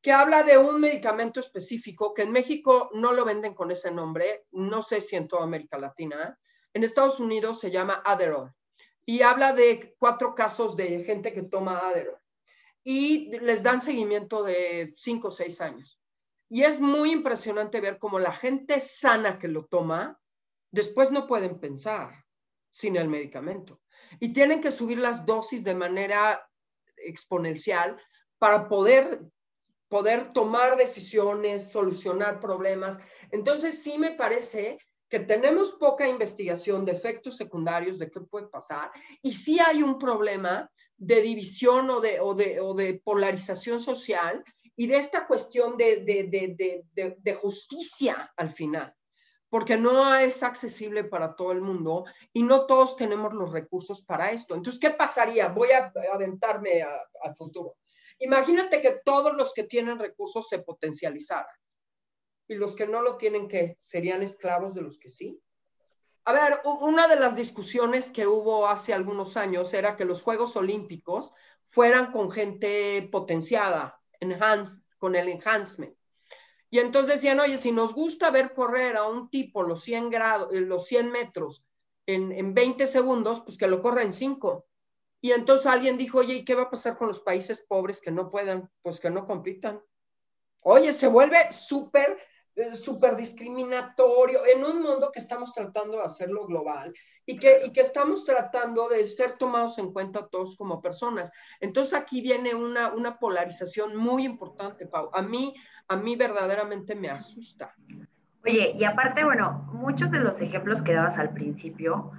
que 0.00 0.12
habla 0.12 0.42
de 0.42 0.58
un 0.58 0.80
medicamento 0.80 1.40
específico 1.40 2.14
que 2.14 2.22
en 2.22 2.32
México 2.32 2.90
no 2.94 3.12
lo 3.12 3.24
venden 3.24 3.54
con 3.54 3.70
ese 3.70 3.90
nombre, 3.90 4.46
no 4.52 4.82
sé 4.82 5.00
si 5.00 5.16
en 5.16 5.28
toda 5.28 5.42
América 5.42 5.78
Latina. 5.78 6.38
En 6.72 6.84
Estados 6.84 7.18
Unidos 7.18 7.58
se 7.58 7.70
llama 7.70 8.02
Adderall 8.04 8.52
y 9.04 9.22
habla 9.22 9.52
de 9.52 9.96
cuatro 9.98 10.34
casos 10.34 10.76
de 10.76 11.04
gente 11.04 11.32
que 11.32 11.42
toma 11.42 11.88
Adderall 11.88 12.20
y 12.84 13.36
les 13.40 13.62
dan 13.62 13.80
seguimiento 13.80 14.42
de 14.42 14.92
cinco 14.94 15.28
o 15.28 15.32
seis 15.32 15.60
años. 15.60 16.00
Y 16.48 16.62
es 16.62 16.80
muy 16.80 17.12
impresionante 17.12 17.80
ver 17.80 17.98
cómo 17.98 18.18
la 18.18 18.32
gente 18.32 18.80
sana 18.80 19.38
que 19.38 19.48
lo 19.48 19.66
toma, 19.66 20.18
después 20.70 21.10
no 21.10 21.26
pueden 21.26 21.58
pensar 21.60 22.24
sin 22.70 22.96
el 22.96 23.08
medicamento. 23.08 23.80
Y 24.20 24.32
tienen 24.32 24.60
que 24.60 24.70
subir 24.70 24.98
las 24.98 25.26
dosis 25.26 25.64
de 25.64 25.74
manera 25.74 26.48
exponencial 26.96 28.00
para 28.38 28.68
poder 28.68 29.20
poder 29.88 30.32
tomar 30.32 30.76
decisiones, 30.76 31.70
solucionar 31.70 32.40
problemas. 32.40 32.98
Entonces, 33.30 33.82
sí 33.82 33.98
me 33.98 34.12
parece 34.12 34.78
que 35.08 35.20
tenemos 35.20 35.72
poca 35.72 36.06
investigación 36.06 36.84
de 36.84 36.92
efectos 36.92 37.36
secundarios, 37.36 37.98
de 37.98 38.10
qué 38.10 38.20
puede 38.20 38.46
pasar, 38.48 38.90
y 39.22 39.32
sí 39.32 39.58
hay 39.58 39.82
un 39.82 39.98
problema 39.98 40.70
de 40.98 41.22
división 41.22 41.88
o 41.90 42.00
de, 42.00 42.20
o 42.20 42.34
de, 42.34 43.00
polarización 43.02 43.80
social 43.80 44.44
y 44.76 44.86
de 44.86 44.98
esta 44.98 45.26
cuestión 45.26 45.76
de, 45.78 46.04
de, 46.04 47.34
justicia 47.34 48.30
al 48.36 48.50
final. 48.50 48.94
Porque 49.50 49.76
no 49.76 50.14
es 50.14 50.42
accesible 50.42 51.04
para 51.04 51.34
todo 51.34 51.52
el 51.52 51.60
mundo 51.60 52.04
y 52.32 52.42
no 52.42 52.66
todos 52.66 52.96
tenemos 52.96 53.32
los 53.32 53.50
recursos 53.50 54.02
para 54.02 54.30
esto. 54.30 54.54
Entonces, 54.54 54.80
¿qué 54.80 54.90
pasaría? 54.90 55.48
Voy 55.48 55.70
a 55.70 55.92
aventarme 56.12 56.82
al 56.82 57.36
futuro. 57.36 57.76
Imagínate 58.18 58.80
que 58.80 59.00
todos 59.04 59.34
los 59.34 59.54
que 59.54 59.64
tienen 59.64 59.98
recursos 59.98 60.48
se 60.48 60.58
potencializaran 60.60 61.46
y 62.48 62.54
los 62.54 62.74
que 62.74 62.86
no 62.86 63.02
lo 63.02 63.16
tienen, 63.16 63.46
que 63.46 63.76
serían 63.78 64.22
esclavos 64.22 64.74
de 64.74 64.82
los 64.82 64.98
que 64.98 65.10
sí. 65.10 65.40
A 66.24 66.32
ver, 66.32 66.60
una 66.64 67.08
de 67.08 67.16
las 67.16 67.36
discusiones 67.36 68.12
que 68.12 68.26
hubo 68.26 68.66
hace 68.66 68.92
algunos 68.92 69.36
años 69.36 69.72
era 69.72 69.96
que 69.96 70.04
los 70.04 70.22
Juegos 70.22 70.56
Olímpicos 70.56 71.32
fueran 71.66 72.10
con 72.10 72.30
gente 72.30 73.08
potenciada, 73.12 74.00
enhance, 74.20 74.82
con 74.98 75.14
el 75.14 75.28
enhancement. 75.28 75.97
Y 76.70 76.78
entonces 76.80 77.14
decían, 77.14 77.40
oye, 77.40 77.56
si 77.56 77.72
nos 77.72 77.94
gusta 77.94 78.30
ver 78.30 78.52
correr 78.52 78.96
a 78.96 79.08
un 79.08 79.30
tipo 79.30 79.62
los 79.62 79.82
100, 79.82 80.10
grados, 80.10 80.52
eh, 80.52 80.60
los 80.60 80.86
100 80.86 81.10
metros 81.10 81.66
en, 82.06 82.32
en 82.32 82.54
20 82.54 82.86
segundos, 82.86 83.40
pues 83.40 83.56
que 83.56 83.66
lo 83.66 83.82
corra 83.82 84.02
en 84.02 84.12
5. 84.12 84.66
Y 85.20 85.32
entonces 85.32 85.66
alguien 85.66 85.96
dijo, 85.96 86.18
oye, 86.18 86.34
¿y 86.34 86.44
qué 86.44 86.54
va 86.54 86.64
a 86.64 86.70
pasar 86.70 86.96
con 86.96 87.08
los 87.08 87.20
países 87.20 87.62
pobres 87.62 88.00
que 88.00 88.10
no 88.10 88.30
puedan? 88.30 88.70
Pues 88.82 89.00
que 89.00 89.10
no 89.10 89.26
compitan. 89.26 89.82
Oye, 90.62 90.92
se 90.92 91.08
vuelve 91.08 91.50
súper 91.52 92.18
eh, 92.58 92.74
súper 92.74 93.14
discriminatorio 93.14 94.44
en 94.44 94.64
un 94.64 94.82
mundo 94.82 95.12
que 95.12 95.20
estamos 95.20 95.54
tratando 95.54 95.98
de 95.98 96.02
hacerlo 96.02 96.44
global 96.44 96.92
y 97.24 97.38
que, 97.38 97.60
y 97.64 97.72
que 97.72 97.82
estamos 97.82 98.24
tratando 98.24 98.88
de 98.88 99.04
ser 99.04 99.34
tomados 99.34 99.78
en 99.78 99.92
cuenta 99.92 100.26
todos 100.26 100.56
como 100.56 100.82
personas. 100.82 101.30
Entonces 101.60 101.94
aquí 101.94 102.20
viene 102.20 102.56
una, 102.56 102.92
una 102.92 103.16
polarización 103.20 103.96
muy 103.96 104.24
importante, 104.24 104.86
Pau. 104.86 105.08
A 105.12 105.22
mí, 105.22 105.54
a 105.86 105.96
mí 105.96 106.16
verdaderamente 106.16 106.96
me 106.96 107.08
asusta. 107.08 107.76
Oye, 108.44 108.74
y 108.76 108.82
aparte, 108.82 109.22
bueno, 109.22 109.70
muchos 109.72 110.10
de 110.10 110.18
los 110.18 110.40
ejemplos 110.40 110.82
que 110.82 110.94
dabas 110.94 111.16
al 111.16 111.32
principio, 111.32 112.10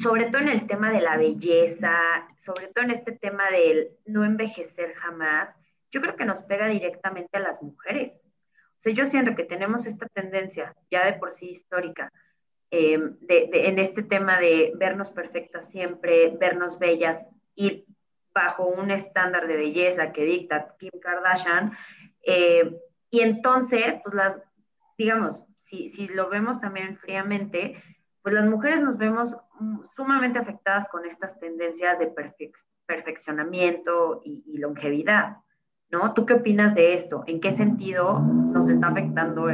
sobre 0.00 0.26
todo 0.26 0.42
en 0.42 0.48
el 0.48 0.66
tema 0.66 0.90
de 0.90 1.02
la 1.02 1.16
belleza, 1.16 1.92
sobre 2.36 2.66
todo 2.66 2.82
en 2.82 2.90
este 2.90 3.12
tema 3.12 3.48
del 3.52 3.92
no 4.06 4.24
envejecer 4.24 4.94
jamás, 4.94 5.54
yo 5.92 6.00
creo 6.00 6.16
que 6.16 6.24
nos 6.24 6.42
pega 6.42 6.66
directamente 6.66 7.36
a 7.36 7.40
las 7.40 7.62
mujeres 7.62 8.21
yo 8.90 9.04
siento 9.04 9.34
que 9.34 9.44
tenemos 9.44 9.86
esta 9.86 10.06
tendencia 10.08 10.74
ya 10.90 11.06
de 11.06 11.14
por 11.14 11.32
sí 11.32 11.50
histórica 11.50 12.10
eh, 12.70 12.98
en 13.28 13.78
este 13.78 14.02
tema 14.02 14.40
de 14.40 14.72
vernos 14.76 15.10
perfectas 15.10 15.70
siempre, 15.70 16.34
vernos 16.40 16.78
bellas, 16.78 17.26
ir 17.54 17.84
bajo 18.34 18.64
un 18.66 18.90
estándar 18.90 19.46
de 19.46 19.56
belleza 19.56 20.10
que 20.10 20.24
dicta 20.24 20.74
Kim 20.78 20.90
Kardashian. 21.00 21.76
Eh, 22.22 22.74
y 23.10 23.20
entonces, 23.20 23.96
pues 24.02 24.14
las, 24.14 24.38
digamos, 24.96 25.42
si, 25.58 25.90
si 25.90 26.08
lo 26.08 26.30
vemos 26.30 26.62
también 26.62 26.96
fríamente, 26.96 27.82
pues 28.22 28.34
las 28.34 28.46
mujeres 28.46 28.80
nos 28.80 28.96
vemos 28.96 29.36
sumamente 29.94 30.38
afectadas 30.38 30.88
con 30.88 31.04
estas 31.04 31.38
tendencias 31.38 31.98
de 31.98 32.10
perfeccionamiento 32.86 34.22
y 34.24 34.56
longevidad. 34.56 35.36
¿No? 35.92 36.14
¿Tú 36.14 36.24
qué 36.26 36.34
opinas 36.34 36.74
de 36.74 36.94
esto? 36.94 37.22
¿En 37.26 37.40
qué 37.40 37.52
sentido 37.52 38.18
nos 38.18 38.68
está 38.70 38.88
afectando, 38.88 39.46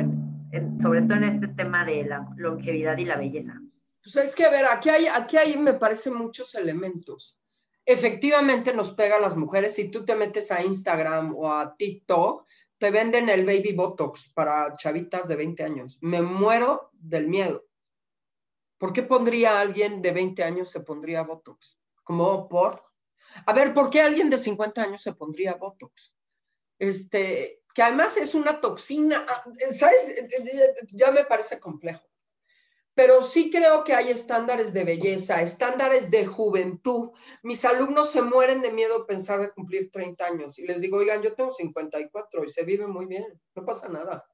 sobre 0.80 1.02
todo 1.02 1.18
en 1.18 1.24
este 1.24 1.48
tema 1.48 1.84
de 1.84 2.04
la 2.04 2.26
longevidad 2.36 2.96
y 2.96 3.04
la 3.04 3.16
belleza? 3.16 3.60
Pues 4.02 4.16
es 4.16 4.34
que, 4.34 4.44
a 4.44 4.50
ver, 4.50 4.64
aquí 4.66 4.88
hay, 4.88 5.06
aquí 5.06 5.36
hay, 5.36 5.56
me 5.58 5.74
parecen 5.74 6.14
muchos 6.14 6.54
elementos. 6.54 7.38
Efectivamente 7.84 8.72
nos 8.72 8.92
pega 8.92 9.16
a 9.16 9.20
las 9.20 9.36
mujeres. 9.36 9.74
Si 9.74 9.90
tú 9.90 10.04
te 10.04 10.14
metes 10.14 10.52
a 10.52 10.62
Instagram 10.62 11.34
o 11.34 11.52
a 11.52 11.74
TikTok, 11.74 12.46
te 12.78 12.90
venden 12.90 13.28
el 13.28 13.44
baby 13.44 13.72
botox 13.72 14.28
para 14.32 14.72
chavitas 14.74 15.26
de 15.26 15.36
20 15.36 15.64
años. 15.64 15.98
Me 16.00 16.22
muero 16.22 16.90
del 16.92 17.26
miedo. 17.26 17.64
¿Por 18.78 18.92
qué 18.92 19.02
pondría 19.02 19.60
alguien 19.60 20.00
de 20.00 20.12
20 20.12 20.44
años 20.44 20.70
se 20.70 20.80
pondría 20.80 21.22
botox? 21.22 21.78
Como 22.04 22.48
por. 22.48 22.84
A 23.44 23.52
ver, 23.52 23.74
¿por 23.74 23.90
qué 23.90 24.00
alguien 24.00 24.30
de 24.30 24.38
50 24.38 24.82
años 24.82 25.02
se 25.02 25.14
pondría 25.14 25.54
botox? 25.54 26.14
Este, 26.78 27.62
que 27.74 27.82
además 27.82 28.16
es 28.16 28.34
una 28.34 28.60
toxina, 28.60 29.24
ah, 29.28 29.44
¿sabes? 29.70 30.14
Ya 30.88 31.10
me 31.10 31.24
parece 31.24 31.60
complejo. 31.60 32.02
Pero 32.94 33.22
sí 33.22 33.50
creo 33.50 33.84
que 33.84 33.94
hay 33.94 34.10
estándares 34.10 34.72
de 34.72 34.82
belleza, 34.82 35.40
estándares 35.40 36.10
de 36.10 36.26
juventud. 36.26 37.10
Mis 37.44 37.64
alumnos 37.64 38.10
se 38.10 38.22
mueren 38.22 38.60
de 38.60 38.72
miedo 38.72 39.06
pensar 39.06 39.40
de 39.40 39.52
cumplir 39.52 39.92
30 39.92 40.26
años 40.26 40.58
y 40.58 40.66
les 40.66 40.80
digo, 40.80 40.96
oigan, 40.96 41.22
yo 41.22 41.34
tengo 41.34 41.52
54 41.52 42.44
y 42.44 42.48
se 42.48 42.64
vive 42.64 42.88
muy 42.88 43.06
bien, 43.06 43.24
no 43.54 43.64
pasa 43.64 43.88
nada. 43.88 44.28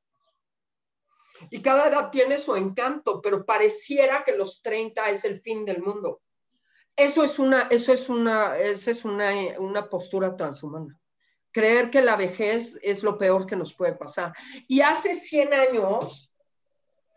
Y 1.50 1.61
cada 1.61 1.88
edad 1.88 2.11
tiene 2.11 2.38
su 2.38 2.57
encanto, 2.57 3.20
pero 3.20 3.44
pareciera 3.44 4.24
que 4.24 4.35
los 4.35 4.62
30 4.62 5.11
es 5.11 5.26
el 5.26 5.42
fin 5.42 5.66
del 5.66 5.83
mundo. 5.83 6.22
Eso 6.96 7.24
es 7.24 7.38
una, 7.38 7.62
eso 7.70 7.92
es 7.92 8.09
una, 8.09 8.57
esa 8.57 8.90
es 8.90 9.04
una, 9.04 9.33
una 9.59 9.90
postura 9.90 10.37
transhumana 10.37 10.98
creer 11.54 11.88
que 11.88 12.02
la 12.02 12.16
vejez 12.16 12.78
es 12.82 13.04
lo 13.04 13.16
peor 13.16 13.46
que 13.46 13.54
nos 13.54 13.74
puede 13.74 13.94
pasar. 13.94 14.34
Y 14.66 14.80
hace 14.80 15.14
100 15.14 15.54
años, 15.54 16.34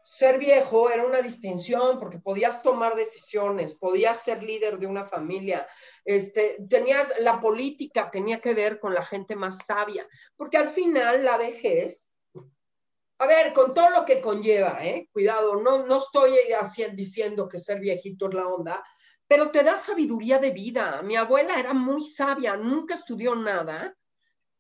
ser 0.04 0.38
viejo 0.38 0.90
era 0.90 1.06
una 1.06 1.22
distinción 1.22 2.00
porque 2.00 2.20
podías 2.20 2.62
tomar 2.62 2.96
decisiones, 2.96 3.76
podías 3.76 4.24
ser 4.24 4.44
líder 4.44 4.78
de 4.78 4.86
una 4.86 5.04
familia, 5.04 5.68
este, 6.06 6.58
tenías, 6.70 7.14
la 7.20 7.42
política 7.42 8.10
tenía 8.12 8.40
que 8.40 8.54
ver 8.54 8.80
con 8.80 8.94
la 8.94 9.04
gente 9.04 9.36
más 9.36 9.66
sabia, 9.66 10.08
porque 10.38 10.58
al 10.58 10.70
final 10.70 11.26
la 11.26 11.38
vejez, 11.38 12.14
a 13.18 13.28
ver, 13.28 13.52
con 13.54 13.74
todo 13.74 13.90
lo 13.90 14.06
que 14.06 14.22
conlleva, 14.22 14.86
¿eh? 14.86 15.10
cuidado, 15.12 15.56
no, 15.56 15.86
no 15.86 15.98
estoy 15.98 16.36
diciendo 16.94 17.50
que 17.50 17.60
ser 17.60 17.80
viejito 17.80 18.30
es 18.30 18.36
la 18.36 18.48
onda, 18.48 18.84
pero 19.28 19.50
te 19.50 19.64
da 19.64 19.78
sabiduría 19.78 20.38
de 20.40 20.52
vida. 20.52 21.02
Mi 21.02 21.16
abuela 21.16 21.60
era 21.60 21.74
muy 21.74 22.04
sabia, 22.04 22.56
nunca 22.56 22.94
estudió 22.94 23.36
nada, 23.36 23.94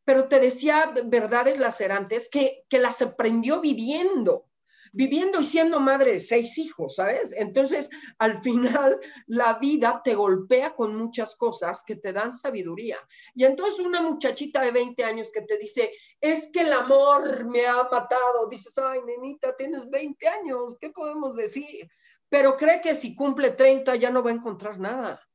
pero 0.07 0.29
te 0.29 0.39
decía 0.39 0.93
verdades 1.03 1.59
lacerantes 1.59 2.29
que, 2.29 2.63
que 2.69 2.79
las 2.79 3.01
aprendió 3.01 3.59
viviendo, 3.59 4.45
viviendo 4.93 5.41
y 5.41 5.43
siendo 5.43 5.81
madre 5.81 6.13
de 6.13 6.21
seis 6.21 6.57
hijos, 6.57 6.95
¿sabes? 6.95 7.33
Entonces, 7.35 7.89
al 8.17 8.41
final, 8.41 9.01
la 9.25 9.55
vida 9.55 9.99
te 10.01 10.15
golpea 10.15 10.73
con 10.75 10.95
muchas 10.95 11.35
cosas 11.35 11.83
que 11.85 11.97
te 11.97 12.13
dan 12.13 12.31
sabiduría. 12.31 12.97
Y 13.35 13.43
entonces 13.43 13.85
una 13.85 14.01
muchachita 14.01 14.61
de 14.61 14.71
20 14.71 15.03
años 15.03 15.29
que 15.29 15.41
te 15.41 15.57
dice, 15.57 15.91
es 16.21 16.51
que 16.53 16.61
el 16.61 16.71
amor 16.71 17.45
me 17.45 17.67
ha 17.67 17.83
matado, 17.83 18.47
dices, 18.49 18.77
ay, 18.77 19.01
nenita, 19.05 19.57
tienes 19.57 19.89
20 19.89 20.25
años, 20.25 20.77
¿qué 20.79 20.89
podemos 20.89 21.35
decir? 21.35 21.91
Pero 22.29 22.55
cree 22.55 22.79
que 22.79 22.95
si 22.95 23.13
cumple 23.13 23.51
30 23.51 23.97
ya 23.97 24.09
no 24.09 24.23
va 24.23 24.29
a 24.29 24.35
encontrar 24.35 24.79
nada 24.79 25.26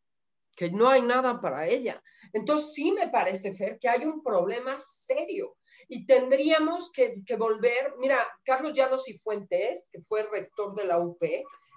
que 0.55 0.71
no 0.71 0.89
hay 0.89 1.03
nada 1.03 1.41
para 1.41 1.67
ella. 1.67 2.03
Entonces 2.33 2.73
sí 2.75 2.93
me 2.93 3.09
parece, 3.09 3.55
Fer, 3.55 3.79
que 3.79 3.89
hay 3.89 4.05
un 4.05 4.23
problema 4.23 4.79
serio 4.79 5.57
y 5.89 6.07
tendríamos 6.07 6.91
que, 6.91 7.23
volver, 7.37 7.95
mira, 7.99 8.27
Carlos 8.45 8.73
Llanos 8.73 9.09
y 9.09 9.19
Fuentes, 9.19 9.89
que 9.93 10.01
fue 10.01 10.23
rector 10.23 10.75
de 10.75 10.87
la 10.87 10.99
UP 10.99 11.23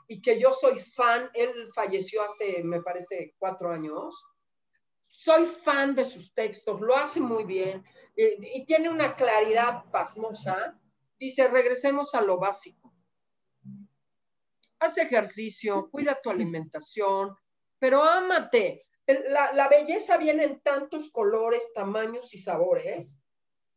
y 0.08 0.22
que 0.22 0.40
yo 0.40 0.54
soy 0.54 0.78
fan, 0.80 1.30
él 1.34 1.68
falleció 1.74 2.24
hace, 2.24 2.64
me 2.64 2.82
parece, 2.82 3.36
cuatro 3.38 3.72
años. 3.72 4.26
Soy 5.10 5.46
fan 5.46 5.96
de 5.96 6.06
sus 6.06 6.34
textos, 6.34 6.82
lo 6.82 6.96
hace 6.96 7.20
muy 7.20 7.46
bien 7.46 7.84
eh, 8.16 8.38
y 8.40 8.66
tiene 8.66 8.90
una 8.90 9.16
claridad 9.16 9.86
pasmosa. 9.92 10.80
Dice, 11.18 11.48
regresemos 11.48 12.14
a 12.14 12.22
lo 12.22 12.38
básico. 12.38 12.94
Haz 14.80 14.98
ejercicio, 14.98 15.90
cuida 15.90 16.20
tu 16.22 16.30
alimentación, 16.30 17.36
pero 17.86 18.04
ámate. 18.04 18.88
La, 19.06 19.67
belleza 19.67 20.17
viene 20.17 20.43
en 20.43 20.60
tantos 20.62 21.12
colores, 21.12 21.71
tamaños 21.71 22.34
y 22.34 22.39
sabores, 22.39 23.19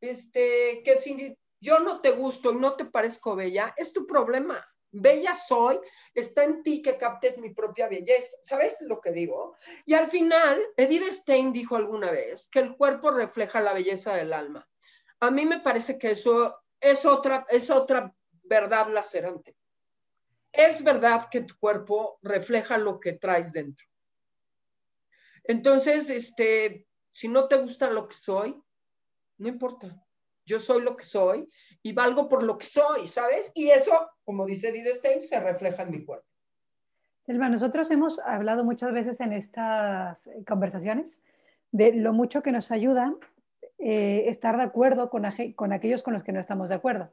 este, 0.00 0.82
que 0.82 0.96
si 0.96 1.36
yo 1.60 1.80
no 1.80 2.00
te 2.00 2.12
gusto 2.12 2.52
y 2.52 2.54
no 2.54 2.74
te 2.74 2.86
parezco 2.86 3.36
bella, 3.36 3.74
es 3.76 3.92
tu 3.92 4.06
problema. 4.06 4.66
Bella 4.90 5.34
soy, 5.34 5.78
está 6.14 6.44
en 6.44 6.62
ti 6.62 6.80
que 6.80 6.96
captes 6.96 7.36
mi 7.36 7.50
propia 7.50 7.86
belleza. 7.86 8.38
¿Sabes 8.40 8.78
lo 8.80 8.98
que 8.98 9.12
digo? 9.12 9.58
Y 9.84 9.92
al 9.92 10.10
final, 10.10 10.58
Edith 10.78 11.10
Stein 11.10 11.52
dijo 11.52 11.76
alguna 11.76 12.10
vez 12.10 12.48
que 12.48 12.60
el 12.60 12.78
cuerpo 12.78 13.10
refleja 13.10 13.60
la 13.60 13.74
belleza 13.74 14.16
del 14.16 14.32
alma. 14.32 14.66
A 15.20 15.30
mí 15.30 15.44
me 15.44 15.60
parece 15.60 15.98
que 15.98 16.12
eso 16.12 16.62
es 16.80 17.04
otra, 17.04 17.44
es 17.50 17.68
otra 17.68 18.14
verdad 18.44 18.88
lacerante. 18.88 19.54
Es 20.50 20.82
verdad 20.82 21.28
que 21.30 21.42
tu 21.42 21.58
cuerpo 21.58 22.18
refleja 22.22 22.78
lo 22.78 22.98
que 22.98 23.12
traes 23.12 23.52
dentro. 23.52 23.87
Entonces, 25.48 26.10
este, 26.10 26.86
si 27.10 27.26
no 27.26 27.48
te 27.48 27.56
gusta 27.56 27.90
lo 27.90 28.06
que 28.06 28.14
soy, 28.14 28.54
no 29.38 29.48
importa. 29.48 30.00
Yo 30.44 30.60
soy 30.60 30.82
lo 30.82 30.94
que 30.94 31.04
soy 31.04 31.50
y 31.82 31.92
valgo 31.92 32.28
por 32.28 32.42
lo 32.42 32.58
que 32.58 32.66
soy, 32.66 33.06
¿sabes? 33.06 33.50
Y 33.54 33.70
eso, 33.70 33.92
como 34.24 34.46
dice 34.46 34.72
Dide 34.72 34.94
Stein, 34.94 35.22
se 35.22 35.40
refleja 35.40 35.82
en 35.82 35.90
mi 35.90 36.04
cuerpo. 36.04 36.26
Elma, 37.26 37.48
nosotros 37.48 37.90
hemos 37.90 38.18
hablado 38.20 38.64
muchas 38.64 38.92
veces 38.92 39.20
en 39.20 39.32
estas 39.32 40.30
conversaciones 40.46 41.22
de 41.70 41.92
lo 41.92 42.12
mucho 42.12 42.42
que 42.42 42.52
nos 42.52 42.70
ayuda 42.70 43.14
eh, 43.78 44.24
estar 44.26 44.56
de 44.56 44.62
acuerdo 44.62 45.10
con, 45.10 45.24
con, 45.54 45.72
aquellos 45.72 46.02
con 46.02 46.14
los 46.14 46.22
que 46.22 46.32
no 46.32 46.40
estamos 46.40 46.68
de 46.68 46.74
acuerdo. 46.74 47.10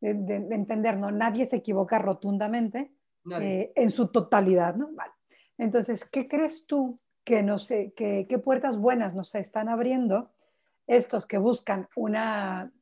de, 0.00 0.36
entender, 0.50 0.98
¿no? 0.98 1.10
Nadie 1.10 1.46
se 1.46 1.56
equivoca 1.56 1.98
rotundamente 1.98 2.92
eh, 3.40 3.72
en 3.74 3.90
su 3.90 4.08
totalidad, 4.08 4.74
¿no? 4.74 4.90
Vale. 4.92 5.12
Entonces, 5.56 6.04
¿qué 6.04 6.26
crees 6.26 6.66
tú 6.66 6.98
que 7.24 7.42
no 7.42 7.58
sé, 7.58 7.92
qué 7.96 8.38
puertas 8.38 8.76
buenas 8.76 9.14
nos 9.14 9.34
están 9.34 9.68
abriendo 9.68 10.30
estos 10.86 11.26
que 11.26 11.38
buscan 11.38 11.88
una, 11.96 12.72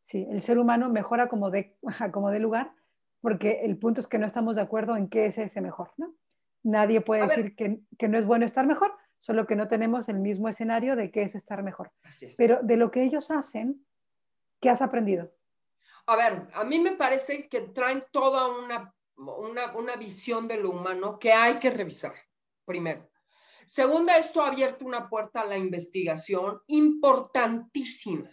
sí, 0.00 0.26
el 0.30 0.42
ser 0.42 0.58
humano 0.58 0.88
mejora 0.88 1.28
como 1.28 1.50
de, 1.50 1.76
como 2.12 2.30
de 2.30 2.40
lugar, 2.40 2.72
porque 3.20 3.60
el 3.64 3.78
punto 3.78 4.00
es 4.00 4.08
que 4.08 4.18
no 4.18 4.26
estamos 4.26 4.56
de 4.56 4.62
acuerdo 4.62 4.96
en 4.96 5.08
qué 5.08 5.26
es 5.26 5.38
ese 5.38 5.60
mejor, 5.60 5.92
¿no? 5.96 6.14
Nadie 6.64 7.00
puede 7.00 7.26
decir 7.26 7.56
que, 7.56 7.80
que, 7.98 8.08
no 8.08 8.18
es 8.18 8.24
bueno 8.24 8.46
estar 8.46 8.66
mejor, 8.66 8.94
solo 9.18 9.46
que 9.48 9.56
no 9.56 9.66
tenemos 9.66 10.08
el 10.08 10.20
mismo 10.20 10.48
escenario 10.48 10.94
de 10.94 11.10
qué 11.10 11.22
es 11.22 11.34
estar 11.34 11.60
mejor. 11.64 11.90
Pero 12.36 12.60
de 12.62 12.76
lo 12.76 12.92
que 12.92 13.02
ellos 13.02 13.32
hacen, 13.32 13.84
¿qué 14.60 14.70
has 14.70 14.80
aprendido? 14.80 15.32
A 16.06 16.14
ver, 16.14 16.46
a 16.54 16.64
mí 16.64 16.78
me 16.78 16.92
parece 16.92 17.48
que 17.48 17.62
traen 17.62 18.04
toda 18.12 18.46
una, 18.46 18.94
una, 19.16 19.76
una 19.76 19.96
visión 19.96 20.46
de 20.46 20.58
lo 20.58 20.70
humano 20.70 21.18
que 21.18 21.32
hay 21.32 21.58
que 21.58 21.70
revisar, 21.70 22.14
primero. 22.64 23.08
Segunda, 23.66 24.16
esto 24.18 24.42
ha 24.42 24.48
abierto 24.48 24.84
una 24.84 25.08
puerta 25.08 25.40
a 25.40 25.46
la 25.46 25.56
investigación 25.56 26.60
importantísima. 26.66 28.30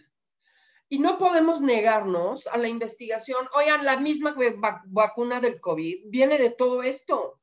Y 0.88 0.98
no 0.98 1.18
podemos 1.18 1.60
negarnos 1.60 2.46
a 2.48 2.58
la 2.58 2.68
investigación. 2.68 3.48
Oigan, 3.54 3.84
la 3.84 3.98
misma 3.98 4.34
vacuna 4.86 5.40
del 5.40 5.60
COVID 5.60 6.06
viene 6.06 6.36
de 6.36 6.50
todo 6.50 6.82
esto. 6.82 7.40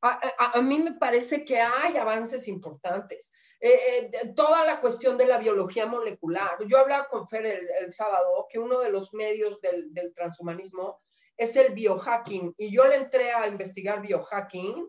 A, 0.00 0.60
mí 0.62 0.78
me 0.78 0.92
parece 0.92 1.44
que 1.44 1.60
hay 1.60 1.96
avances 1.96 2.48
importantes. 2.48 3.32
Eh, 3.60 4.10
eh, 4.12 4.32
toda 4.34 4.64
la 4.64 4.80
cuestión 4.80 5.16
de 5.16 5.26
la 5.26 5.38
biología 5.38 5.86
molecular. 5.86 6.58
Yo 6.66 6.78
hablaba 6.78 7.08
con 7.08 7.26
Fer 7.26 7.46
el, 7.46 7.92
sábado 7.92 8.46
que 8.48 8.58
uno 8.58 8.80
de 8.80 8.90
los 8.90 9.14
medios 9.14 9.60
del, 9.60 9.92
del 9.92 10.14
transhumanismo 10.14 11.00
es 11.36 11.54
el 11.56 11.72
biohacking 11.72 12.54
y 12.58 12.74
yo 12.74 12.84
le 12.84 12.96
entré 12.96 13.32
a 13.32 13.46
investigar 13.46 14.02
biohacking 14.02 14.88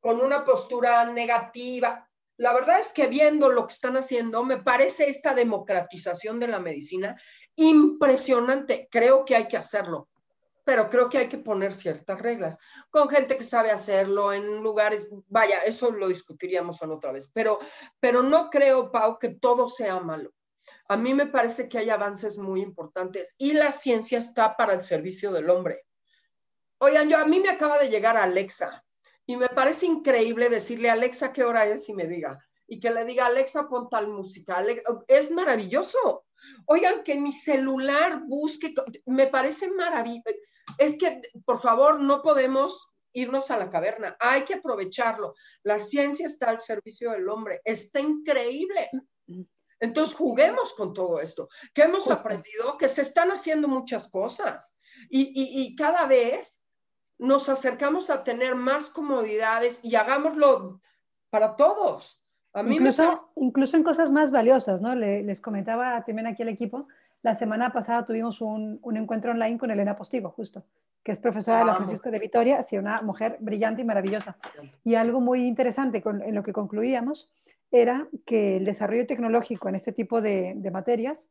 con 0.00 0.20
una 0.20 0.44
postura 0.44 1.04
negativa. 1.04 2.08
La 2.36 2.52
verdad 2.52 2.80
es 2.80 2.92
que 2.92 3.06
viendo 3.06 3.50
lo 3.50 3.66
que 3.66 3.74
están 3.74 3.96
haciendo, 3.96 4.42
me 4.42 4.62
parece 4.62 5.08
esta 5.08 5.34
democratización 5.34 6.40
de 6.40 6.48
la 6.48 6.58
medicina 6.58 7.20
impresionante. 7.56 8.88
Creo 8.90 9.24
que 9.24 9.36
hay 9.36 9.46
que 9.46 9.58
hacerlo, 9.58 10.08
pero 10.64 10.88
creo 10.88 11.10
que 11.10 11.18
hay 11.18 11.28
que 11.28 11.38
poner 11.38 11.72
ciertas 11.72 12.18
reglas 12.20 12.56
con 12.90 13.08
gente 13.10 13.36
que 13.36 13.44
sabe 13.44 13.70
hacerlo 13.70 14.32
en 14.32 14.62
lugares, 14.62 15.10
vaya, 15.28 15.58
eso 15.66 15.90
lo 15.90 16.08
discutiríamos 16.08 16.82
otra 16.82 17.12
vez, 17.12 17.30
pero, 17.32 17.58
pero 18.00 18.22
no 18.22 18.48
creo, 18.48 18.90
Pau, 18.90 19.18
que 19.18 19.30
todo 19.30 19.68
sea 19.68 20.00
malo. 20.00 20.32
A 20.88 20.96
mí 20.96 21.12
me 21.14 21.26
parece 21.26 21.68
que 21.68 21.78
hay 21.78 21.90
avances 21.90 22.38
muy 22.38 22.62
importantes 22.62 23.34
y 23.38 23.52
la 23.52 23.70
ciencia 23.70 24.18
está 24.18 24.56
para 24.56 24.72
el 24.72 24.80
servicio 24.80 25.30
del 25.30 25.50
hombre. 25.50 25.84
Oigan, 26.78 27.08
yo 27.08 27.18
a 27.18 27.26
mí 27.26 27.38
me 27.38 27.50
acaba 27.50 27.78
de 27.78 27.90
llegar 27.90 28.16
Alexa 28.16 28.82
y 29.30 29.36
me 29.36 29.48
parece 29.48 29.86
increíble 29.86 30.48
decirle 30.48 30.90
a 30.90 30.94
Alexa 30.94 31.32
qué 31.32 31.44
hora 31.44 31.64
es 31.64 31.88
y 31.88 31.94
me 31.94 32.08
diga. 32.08 32.44
Y 32.66 32.80
que 32.80 32.90
le 32.90 33.04
diga, 33.04 33.26
Alexa, 33.26 33.68
pon 33.68 33.88
tal 33.88 34.08
música. 34.08 34.60
Es 35.06 35.30
maravilloso. 35.30 36.24
Oigan, 36.66 37.04
que 37.04 37.14
mi 37.14 37.32
celular 37.32 38.24
busque, 38.26 38.74
me 39.06 39.28
parece 39.28 39.70
maravilloso. 39.70 40.34
Es 40.78 40.98
que, 40.98 41.20
por 41.44 41.60
favor, 41.60 42.00
no 42.00 42.22
podemos 42.22 42.92
irnos 43.12 43.52
a 43.52 43.56
la 43.56 43.70
caverna. 43.70 44.16
Hay 44.18 44.42
que 44.42 44.54
aprovecharlo. 44.54 45.34
La 45.62 45.78
ciencia 45.78 46.26
está 46.26 46.50
al 46.50 46.60
servicio 46.60 47.12
del 47.12 47.28
hombre. 47.28 47.60
Está 47.64 48.00
increíble. 48.00 48.90
Entonces, 49.78 50.16
juguemos 50.16 50.74
con 50.74 50.92
todo 50.92 51.20
esto. 51.20 51.48
Que 51.72 51.82
hemos 51.82 52.10
aprendido 52.10 52.76
que 52.76 52.88
se 52.88 53.02
están 53.02 53.30
haciendo 53.30 53.68
muchas 53.68 54.10
cosas. 54.10 54.76
Y, 55.08 55.30
y 55.62 55.76
cada 55.76 56.08
vez 56.08 56.64
nos 57.20 57.48
acercamos 57.48 58.10
a 58.10 58.24
tener 58.24 58.54
más 58.54 58.90
comodidades 58.90 59.80
y 59.84 59.94
hagámoslo 59.94 60.80
para 61.28 61.54
todos. 61.54 62.20
A 62.52 62.62
mí 62.62 62.74
incluso, 62.74 63.30
incluso 63.36 63.76
en 63.76 63.84
cosas 63.84 64.10
más 64.10 64.32
valiosas, 64.32 64.80
¿no? 64.80 64.94
les 64.94 65.40
comentaba 65.40 66.02
también 66.04 66.26
aquí 66.26 66.42
el 66.42 66.48
equipo, 66.48 66.88
la 67.22 67.34
semana 67.34 67.72
pasada 67.72 68.04
tuvimos 68.06 68.40
un, 68.40 68.80
un, 68.82 68.96
encuentro 68.96 69.32
online 69.32 69.58
con 69.58 69.70
Elena 69.70 69.94
Postigo, 69.94 70.30
justo, 70.30 70.64
que 71.04 71.12
es 71.12 71.20
profesora 71.20 71.58
de 71.58 71.66
la 71.66 71.76
Francisco 71.76 72.10
de 72.10 72.18
Vitoria, 72.18 72.58
así 72.58 72.78
una 72.78 73.02
mujer 73.02 73.36
brillante 73.40 73.82
y 73.82 73.84
maravillosa. 73.84 74.38
Y 74.82 74.94
algo 74.94 75.20
muy 75.20 75.46
interesante 75.46 76.00
con, 76.00 76.22
en 76.22 76.34
lo 76.34 76.42
que 76.42 76.54
concluíamos 76.54 77.30
era 77.70 78.08
que 78.24 78.56
el 78.56 78.64
desarrollo 78.64 79.06
tecnológico 79.06 79.68
en 79.68 79.74
este 79.74 79.92
tipo 79.92 80.22
de, 80.22 80.54
de 80.56 80.70
materias 80.70 81.30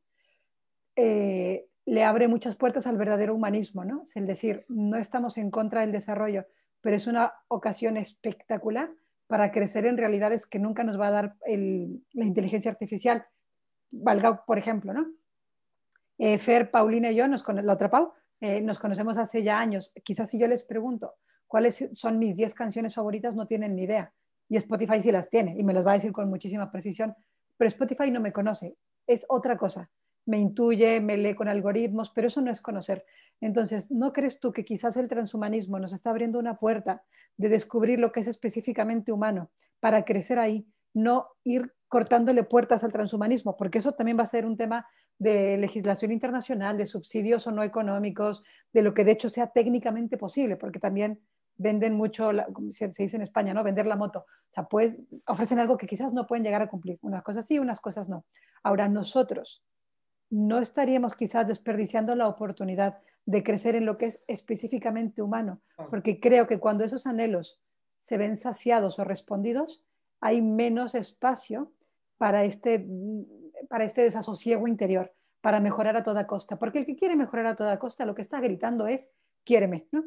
eh, 0.96 1.68
le 1.90 2.04
abre 2.04 2.28
muchas 2.28 2.56
puertas 2.56 2.86
al 2.86 2.98
verdadero 2.98 3.34
humanismo, 3.34 3.84
¿no? 3.84 4.04
Es 4.04 4.28
decir, 4.28 4.64
no 4.68 4.98
estamos 4.98 5.40
en 5.40 5.50
contra 5.50 5.82
del 5.82 5.92
desarrollo, 5.92 6.46
pero 6.82 6.96
es 6.96 7.08
una 7.08 7.34
ocasión 7.48 7.98
espectacular 7.98 8.92
para 9.26 9.52
crecer 9.52 9.88
en 9.88 9.98
realidades 9.98 10.46
que 10.46 10.60
nunca 10.60 10.84
nos 10.84 11.00
va 11.00 11.08
a 11.08 11.12
dar 11.12 11.36
la 11.48 12.26
inteligencia 12.26 12.70
artificial. 12.70 13.26
Valga, 13.90 14.46
por 14.46 14.60
ejemplo, 14.60 14.94
¿no? 14.94 15.08
Eh, 16.20 16.38
Fer, 16.38 16.70
Paulina 16.70 17.10
y 17.10 17.16
yo, 17.16 17.28
nos 17.28 17.44
la 17.48 17.74
otra 17.74 17.90
Pau, 17.90 18.14
eh, 18.40 18.62
nos 18.62 18.78
conocemos 18.78 19.18
hace 19.18 19.42
ya 19.42 19.58
años. 19.60 19.92
Quizás 20.04 20.30
si 20.30 20.38
yo 20.38 20.46
les 20.46 20.64
pregunto 20.64 21.16
cuáles 21.48 21.90
son 21.94 22.20
mis 22.20 22.36
10 22.36 22.54
canciones 22.54 22.94
favoritas, 22.94 23.36
no 23.36 23.48
tienen 23.48 23.76
ni 23.76 23.86
idea. 23.86 24.14
Y 24.48 24.58
Spotify 24.58 25.02
sí 25.02 25.12
las 25.12 25.28
tiene 25.28 25.56
y 25.58 25.64
me 25.64 25.74
las 25.74 25.88
va 25.88 25.94
a 25.94 25.96
decir 25.96 26.12
con 26.12 26.30
muchísima 26.30 26.72
precisión. 26.72 27.16
Pero 27.58 27.68
Spotify 27.68 28.12
no 28.12 28.20
me 28.20 28.32
conoce, 28.32 28.78
es 29.08 29.26
otra 29.28 29.58
cosa 29.58 29.90
me 30.30 30.40
intuye, 30.40 31.02
me 31.02 31.18
lee 31.18 31.34
con 31.34 31.48
algoritmos, 31.48 32.12
pero 32.12 32.28
eso 32.28 32.40
no 32.40 32.52
es 32.52 32.62
conocer. 32.62 33.04
Entonces, 33.42 33.90
¿no 33.90 34.14
crees 34.14 34.40
tú 34.40 34.54
que 34.54 34.64
quizás 34.64 34.96
el 34.96 35.08
transhumanismo 35.08 35.80
nos 35.80 35.92
está 35.92 36.12
abriendo 36.12 36.38
una 36.38 36.60
puerta 36.60 37.02
de 37.36 37.50
descubrir 37.50 38.00
lo 38.00 38.12
que 38.12 38.20
es 38.20 38.28
específicamente 38.28 39.12
humano 39.12 39.50
para 39.80 40.06
crecer 40.06 40.38
ahí, 40.38 40.68
no 40.94 41.30
ir 41.44 41.74
cortándole 41.88 42.44
puertas 42.44 42.84
al 42.84 42.92
transhumanismo, 42.92 43.58
porque 43.58 43.80
eso 43.80 43.94
también 43.94 44.20
va 44.20 44.24
a 44.24 44.28
ser 44.28 44.46
un 44.46 44.56
tema 44.56 44.86
de 45.18 45.58
legislación 45.58 46.12
internacional, 46.12 46.78
de 46.78 46.86
subsidios 46.86 47.48
o 47.48 47.52
no 47.52 47.64
económicos, 47.64 48.44
de 48.72 48.84
lo 48.84 48.94
que 48.94 49.04
de 49.04 49.14
hecho 49.14 49.30
sea 49.30 49.48
técnicamente 49.48 50.16
posible, 50.16 50.58
porque 50.58 50.80
también 50.80 51.20
venden 51.58 51.96
mucho, 51.96 52.30
como 52.54 52.72
se 52.72 52.88
dice 52.90 53.16
en 53.16 53.24
España, 53.24 53.56
¿no? 53.56 53.64
Vender 53.64 53.88
la 53.88 53.96
moto. 53.96 54.20
O 54.20 54.52
sea, 54.52 54.66
pues 54.66 55.00
ofrecen 55.26 55.58
algo 55.58 55.76
que 55.76 55.88
quizás 55.88 56.14
no 56.14 56.28
pueden 56.28 56.44
llegar 56.44 56.62
a 56.62 56.70
cumplir. 56.70 57.00
Unas 57.02 57.24
cosas 57.24 57.48
sí, 57.48 57.58
unas 57.58 57.82
cosas 57.82 58.08
no. 58.08 58.26
Ahora, 58.62 58.88
nosotros, 58.88 59.64
no 60.30 60.60
estaríamos 60.60 61.16
quizás 61.16 61.48
desperdiciando 61.48 62.16
la 62.16 62.28
oportunidad 62.28 63.00
de 63.26 63.44
crecer 63.44 63.76
en 63.76 63.86
lo 63.86 63.98
que 63.98 64.08
es 64.08 64.22
específicamente 64.28 65.22
humano, 65.22 65.62
porque 65.90 66.20
creo 66.20 66.48
que 66.48 66.60
cuando 66.60 66.84
esos 66.84 67.08
anhelos 67.08 67.62
se 67.98 68.18
ven 68.18 68.38
saciados 68.38 69.00
o 69.00 69.04
respondidos, 69.04 69.86
hay 70.20 70.42
menos 70.42 70.96
espacio 70.96 71.72
para 72.18 72.44
este, 72.44 72.86
para 73.70 73.86
este 73.86 74.02
desasosiego 74.02 74.68
interior, 74.68 75.14
para 75.42 75.60
mejorar 75.60 75.96
a 75.98 76.04
toda 76.04 76.28
costa, 76.28 76.58
porque 76.58 76.80
el 76.80 76.86
que 76.86 76.96
quiere 76.96 77.16
mejorar 77.16 77.48
a 77.48 77.56
toda 77.56 77.80
costa 77.80 78.06
lo 78.06 78.16
que 78.16 78.22
está 78.22 78.40
gritando 78.40 78.88
es, 78.88 79.14
quiéreme, 79.44 79.88
¿no? 79.92 80.04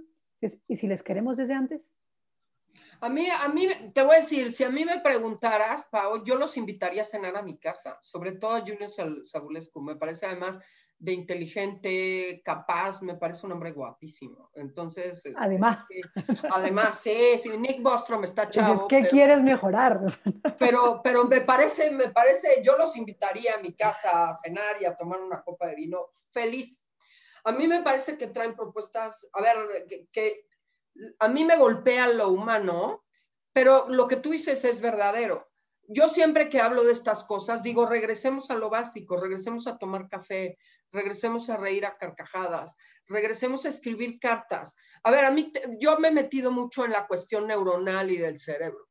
y 0.67 0.77
si 0.77 0.89
les 0.89 1.05
queremos 1.05 1.37
desde 1.37 1.55
antes, 1.55 1.95
a 3.03 3.09
mí, 3.09 3.29
a 3.29 3.49
mí, 3.49 3.69
te 3.93 4.03
voy 4.05 4.15
a 4.15 4.21
decir, 4.21 4.53
si 4.53 4.63
a 4.63 4.71
mí 4.71 4.85
me 4.85 5.01
preguntaras, 5.01 5.87
Pau, 5.91 6.23
yo 6.23 6.37
los 6.37 6.57
invitaría 6.57 7.03
a 7.03 7.07
cenar 7.07 7.37
a 7.37 7.43
mi 7.43 7.59
casa, 7.59 7.99
sobre 8.01 8.31
todo 8.31 8.55
a 8.55 8.61
Julio 8.61 8.87
Sabulescu. 9.25 9.83
Me 9.83 9.97
parece 9.97 10.27
además 10.27 10.61
de 11.01 11.13
inteligente, 11.13 12.41
capaz, 12.45 13.03
me 13.03 13.17
parece 13.17 13.45
un 13.47 13.53
hombre 13.53 13.73
guapísimo. 13.73 14.51
Entonces. 14.55 15.27
Este, 15.27 15.35
además. 15.37 15.85
además, 16.53 17.01
sí, 17.01 17.37
sí, 17.39 17.59
Nick 17.59 17.83
Bostrom 17.83 18.23
está 18.23 18.49
chavo. 18.49 18.87
¿Qué 18.87 19.09
quieres 19.09 19.43
mejorar? 19.43 20.01
Pero, 20.61 21.01
pero 21.03 21.25
me 21.25 21.41
parece, 21.41 21.91
me 21.91 22.11
parece, 22.11 22.63
yo 22.63 22.77
los 22.77 22.97
invitaría 22.97 23.57
a 23.57 23.61
mi 23.61 23.75
casa 23.75 24.29
a 24.29 24.35
cenar 24.35 24.81
y 24.81 24.85
a 24.85 24.95
tomar 24.95 25.21
una 25.21 25.43
copa 25.43 25.67
de 25.67 25.75
vino 25.75 26.07
feliz. 26.31 26.87
A 27.43 27.51
mí 27.51 27.67
me 27.67 27.83
parece 27.83 28.17
que 28.17 28.29
traen 28.29 28.55
propuestas, 28.55 29.29
a 29.33 29.43
ver, 29.43 29.89
que 30.13 30.47
a 31.19 31.29
mí 31.29 31.45
me 31.45 31.57
golpea 31.57 32.09
lo 32.09 32.29
humano, 32.29 33.05
pero 33.53 33.89
lo 33.89 34.09
que 34.09 34.17
tú 34.17 34.31
dices 34.31 34.65
es 34.65 34.81
verdadero. 34.81 35.49
Yo 35.89 36.09
siempre 36.09 36.49
que 36.49 36.61
hablo 36.61 36.85
de 36.85 36.93
estas 36.93 37.25
cosas 37.25 37.63
digo, 37.63 37.87
regresemos 37.87 38.51
a 38.51 38.55
lo 38.55 38.71
básico, 38.71 39.21
regresemos 39.21 39.67
a 39.67 39.79
tomar 39.79 40.09
café, 40.09 40.59
regresemos 40.93 41.51
a 41.51 41.57
reír 41.57 41.85
a 41.85 41.97
carcajadas, 41.97 42.77
regresemos 43.07 43.65
a 43.65 43.71
escribir 43.71 44.19
cartas. 44.21 44.77
A 45.03 45.11
ver, 45.11 45.25
a 45.25 45.31
mí, 45.31 45.53
yo 45.81 45.99
me 45.99 46.09
he 46.09 46.13
metido 46.13 46.51
mucho 46.51 46.85
en 46.85 46.93
la 46.93 47.07
cuestión 47.07 47.47
neuronal 47.47 48.11
y 48.11 48.17
del 48.17 48.39
cerebro. 48.39 48.89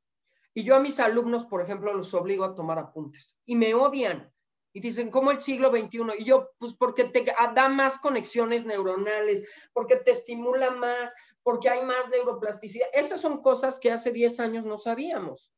Y 0.54 0.64
yo 0.64 0.76
a 0.76 0.80
mis 0.80 1.00
alumnos, 1.00 1.46
por 1.46 1.62
ejemplo, 1.62 1.94
los 1.94 2.14
obligo 2.14 2.44
a 2.44 2.56
tomar 2.56 2.78
apuntes 2.78 3.38
y 3.46 3.56
me 3.56 3.74
odian. 3.74 4.32
Y 4.74 4.80
dicen, 4.80 5.12
¿cómo 5.12 5.32
el 5.32 5.40
siglo 5.40 5.70
XXI? 5.70 6.00
Y 6.20 6.24
yo, 6.24 6.52
pues 6.58 6.74
porque 6.76 7.04
te 7.04 7.26
da 7.26 7.68
más 7.68 7.98
conexiones 7.98 8.66
neuronales, 8.66 9.44
porque 9.74 9.98
te 9.98 10.12
estimula 10.12 10.72
más, 10.72 11.14
porque 11.44 11.70
hay 11.70 11.84
más 11.84 12.10
neuroplasticidad. 12.10 12.88
Esas 12.94 13.22
son 13.22 13.42
cosas 13.42 13.80
que 13.80 13.92
hace 13.92 14.12
10 14.12 14.40
años 14.40 14.66
no 14.66 14.78
sabíamos. 14.78 15.54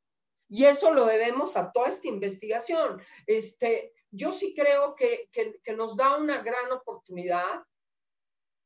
Y 0.50 0.65
eso 0.65 0.93
lo 0.93 1.06
debemos 1.06 1.58
a 1.58 1.72
toda 1.72 1.89
esta 1.89 2.08
investigación. 2.08 3.02
Este, 3.26 3.93
yo 4.12 4.32
sí 4.32 4.54
creo 4.56 4.96
que, 4.96 5.30
que, 5.32 5.74
nos 5.76 5.98
da 5.98 6.17
una 6.17 6.43
gran 6.43 6.72
oportunidad 6.72 7.63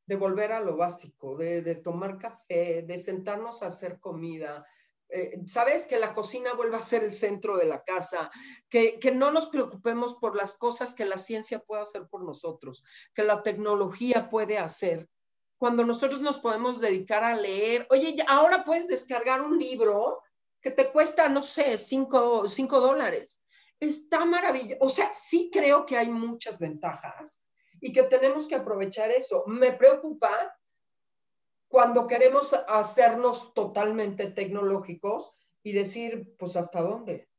de 0.05 0.15
volver 0.15 0.51
a 0.51 0.59
lo 0.59 0.75
básico, 0.75 1.35
de, 1.37 1.75
tomar 1.75 2.17
café, 2.17 2.81
de 2.81 2.97
sentarnos 2.97 3.63
a 3.63 3.67
hacer 3.67 3.99
comida, 3.99 4.65
eh, 5.09 5.39
¿sabes? 5.45 5.85
Que 5.85 5.99
la 5.99 6.13
cocina 6.13 6.53
vuelva 6.53 6.77
a 6.77 6.81
ser 6.81 7.03
el 7.03 7.11
centro 7.11 7.57
de 7.57 7.65
la 7.65 7.83
casa, 7.83 8.31
que, 8.69 8.99
que, 8.99 9.11
no 9.11 9.31
nos 9.31 9.47
preocupemos 9.47 10.15
por 10.15 10.35
las 10.35 10.57
cosas 10.57 10.93
que 10.93 11.05
la 11.05 11.19
ciencia 11.19 11.59
puede 11.59 11.81
hacer 11.81 12.07
por 12.07 12.23
nosotros, 12.23 12.83
que 13.13 13.23
la 13.23 13.43
tecnología 13.43 14.29
puede 14.29 14.57
hacer. 14.57 15.09
Cuando 15.57 15.83
nosotros 15.83 16.21
nos 16.21 16.39
podemos 16.39 16.79
dedicar 16.79 17.23
a 17.23 17.35
leer, 17.35 17.87
oye, 17.89 18.15
ahora 18.27 18.63
puedes 18.63 18.87
descargar 18.87 19.41
un 19.41 19.57
libro 19.57 20.21
que 20.61 20.71
te 20.71 20.91
cuesta, 20.91 21.29
no 21.29 21.41
sé, 21.41 21.77
cinco, 21.77 22.47
cinco 22.47 22.79
dólares. 22.79 23.43
Está 23.79 24.25
maravilloso. 24.25 24.77
O 24.81 24.89
sea, 24.89 25.11
sí 25.13 25.49
creo 25.51 25.85
que 25.85 25.97
hay 25.97 26.09
muchas 26.09 26.59
ventajas 26.59 27.43
y 27.79 27.91
que 27.91 28.03
tenemos 28.03 28.47
que 28.47 28.55
aprovechar 28.55 29.11
eso. 29.11 29.43
Me 29.47 29.73
preocupa 29.73 30.55
cuando 31.67 32.07
queremos 32.07 32.53
hacernos 32.67 33.53
totalmente 33.53 34.27
tecnológicos 34.31 35.35
y 35.63 35.73
decir, 35.73 36.35
pues, 36.37 36.55
¿hasta 36.55 36.81
dónde? 36.81 37.29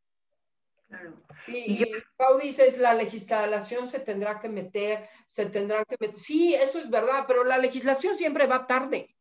Y, 1.46 1.84
Pau 2.16 2.38
dices, 2.38 2.78
la 2.78 2.94
legislación 2.94 3.86
se 3.86 4.00
tendrá 4.00 4.38
que 4.40 4.48
meter, 4.48 5.08
se 5.26 5.46
tendrá 5.46 5.84
que 5.84 5.96
meter. 6.00 6.16
Sí, 6.16 6.54
eso 6.54 6.78
es 6.78 6.90
verdad, 6.90 7.24
pero 7.26 7.44
la 7.44 7.58
legislación 7.58 8.14
siempre 8.14 8.46
va 8.46 8.66
tarde. 8.66 9.14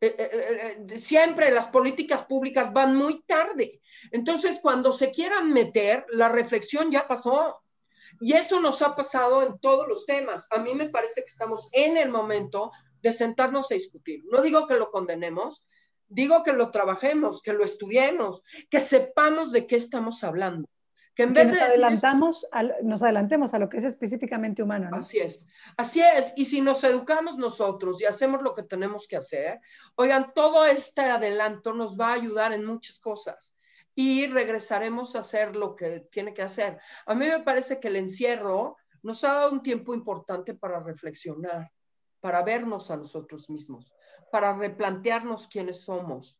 Eh, 0.00 0.14
eh, 0.18 0.76
eh, 0.88 0.98
siempre 0.98 1.50
las 1.50 1.68
políticas 1.68 2.24
públicas 2.24 2.72
van 2.72 2.94
muy 2.94 3.22
tarde. 3.22 3.80
Entonces, 4.10 4.60
cuando 4.60 4.92
se 4.92 5.10
quieran 5.10 5.52
meter, 5.52 6.06
la 6.10 6.28
reflexión 6.28 6.90
ya 6.90 7.06
pasó. 7.06 7.62
Y 8.20 8.34
eso 8.34 8.60
nos 8.60 8.82
ha 8.82 8.94
pasado 8.94 9.42
en 9.42 9.58
todos 9.58 9.88
los 9.88 10.06
temas. 10.06 10.48
A 10.50 10.58
mí 10.58 10.74
me 10.74 10.88
parece 10.88 11.22
que 11.22 11.30
estamos 11.30 11.68
en 11.72 11.96
el 11.96 12.08
momento 12.08 12.72
de 13.02 13.10
sentarnos 13.10 13.70
a 13.70 13.74
discutir. 13.74 14.22
No 14.30 14.42
digo 14.42 14.66
que 14.66 14.74
lo 14.74 14.90
condenemos, 14.90 15.66
digo 16.08 16.42
que 16.42 16.52
lo 16.52 16.70
trabajemos, 16.70 17.42
que 17.42 17.52
lo 17.52 17.64
estudiemos, 17.64 18.42
que 18.70 18.80
sepamos 18.80 19.52
de 19.52 19.66
qué 19.66 19.76
estamos 19.76 20.24
hablando. 20.24 20.68
Que 21.14 21.22
en 21.22 21.32
vez 21.32 21.48
nos 21.48 21.56
de 21.56 21.62
adelantamos 21.62 22.46
nos 22.82 23.02
adelantemos 23.02 23.54
a 23.54 23.58
lo 23.58 23.70
que 23.70 23.78
es 23.78 23.84
específicamente 23.84 24.62
humano. 24.62 24.90
Así 24.92 25.18
es, 25.18 25.46
así 25.78 26.02
es. 26.02 26.34
Y 26.36 26.44
si 26.44 26.60
nos 26.60 26.84
educamos 26.84 27.38
nosotros 27.38 28.02
y 28.02 28.04
hacemos 28.04 28.42
lo 28.42 28.54
que 28.54 28.62
tenemos 28.62 29.08
que 29.08 29.16
hacer, 29.16 29.60
oigan, 29.94 30.34
todo 30.34 30.66
este 30.66 31.02
adelanto 31.02 31.72
nos 31.72 31.98
va 31.98 32.08
a 32.10 32.14
ayudar 32.14 32.52
en 32.52 32.66
muchas 32.66 33.00
cosas 33.00 33.56
y 33.94 34.26
regresaremos 34.26 35.16
a 35.16 35.20
hacer 35.20 35.56
lo 35.56 35.74
que 35.74 36.00
tiene 36.10 36.34
que 36.34 36.42
hacer. 36.42 36.78
A 37.06 37.14
mí 37.14 37.26
me 37.26 37.40
parece 37.40 37.80
que 37.80 37.88
el 37.88 37.96
encierro 37.96 38.76
nos 39.02 39.24
ha 39.24 39.32
dado 39.32 39.52
un 39.52 39.62
tiempo 39.62 39.94
importante 39.94 40.52
para 40.52 40.80
reflexionar, 40.80 41.72
para 42.20 42.42
vernos 42.42 42.90
a 42.90 42.96
nosotros 42.98 43.48
mismos, 43.48 43.90
para 44.30 44.56
replantearnos 44.56 45.46
quiénes 45.46 45.82
somos. 45.82 46.38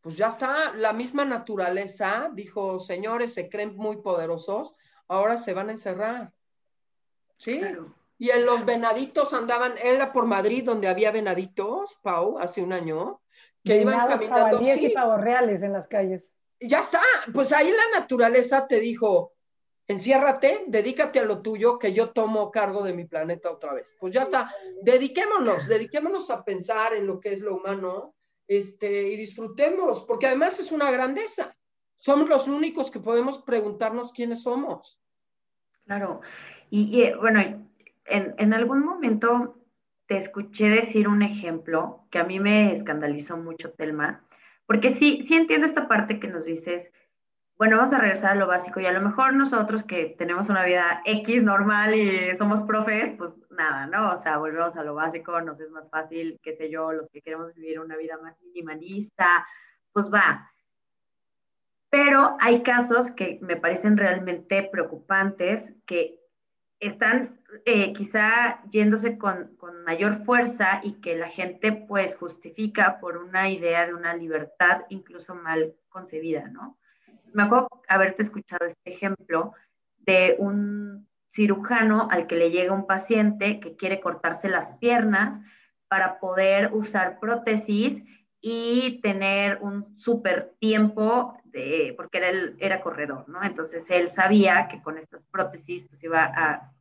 Pues 0.00 0.16
ya 0.16 0.28
está, 0.28 0.72
la 0.74 0.92
misma 0.92 1.24
naturaleza 1.24 2.30
dijo, 2.32 2.78
señores, 2.78 3.34
se 3.34 3.48
creen 3.48 3.74
muy 3.76 3.96
poderosos, 4.02 4.76
ahora 5.08 5.36
se 5.36 5.52
van 5.52 5.68
a 5.68 5.72
encerrar. 5.72 6.32
¿Sí? 7.38 7.60
Y 8.18 8.30
en 8.30 8.46
los 8.46 8.64
venaditos 8.64 9.34
andaban, 9.34 9.74
era 9.82 10.12
por 10.12 10.26
Madrid 10.26 10.64
donde 10.64 10.88
había 10.88 11.10
venaditos, 11.10 11.98
Pau, 12.02 12.38
hace 12.38 12.62
un 12.62 12.72
año, 12.72 13.20
que 13.62 13.80
iban 13.82 14.06
caminando. 14.06 14.58
Sí. 14.58 14.86
y 14.86 14.88
pavos 14.90 15.20
reales 15.20 15.62
en 15.62 15.72
las 15.72 15.88
calles. 15.88 16.32
Ya 16.60 16.80
está, 16.80 17.02
pues 17.34 17.52
ahí 17.52 17.70
la 17.70 18.00
naturaleza 18.00 18.66
te 18.66 18.80
dijo, 18.80 19.32
enciérrate, 19.88 20.64
dedícate 20.66 21.18
a 21.18 21.24
lo 21.24 21.42
tuyo, 21.42 21.78
que 21.78 21.92
yo 21.92 22.10
tomo 22.10 22.50
cargo 22.50 22.82
de 22.82 22.92
mi 22.92 23.04
planeta 23.04 23.50
otra 23.50 23.74
vez. 23.74 23.96
Pues 24.00 24.12
ya 24.12 24.22
está, 24.22 24.48
dediquémonos, 24.82 25.68
dediquémonos 25.68 26.30
a 26.30 26.44
pensar 26.44 26.94
en 26.94 27.06
lo 27.06 27.20
que 27.20 27.32
es 27.32 27.40
lo 27.40 27.56
humano 27.56 28.14
este, 28.48 29.08
y 29.08 29.16
disfrutemos, 29.16 30.04
porque 30.04 30.26
además 30.26 30.58
es 30.60 30.72
una 30.72 30.90
grandeza. 30.90 31.56
Somos 31.94 32.28
los 32.28 32.48
únicos 32.48 32.90
que 32.90 33.00
podemos 33.00 33.38
preguntarnos 33.38 34.12
quiénes 34.12 34.42
somos. 34.42 35.00
Claro, 35.84 36.20
y, 36.68 37.00
y 37.00 37.12
bueno, 37.14 37.40
en, 37.40 38.34
en 38.36 38.52
algún 38.52 38.84
momento 38.84 39.56
te 40.06 40.18
escuché 40.18 40.68
decir 40.68 41.08
un 41.08 41.22
ejemplo 41.22 42.06
que 42.10 42.18
a 42.18 42.24
mí 42.24 42.38
me 42.38 42.72
escandalizó 42.72 43.36
mucho, 43.36 43.72
Telma, 43.72 44.24
porque 44.66 44.90
sí, 44.90 45.24
sí 45.26 45.34
entiendo 45.34 45.66
esta 45.66 45.88
parte 45.88 46.18
que 46.20 46.28
nos 46.28 46.44
dices, 46.44 46.92
bueno, 47.58 47.76
vamos 47.76 47.92
a 47.94 47.98
regresar 47.98 48.32
a 48.32 48.34
lo 48.34 48.46
básico 48.46 48.80
y 48.80 48.86
a 48.86 48.92
lo 48.92 49.00
mejor 49.00 49.32
nosotros 49.32 49.82
que 49.82 50.14
tenemos 50.18 50.50
una 50.50 50.62
vida 50.64 51.00
X 51.06 51.42
normal 51.42 51.94
y 51.94 52.36
somos 52.36 52.62
profes, 52.62 53.12
pues 53.16 53.30
nada, 53.48 53.86
¿no? 53.86 54.12
O 54.12 54.16
sea, 54.16 54.36
volvemos 54.36 54.76
a 54.76 54.84
lo 54.84 54.94
básico, 54.94 55.40
nos 55.40 55.58
es 55.60 55.70
más 55.70 55.88
fácil, 55.88 56.38
qué 56.42 56.54
sé 56.54 56.70
yo, 56.70 56.92
los 56.92 57.08
que 57.08 57.22
queremos 57.22 57.54
vivir 57.54 57.80
una 57.80 57.96
vida 57.96 58.18
más 58.22 58.38
minimalista, 58.42 59.46
pues 59.92 60.12
va. 60.12 60.50
Pero 61.88 62.36
hay 62.40 62.62
casos 62.62 63.10
que 63.10 63.38
me 63.40 63.56
parecen 63.56 63.96
realmente 63.96 64.68
preocupantes, 64.70 65.72
que 65.86 66.20
están 66.78 67.40
eh, 67.64 67.94
quizá 67.94 68.60
yéndose 68.70 69.16
con, 69.16 69.56
con, 69.56 69.82
mayor 69.82 70.24
fuerza 70.26 70.80
y 70.82 71.00
que 71.00 71.16
la 71.16 71.30
gente 71.30 71.72
pues 71.72 72.16
justifica 72.16 72.98
por 73.00 73.16
una 73.16 73.48
idea 73.48 73.86
de 73.86 73.94
una 73.94 74.14
libertad 74.14 74.82
incluso 74.90 75.34
mal 75.34 75.74
concebida, 75.88 76.48
¿no? 76.48 76.76
Me 77.32 77.44
acuerdo 77.44 77.68
haberte 77.88 78.22
escuchado 78.22 78.66
este 78.66 78.90
ejemplo 78.90 79.52
de 79.98 80.36
un 80.38 81.08
cirujano 81.32 82.08
al 82.10 82.26
que 82.26 82.36
le 82.36 82.50
llega 82.50 82.72
un 82.72 82.86
paciente 82.86 83.60
que 83.60 83.76
quiere 83.76 84.00
cortarse 84.00 84.48
las 84.48 84.72
piernas 84.78 85.40
para 85.88 86.18
poder 86.18 86.72
usar 86.72 87.20
prótesis 87.20 88.02
y 88.40 89.00
tener 89.02 89.58
un 89.60 89.98
súper 89.98 90.54
tiempo, 90.58 91.38
de, 91.44 91.94
porque 91.96 92.18
era, 92.18 92.28
era 92.58 92.80
corredor, 92.80 93.28
¿no? 93.28 93.42
Entonces 93.42 93.88
él 93.90 94.10
sabía 94.10 94.68
que 94.68 94.80
con 94.82 94.98
estas 94.98 95.24
prótesis 95.26 95.84
pues 95.88 96.02
iba 96.04 96.24
a, 96.24 96.72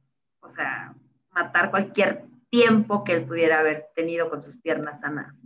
o 0.42 0.50
sea, 0.50 0.94
matar 1.32 1.72
cualquier 1.72 2.26
tiempo 2.50 3.04
que 3.04 3.14
él 3.14 3.26
pudiera 3.26 3.60
haber 3.60 3.88
tenido 3.96 4.30
con 4.30 4.42
sus 4.44 4.58
piernas 4.58 5.02
sanas. 5.02 5.42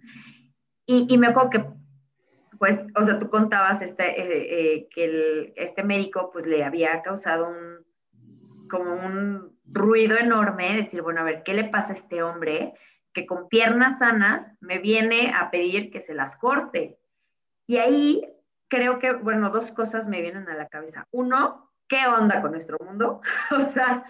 Y, 0.86 1.08
y 1.10 1.18
me 1.18 1.28
acuerdo 1.28 1.50
que, 1.50 1.66
pues, 2.60 2.84
o 2.95 3.04
sea, 3.04 3.17
tú 3.17 3.30
contabas 3.30 3.82
este, 3.82 4.22
eh, 4.22 4.76
eh, 4.76 4.88
que 4.91 5.54
este 5.56 5.84
médico 5.84 6.30
pues 6.32 6.45
le 6.45 6.63
había 6.63 7.02
causado 7.02 7.48
un, 7.48 8.67
como 8.69 8.93
un 8.93 9.58
ruido 9.65 10.17
enorme, 10.17 10.76
decir, 10.76 11.02
bueno, 11.02 11.22
a 11.22 11.24
ver, 11.24 11.43
¿qué 11.43 11.54
le 11.54 11.63
pasa 11.63 11.93
a 11.93 11.95
este 11.95 12.22
hombre? 12.22 12.74
que 13.13 13.26
con 13.26 13.48
piernas 13.50 14.00
sanas 14.00 14.52
me 14.60 14.80
viene 14.80 15.34
a 15.36 15.50
pedir 15.52 15.91
que 15.91 16.02
se 16.02 16.13
las 16.13 16.36
corte. 16.36 17.00
Y 17.67 17.78
ahí 17.78 18.22
creo 18.67 19.00
que, 19.00 19.13
bueno, 19.13 19.50
dos 19.50 19.72
cosas 19.72 20.08
me 20.08 20.22
vienen 20.22 20.48
a 20.50 20.56
la 20.56 20.67
cabeza. 20.67 21.08
Uno, 21.12 21.72
¿qué 21.88 22.06
onda 22.08 22.41
con 22.41 22.52
nuestro 22.52 22.78
mundo? 22.84 23.22
o 23.52 23.65
sea, 23.65 24.04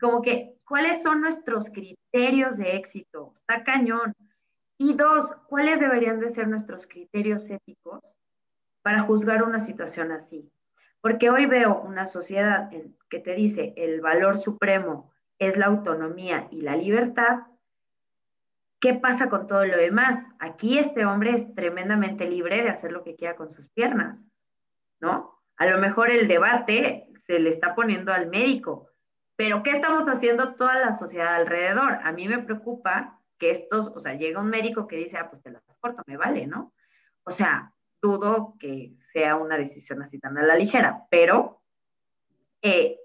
como 0.00 0.22
que, 0.22 0.56
¿cuáles 0.64 1.02
son 1.02 1.20
nuestros 1.20 1.70
criterios 1.70 2.56
de 2.56 2.76
éxito? 2.76 3.32
Está 3.36 3.64
cañón. 3.64 4.14
Y 4.78 4.94
dos, 4.94 5.32
¿cuáles 5.48 5.80
deberían 5.80 6.20
de 6.20 6.28
ser 6.28 6.48
nuestros 6.48 6.86
criterios 6.86 7.48
éticos 7.50 8.02
para 8.82 9.00
juzgar 9.00 9.42
una 9.42 9.58
situación 9.58 10.12
así? 10.12 10.50
Porque 11.00 11.30
hoy 11.30 11.46
veo 11.46 11.80
una 11.80 12.06
sociedad 12.06 12.70
que 13.08 13.18
te 13.20 13.34
dice 13.34 13.72
el 13.76 14.00
valor 14.00 14.38
supremo 14.38 15.12
es 15.38 15.56
la 15.56 15.66
autonomía 15.66 16.48
y 16.50 16.62
la 16.62 16.76
libertad, 16.76 17.40
¿Qué 18.80 18.94
pasa 18.94 19.28
con 19.28 19.46
todo 19.46 19.64
lo 19.64 19.76
demás? 19.76 20.26
Aquí 20.38 20.78
este 20.78 21.06
hombre 21.06 21.34
es 21.34 21.54
tremendamente 21.54 22.28
libre 22.28 22.62
de 22.62 22.68
hacer 22.68 22.92
lo 22.92 23.02
que 23.02 23.16
quiera 23.16 23.34
con 23.34 23.50
sus 23.50 23.68
piernas, 23.70 24.26
¿no? 25.00 25.40
A 25.56 25.66
lo 25.66 25.78
mejor 25.78 26.10
el 26.10 26.28
debate 26.28 27.08
se 27.16 27.38
le 27.38 27.48
está 27.48 27.74
poniendo 27.74 28.12
al 28.12 28.28
médico, 28.28 28.90
pero 29.34 29.62
¿qué 29.62 29.70
estamos 29.70 30.06
haciendo 30.08 30.54
toda 30.54 30.78
la 30.78 30.92
sociedad 30.92 31.34
alrededor? 31.34 31.98
A 32.02 32.12
mí 32.12 32.28
me 32.28 32.38
preocupa 32.38 33.18
que 33.38 33.50
estos, 33.50 33.88
o 33.88 34.00
sea, 34.00 34.14
llega 34.14 34.40
un 34.40 34.48
médico 34.48 34.86
que 34.86 34.96
dice, 34.96 35.18
ah, 35.18 35.28
pues 35.28 35.42
te 35.42 35.50
las 35.50 35.62
corto, 35.80 36.02
me 36.06 36.16
vale, 36.16 36.46
¿no? 36.46 36.72
O 37.24 37.30
sea, 37.30 37.72
dudo 38.00 38.54
que 38.58 38.94
sea 38.96 39.36
una 39.36 39.56
decisión 39.56 40.02
así 40.02 40.18
tan 40.18 40.38
a 40.38 40.42
la 40.42 40.56
ligera, 40.56 41.06
pero 41.10 41.60
eh, 42.62 42.98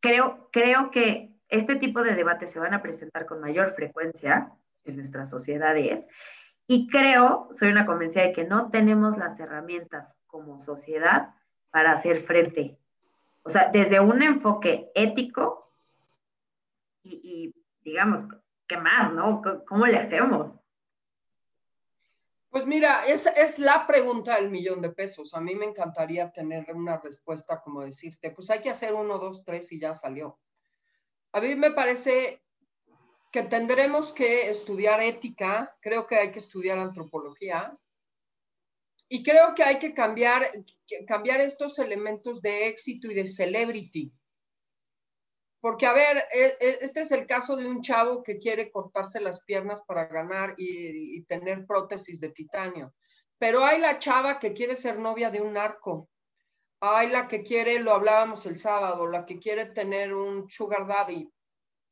creo, 0.00 0.48
creo 0.52 0.90
que 0.90 1.34
este 1.48 1.76
tipo 1.76 2.02
de 2.02 2.14
debates 2.14 2.50
se 2.50 2.60
van 2.60 2.74
a 2.74 2.82
presentar 2.82 3.26
con 3.26 3.40
mayor 3.40 3.74
frecuencia 3.74 4.52
en 4.84 4.96
nuestras 4.96 5.30
sociedades. 5.30 6.06
Y 6.66 6.88
creo, 6.88 7.48
soy 7.52 7.68
una 7.68 7.86
convencida 7.86 8.24
de 8.24 8.32
que 8.32 8.44
no 8.44 8.70
tenemos 8.70 9.16
las 9.16 9.38
herramientas 9.38 10.14
como 10.26 10.60
sociedad 10.60 11.34
para 11.70 11.92
hacer 11.92 12.20
frente. 12.20 12.78
O 13.42 13.50
sea, 13.50 13.70
desde 13.72 14.00
un 14.00 14.22
enfoque 14.22 14.90
ético 14.94 15.70
y, 17.04 17.54
digamos, 17.84 18.26
¿qué 18.68 18.76
más, 18.76 19.12
no? 19.12 19.42
¿Cómo 19.66 19.86
le 19.86 19.98
hacemos? 19.98 20.54
Pues 22.50 22.66
mira, 22.66 23.06
esa 23.06 23.30
es 23.32 23.58
la 23.58 23.86
pregunta 23.86 24.36
del 24.36 24.50
millón 24.50 24.80
de 24.80 24.90
pesos. 24.90 25.34
A 25.34 25.40
mí 25.40 25.54
me 25.54 25.66
encantaría 25.66 26.32
tener 26.32 26.74
una 26.74 26.98
respuesta 26.98 27.60
como 27.60 27.82
decirte, 27.82 28.30
pues 28.30 28.48
hay 28.50 28.62
que 28.62 28.70
hacer 28.70 28.94
uno, 28.94 29.18
dos, 29.18 29.44
tres 29.44 29.70
y 29.72 29.78
ya 29.78 29.94
salió. 29.94 30.38
A 31.32 31.40
mí 31.42 31.54
me 31.54 31.70
parece 31.72 32.42
que 33.30 33.42
tendremos 33.42 34.14
que 34.14 34.48
estudiar 34.48 35.02
ética, 35.02 35.76
creo 35.82 36.06
que 36.06 36.16
hay 36.16 36.32
que 36.32 36.38
estudiar 36.38 36.78
antropología 36.78 37.76
y 39.10 39.22
creo 39.22 39.54
que 39.54 39.62
hay 39.62 39.78
que 39.78 39.92
cambiar, 39.92 40.50
cambiar 41.06 41.42
estos 41.42 41.78
elementos 41.78 42.40
de 42.40 42.68
éxito 42.68 43.08
y 43.10 43.14
de 43.14 43.26
celebrity. 43.26 44.15
Porque, 45.66 45.84
a 45.84 45.92
ver, 45.92 46.28
e, 46.32 46.56
e, 46.60 46.78
este 46.82 47.00
es 47.00 47.10
el 47.10 47.26
caso 47.26 47.56
de 47.56 47.66
un 47.66 47.80
chavo 47.80 48.22
que 48.22 48.38
quiere 48.38 48.70
cortarse 48.70 49.18
las 49.18 49.42
piernas 49.42 49.82
para 49.82 50.06
ganar 50.06 50.54
y, 50.56 51.24
tener 51.24 51.66
prótesis 51.66 52.20
de 52.20 52.28
titanio. 52.28 52.94
Pero 53.36 53.64
hay 53.64 53.80
la 53.80 53.98
chava 53.98 54.38
que 54.38 54.52
quiere 54.52 54.76
ser 54.76 55.00
novia 55.00 55.28
de 55.28 55.40
un 55.40 55.54
narco. 55.54 56.08
Hay 56.80 57.10
la 57.10 57.26
que 57.26 57.42
quiere, 57.42 57.80
lo 57.80 57.90
hablábamos 57.90 58.46
el 58.46 58.56
sábado, 58.56 59.08
la 59.08 59.26
que 59.26 59.40
quiere 59.40 59.66
tener 59.66 60.14
un 60.14 60.48
sugar 60.48 60.86
daddy. 60.86 61.28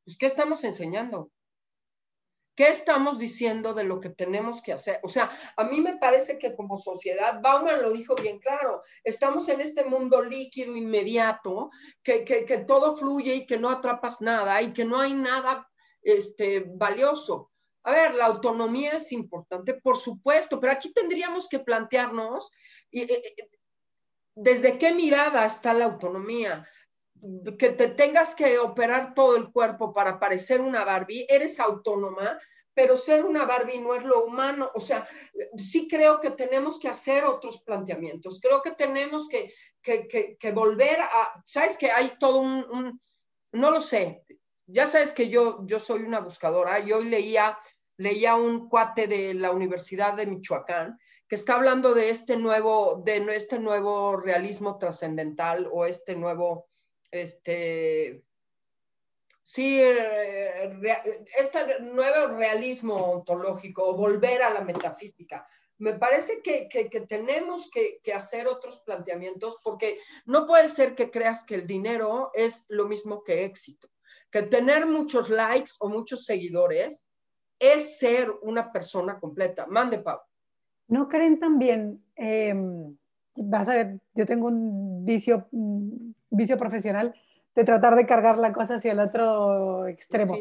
Pues, 0.05 0.17
¿qué 0.17 0.27
estamos 0.27 0.63
enseñando? 0.63 1.29
¿Qué 2.55 2.69
estamos 2.69 3.19
diciendo 3.19 3.73
de 3.73 3.83
lo 3.83 3.99
que 3.99 4.09
tenemos 4.09 4.61
que 4.61 4.71
hacer? 4.71 5.01
O 5.03 5.09
sea, 5.09 5.29
a 5.57 5.65
mí 5.65 5.81
me 5.81 5.97
parece 5.97 6.39
que 6.39 6.55
como 6.55 6.77
sociedad, 6.77 7.41
Bauman 7.41 7.81
lo 7.81 7.91
dijo 7.91 8.15
bien 8.15 8.39
claro, 8.39 8.81
estamos 9.03 9.49
en 9.49 9.59
este 9.59 9.83
mundo 9.83 10.23
líquido, 10.23 10.75
inmediato, 10.77 11.69
que, 12.01 12.23
que, 12.23 12.57
todo 12.59 12.95
fluye 12.95 13.35
y 13.35 13.45
que 13.45 13.57
no 13.57 13.69
atrapas 13.69 14.21
nada 14.21 14.61
y 14.61 14.71
que 14.71 14.85
no 14.85 15.01
hay 15.01 15.13
nada 15.13 15.69
este, 16.01 16.63
valioso. 16.65 17.51
A 17.83 17.91
ver, 17.91 18.15
la 18.15 18.27
autonomía 18.27 18.93
es 18.93 19.11
importante, 19.11 19.73
por 19.73 19.97
supuesto, 19.97 20.59
pero 20.59 20.71
aquí 20.71 20.93
tendríamos 20.93 21.49
que 21.49 21.59
plantearnos 21.59 22.51
desde 24.33 24.77
qué 24.77 24.93
mirada 24.93 25.45
está 25.45 25.73
la 25.73 25.85
autonomía 25.85 26.65
que 27.57 27.69
te 27.69 27.87
tengas 27.89 28.35
que 28.35 28.59
operar 28.59 29.13
todo 29.13 29.35
el 29.35 29.51
cuerpo 29.51 29.93
para 29.93 30.19
parecer 30.19 30.61
una 30.61 30.83
Barbie, 30.83 31.25
eres 31.29 31.59
autónoma, 31.59 32.39
pero 32.73 32.97
ser 32.97 33.23
una 33.23 33.45
Barbie 33.45 33.79
no 33.79 33.95
es 33.95 34.03
lo 34.03 34.25
humano. 34.25 34.69
O 34.75 34.79
sea, 34.79 35.07
sí 35.55 35.87
creo 35.87 36.19
que 36.19 36.31
tenemos 36.31 36.77
que 36.77 36.89
hacer 36.89 37.23
otros 37.23 37.63
planteamientos. 37.63 38.39
Creo 38.41 38.61
que 38.61 38.71
tenemos 38.71 39.27
que, 39.29 39.53
volver 40.53 40.99
a, 41.01 41.41
sabes 41.45 41.77
que 41.77 41.89
hay 41.89 42.17
todo 42.19 42.39
un, 42.39 43.01
no 43.53 43.71
lo 43.71 43.79
sé, 43.79 44.23
ya 44.67 44.87
sabes 44.87 45.13
que 45.13 45.29
yo, 45.29 45.65
yo 45.65 45.79
soy 45.79 46.01
una 46.01 46.19
buscadora 46.19 46.79
y 46.79 46.91
hoy 46.91 47.05
leía, 47.05 47.57
leía 47.97 48.35
un 48.35 48.67
cuate 48.67 49.07
de 49.07 49.33
la 49.33 49.51
Universidad 49.51 50.13
de 50.15 50.25
Michoacán 50.25 50.99
que 51.27 51.35
está 51.35 51.55
hablando 51.55 51.93
de 51.93 52.09
este 52.09 52.35
nuevo, 52.37 53.01
de 53.03 53.17
este 53.35 53.59
nuevo 53.59 54.17
realismo 54.17 54.77
trascendental 54.77 55.69
o 55.71 55.85
este 55.85 56.15
nuevo 56.15 56.67
este, 57.15 58.23
sí, 59.43 59.79
eh, 59.81 60.79
este 61.37 61.79
nuevo 61.81 62.35
realismo 62.35 62.95
ontológico, 62.95 63.95
volver 63.95 64.41
a 64.41 64.53
la 64.53 64.61
metafísica. 64.61 65.47
Me 65.77 65.93
parece 65.93 66.41
que, 66.41 66.69
tenemos 67.07 67.69
que, 67.69 67.99
hacer 68.13 68.47
otros 68.47 68.79
planteamientos 68.79 69.57
porque 69.63 69.99
no 70.25 70.47
puede 70.47 70.69
ser 70.69 70.95
que 70.95 71.11
creas 71.11 71.43
que 71.43 71.55
el 71.55 71.67
dinero 71.67 72.31
es 72.33 72.65
lo 72.69 72.87
mismo 72.87 73.23
que 73.23 73.43
éxito, 73.43 73.89
que 74.31 74.43
tener 74.43 74.85
muchos 74.85 75.29
likes 75.29 75.73
o 75.79 75.89
muchos 75.89 76.23
seguidores 76.23 77.05
es 77.59 77.97
ser 77.97 78.31
una 78.41 78.71
persona 78.71 79.19
completa. 79.19 79.65
Mande, 79.67 79.99
Pablo. 79.99 80.23
¿No 80.87 81.09
creen 81.09 81.39
también, 81.39 82.03
em, 82.15 82.95
vas 83.35 83.67
a 83.67 83.75
ver, 83.75 83.99
yo 84.13 84.25
tengo 84.25 84.47
un 84.47 85.03
vicio 85.03 85.47
mm, 85.51 86.11
vicio 86.29 86.57
profesional 86.57 87.13
de 87.55 87.63
tratar 87.63 87.95
de 87.95 88.05
cargar 88.05 88.37
la 88.37 88.51
cosa 88.51 88.75
hacia 88.75 88.91
el 88.91 88.99
otro 88.99 89.87
extremo. 89.87 90.35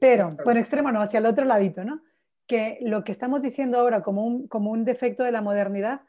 Pero, 0.00 0.30
bueno, 0.44 0.60
extremo 0.60 0.90
no, 0.90 1.02
hacia 1.02 1.18
el 1.18 1.26
otro 1.26 1.44
ladito, 1.44 1.84
¿no? 1.84 2.02
Que 2.46 2.78
lo 2.80 3.04
que 3.04 3.12
estamos 3.12 3.42
diciendo 3.42 3.78
ahora 3.78 4.02
como 4.02 4.24
un, 4.24 4.48
como 4.48 4.70
un 4.70 4.84
defecto 4.84 5.24
de 5.24 5.32
la 5.32 5.42
modernidad, 5.42 6.02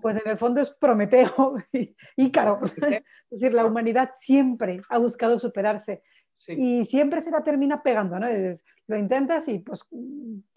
pues 0.00 0.16
en 0.16 0.30
el 0.30 0.38
fondo 0.38 0.60
es 0.60 0.70
Prometeo 0.72 1.56
y 2.16 2.32
caro 2.32 2.60
Es 3.32 3.40
decir, 3.40 3.54
la 3.54 3.64
humanidad 3.64 4.10
siempre 4.16 4.82
ha 4.90 4.98
buscado 4.98 5.38
superarse 5.38 6.02
y 6.48 6.84
siempre 6.84 7.22
se 7.22 7.30
la 7.30 7.42
termina 7.42 7.76
pegando, 7.76 8.18
¿no? 8.18 8.26
lo 8.88 8.96
intentas 8.98 9.48
y 9.48 9.60
pues, 9.60 9.86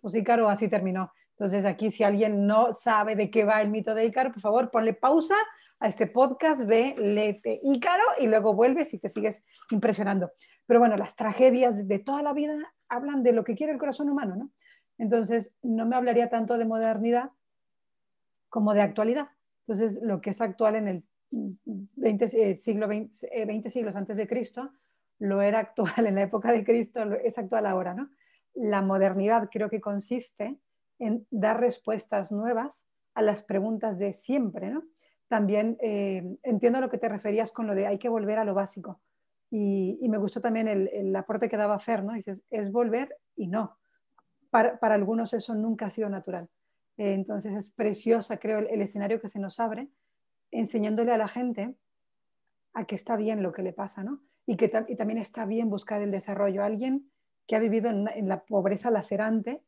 pues 0.01 0.15
Ícaro 0.15 0.49
así 0.49 0.67
terminó. 0.67 1.11
Entonces 1.37 1.65
aquí 1.65 1.91
si 1.91 2.03
alguien 2.03 2.47
no 2.47 2.75
sabe 2.75 3.15
de 3.15 3.29
qué 3.29 3.43
va 3.43 3.61
el 3.61 3.69
mito 3.69 3.93
de 3.93 4.05
Ícaro, 4.05 4.31
por 4.31 4.41
favor, 4.41 4.71
ponle 4.71 4.93
pausa 4.93 5.35
a 5.79 5.89
este 5.89 6.07
podcast, 6.07 6.61
ve, 6.65 6.95
léete 6.97 7.59
Ícaro 7.61 8.03
y 8.19 8.27
luego 8.27 8.53
vuelves 8.53 8.93
y 8.93 8.99
te 8.99 9.09
sigues 9.09 9.45
impresionando. 9.69 10.31
Pero 10.65 10.79
bueno, 10.79 10.95
las 10.95 11.17
tragedias 11.17 11.87
de 11.87 11.99
toda 11.99 12.21
la 12.21 12.31
vida 12.31 12.55
hablan 12.87 13.21
de 13.21 13.33
lo 13.33 13.43
que 13.43 13.55
quiere 13.55 13.73
el 13.73 13.79
corazón 13.79 14.09
humano, 14.09 14.37
¿no? 14.37 14.51
Entonces, 14.97 15.57
no 15.61 15.85
me 15.85 15.97
hablaría 15.97 16.29
tanto 16.29 16.57
de 16.57 16.63
modernidad 16.63 17.31
como 18.47 18.73
de 18.73 18.81
actualidad. 18.81 19.27
Entonces, 19.67 19.99
lo 20.01 20.21
que 20.21 20.29
es 20.29 20.39
actual 20.39 20.77
en 20.77 20.87
el 20.87 21.03
20, 21.31 22.25
eh, 22.25 22.55
siglo 22.55 22.87
20, 22.87 23.45
20 23.45 23.67
eh, 23.67 23.71
siglos 23.71 23.95
antes 23.97 24.15
de 24.15 24.25
Cristo, 24.25 24.71
lo 25.19 25.41
era 25.41 25.59
actual 25.59 26.07
en 26.07 26.15
la 26.15 26.21
época 26.21 26.53
de 26.53 26.63
Cristo, 26.63 27.03
es 27.15 27.37
actual 27.37 27.65
ahora, 27.65 27.93
¿no? 27.93 28.09
La 28.53 28.81
modernidad 28.81 29.49
creo 29.51 29.69
que 29.69 29.81
consiste 29.81 30.57
en 30.99 31.27
dar 31.29 31.59
respuestas 31.59 32.31
nuevas 32.31 32.85
a 33.13 33.21
las 33.21 33.43
preguntas 33.43 33.97
de 33.97 34.13
siempre, 34.13 34.69
¿no? 34.69 34.83
También 35.27 35.77
eh, 35.81 36.37
entiendo 36.43 36.79
lo 36.81 36.89
que 36.89 36.97
te 36.97 37.09
referías 37.09 37.51
con 37.51 37.65
lo 37.65 37.73
de 37.73 37.87
hay 37.87 37.97
que 37.97 38.09
volver 38.09 38.37
a 38.37 38.45
lo 38.45 38.53
básico. 38.53 39.01
Y, 39.49 39.99
me 40.09 40.17
gustó 40.17 40.41
también 40.41 40.67
el, 40.67 41.15
aporte 41.15 41.47
que 41.47 41.57
daba 41.57 41.79
Fer, 41.79 42.03
¿no? 42.03 42.13
Dices, 42.13 42.41
es 42.49 42.71
volver 42.71 43.15
y 43.35 43.47
no. 43.47 43.77
Para, 44.49 44.77
algunos 44.81 45.33
eso 45.33 45.55
nunca 45.55 45.85
ha 45.85 45.89
sido 45.89 46.09
natural. 46.09 46.49
Eh, 46.97 47.13
entonces 47.13 47.53
es 47.53 47.69
preciosa, 47.69 48.37
creo, 48.37 48.59
el, 48.59 48.81
escenario 48.81 49.21
que 49.21 49.29
se 49.29 49.39
nos 49.39 49.59
abre, 49.59 49.87
enseñándole 50.51 51.13
a 51.13 51.17
la 51.17 51.27
gente 51.27 51.75
a 52.73 52.85
que 52.85 52.95
está 52.95 53.15
bien 53.15 53.43
lo 53.43 53.53
que 53.53 53.63
le 53.63 53.71
pasa, 53.71 54.03
¿no? 54.03 54.21
Y 54.45 54.57
que 54.57 54.67
también 54.67 55.17
está 55.17 55.45
bien 55.45 55.69
buscar 55.69 56.01
el 56.01 56.11
desarrollo. 56.11 56.63
Alguien 56.63 57.09
que 57.47 57.55
ha 57.55 57.59
vivido 57.59 57.89
en 57.89 58.27
la 58.27 58.43
pobreza 58.43 58.91
lacerante, 58.91 59.63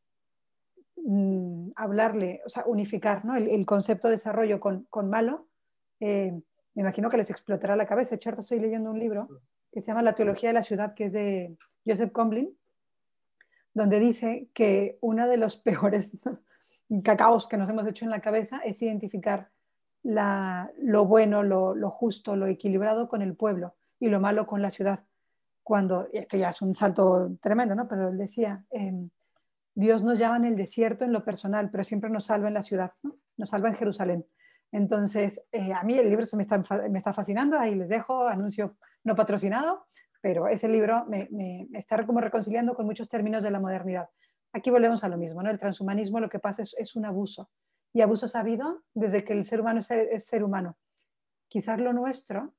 Mm, 1.04 1.70
hablarle, 1.76 2.42
o 2.44 2.48
sea, 2.48 2.64
unificar 2.66 3.24
¿no? 3.24 3.36
el, 3.36 3.66
concepto 3.66 4.08
de 4.08 4.14
desarrollo 4.14 4.60
con, 4.60 4.84
con 4.90 5.08
malo, 5.08 5.46
eh, 6.00 6.32
me 6.74 6.82
imagino 6.82 7.08
que 7.08 7.16
les 7.16 7.30
explotará 7.30 7.76
la 7.76 7.86
cabeza. 7.86 8.10
De 8.10 8.16
hecho, 8.16 8.30
estoy 8.30 8.60
leyendo 8.60 8.90
un 8.90 8.98
libro 8.98 9.28
que 9.72 9.80
se 9.80 9.88
llama 9.88 10.02
La 10.02 10.14
teología 10.14 10.50
de 10.50 10.54
la 10.54 10.62
ciudad, 10.62 10.94
que 10.94 11.06
es 11.06 11.12
de 11.12 11.56
Joseph 11.86 12.12
Comblin, 12.12 12.56
donde 13.74 13.98
dice 14.00 14.48
que 14.54 14.98
uno 15.00 15.26
de 15.28 15.36
los 15.36 15.56
peores 15.64 16.16
cacaos 17.04 17.46
que 17.46 17.56
nos 17.56 17.68
hemos 17.68 17.86
hecho 17.86 18.04
en 18.04 18.10
la 18.10 18.20
cabeza 18.20 18.60
es 18.64 18.80
identificar 18.82 19.50
la, 20.02 20.70
lo 20.78 21.04
bueno, 21.04 21.42
lo, 21.42 21.74
lo, 21.74 21.90
justo, 21.90 22.36
lo 22.36 22.46
equilibrado 22.46 23.08
con 23.08 23.22
el 23.22 23.34
pueblo 23.34 23.74
y 23.98 24.08
lo 24.08 24.20
malo 24.20 24.46
con 24.46 24.62
la 24.62 24.70
ciudad. 24.70 25.04
Cuando, 25.62 26.08
esto 26.12 26.36
ya 26.36 26.50
es 26.50 26.62
un 26.62 26.74
salto 26.74 27.36
tremendo, 27.42 27.74
¿no? 27.74 27.88
Pero 27.88 28.08
él 28.08 28.16
decía, 28.16 28.64
eh, 28.70 29.08
Dios 29.78 30.02
nos 30.02 30.18
llama 30.18 30.38
en 30.38 30.44
el 30.44 30.56
desierto 30.56 31.04
en 31.04 31.12
lo 31.12 31.24
personal, 31.24 31.70
pero 31.70 31.84
siempre 31.84 32.10
nos 32.10 32.24
salva 32.24 32.48
en 32.48 32.54
la 32.54 32.64
ciudad, 32.64 32.94
nos 33.36 33.50
salva 33.50 33.68
en 33.68 33.76
Jerusalén. 33.76 34.26
Entonces, 34.72 35.40
eh, 35.52 35.72
a 35.72 35.84
mí 35.84 35.96
el 35.96 36.10
libro 36.10 36.26
me 36.34 36.42
está, 36.42 36.60
me 36.90 36.98
está 36.98 37.12
fascinando, 37.12 37.56
ahí 37.56 37.76
les 37.76 37.88
dejo, 37.88 38.26
anuncio 38.26 38.76
no 39.04 39.14
patrocinado, 39.14 39.86
pero 40.20 40.48
ese 40.48 40.66
libro 40.66 41.06
me, 41.06 41.68
está 41.74 42.04
como 42.04 42.20
reconciliando 42.20 42.74
con 42.74 42.86
muchos 42.86 43.08
términos 43.08 43.44
de 43.44 43.52
la 43.52 43.60
modernidad. 43.60 44.08
Aquí 44.52 44.68
volvemos 44.68 45.04
a 45.04 45.08
lo 45.08 45.16
mismo, 45.16 45.44
¿no? 45.44 45.50
El 45.50 45.60
transhumanismo 45.60 46.18
lo 46.18 46.28
que 46.28 46.40
pasa 46.40 46.62
es, 46.62 46.96
un 46.96 47.04
abuso, 47.04 47.48
y 47.92 48.00
abuso 48.00 48.26
sabido 48.26 48.82
desde 48.94 49.22
que 49.22 49.32
el 49.32 49.44
ser 49.44 49.60
humano 49.60 49.78
es, 49.78 49.88
es 49.92 50.26
ser 50.26 50.42
humano. 50.42 50.76
Quizás 51.46 51.80
lo 51.80 51.92
nuestro 51.92 52.52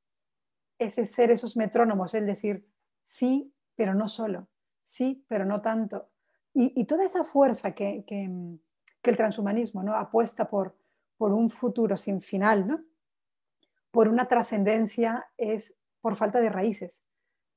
es 0.78 0.93
ser 0.93 1.32
esos 1.32 1.57
metrónomos, 1.57 2.13
es 2.13 2.26
decir, 2.26 2.61
sí, 3.03 3.53
pero 3.76 3.93
no 3.93 4.07
solo, 4.07 4.47
sí, 4.86 5.26
pero 5.28 5.43
no 5.43 5.59
tanto, 5.59 6.09
y, 6.62 6.84
toda 6.86 7.05
esa 7.05 7.24
fuerza 7.24 7.72
que, 7.72 8.03
el 9.01 9.18
transhumanismo 9.18 9.82
¿no? 9.82 9.95
apuesta 9.95 10.49
por, 10.49 10.76
un 11.18 11.49
futuro 11.49 11.95
sin 11.95 12.22
final, 12.22 12.86
por 13.91 14.10
una 14.10 14.28
trascendencia, 14.28 15.26
es 15.38 15.80
por 16.01 16.18
falta 16.18 16.41
de 16.41 16.49
raíces. 16.49 17.05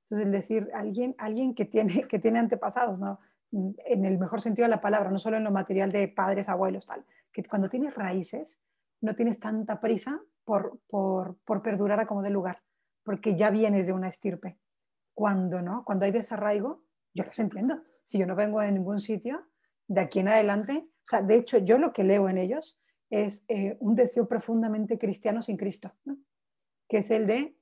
Entonces, 0.05 0.27
es 0.27 0.33
decir, 0.33 0.71
alguien, 0.73 1.55
que, 1.55 1.65
tiene, 1.65 2.39
antepasados, 2.39 2.99
¿no? 3.01 3.19
en 3.51 4.05
el 4.05 4.19
mejor 4.19 4.41
sentido 4.41 4.67
de 4.67 4.71
la 4.71 4.81
palabra, 4.81 5.11
no 5.11 5.19
solo 5.19 5.37
en 5.37 5.45
lo 5.45 5.51
material 5.51 5.91
de 5.91 6.07
padres, 6.07 6.49
abuelos, 6.49 6.87
tal, 6.87 7.05
que 7.33 7.43
cuando 7.43 7.69
tienes 7.69 7.95
raíces 7.95 8.57
no 9.01 9.17
tienes 9.17 9.41
tanta 9.41 9.81
prisa 9.81 10.21
por 10.45 11.63
perdurar 11.63 11.99
a 11.99 12.07
como 12.07 12.23
de 12.23 12.31
lugar, 12.31 12.59
porque 13.03 13.37
ya 13.37 13.51
vienes 13.51 13.89
de 13.89 13.93
una 13.93 14.09
estirpe. 14.09 14.59
Cuando 15.13 15.61
no, 15.61 15.85
cuando 15.85 16.05
hay 16.05 16.13
desarraigo, 16.13 16.85
yo 17.15 17.25
los 17.25 17.39
entiendo 17.41 17.83
si 18.05 18.19
yo 18.19 18.27
no 18.27 18.35
vengo 18.35 18.61
de 18.61 18.73
ningún 18.73 19.01
sitio, 19.01 19.47
de 19.89 20.01
aquí 20.01 20.21
en 20.21 20.29
adelante, 20.29 20.87
o 20.87 21.07
sea, 21.07 21.23
de 21.23 21.37
hecho 21.37 21.59
yo 21.59 21.79
lo 21.79 21.93
que 21.93 22.05
leo 22.05 22.29
en 22.29 22.39
ellos 22.39 22.79
es 23.11 23.45
eh, 23.49 23.77
un 23.81 23.95
deseo 23.95 24.27
profundamente 24.27 24.99
cristiano 24.99 25.43
sin 25.43 25.57
Cristo, 25.57 25.93
que 26.89 26.99
es 26.99 27.11
el 27.11 27.27
de 27.27 27.55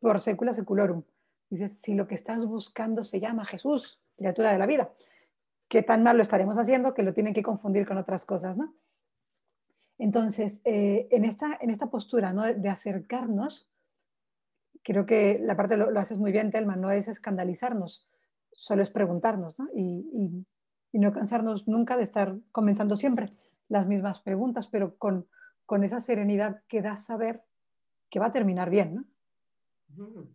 por 0.00 0.20
secula 0.20 0.54
seculorum. 0.54 1.04
Dices, 1.48 1.78
si 1.80 1.94
lo 1.94 2.08
que 2.08 2.14
estás 2.14 2.46
buscando 2.46 3.04
se 3.04 3.20
llama 3.20 3.44
Jesús, 3.44 4.00
criatura 4.16 4.52
de 4.52 4.58
la 4.58 4.66
vida. 4.66 4.92
¿Qué 5.68 5.82
tan 5.82 6.02
mal 6.02 6.16
lo 6.16 6.22
estaremos 6.22 6.58
haciendo 6.58 6.94
que 6.94 7.02
lo 7.02 7.12
tienen 7.12 7.34
que 7.34 7.42
confundir 7.42 7.86
con 7.86 7.96
otras 7.96 8.24
cosas, 8.24 8.58
¿no? 8.58 8.74
Entonces, 9.98 10.60
eh, 10.64 11.06
en, 11.10 11.24
esta, 11.24 11.56
en 11.60 11.70
esta 11.70 11.88
postura 11.88 12.32
¿no? 12.32 12.42
de, 12.42 12.68
acercarnos, 12.68 13.70
creo 14.82 15.06
que 15.06 15.38
la 15.40 15.56
parte 15.56 15.76
lo, 15.76 15.90
lo, 15.90 16.00
haces 16.00 16.18
muy 16.18 16.32
bien, 16.32 16.50
Telma, 16.50 16.74
no 16.74 16.90
es 16.90 17.06
escandalizarnos, 17.06 18.08
solo 18.52 18.82
es 18.82 18.90
preguntarnos 18.90 19.58
¿no? 19.58 19.68
Y, 19.74 20.44
y, 20.92 20.98
no 20.98 21.10
cansarnos 21.10 21.66
nunca 21.66 21.96
de 21.96 22.02
estar 22.02 22.36
comenzando 22.52 22.96
siempre 22.96 23.26
las 23.68 23.86
mismas 23.86 24.20
preguntas, 24.20 24.68
pero 24.68 24.96
con, 24.98 25.24
con 25.64 25.84
esa 25.84 26.00
serenidad 26.00 26.62
que 26.68 26.82
da 26.82 26.98
saber 26.98 27.42
que 28.10 28.20
va 28.20 28.26
a 28.26 28.32
terminar 28.32 28.68
bien, 28.68 28.94
¿no? 28.94 29.04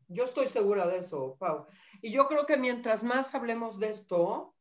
Yo 0.07 0.23
estoy 0.23 0.47
segura 0.47 0.87
de 0.87 0.97
eso, 0.97 1.35
Pau. 1.39 1.65
Y 2.01 2.11
yo 2.11 2.27
creo 2.27 2.45
que 2.45 2.57
mientras 2.57 3.03
más 3.03 3.33
hablemos 3.33 3.79
de 3.79 3.89
esto, 3.89 4.55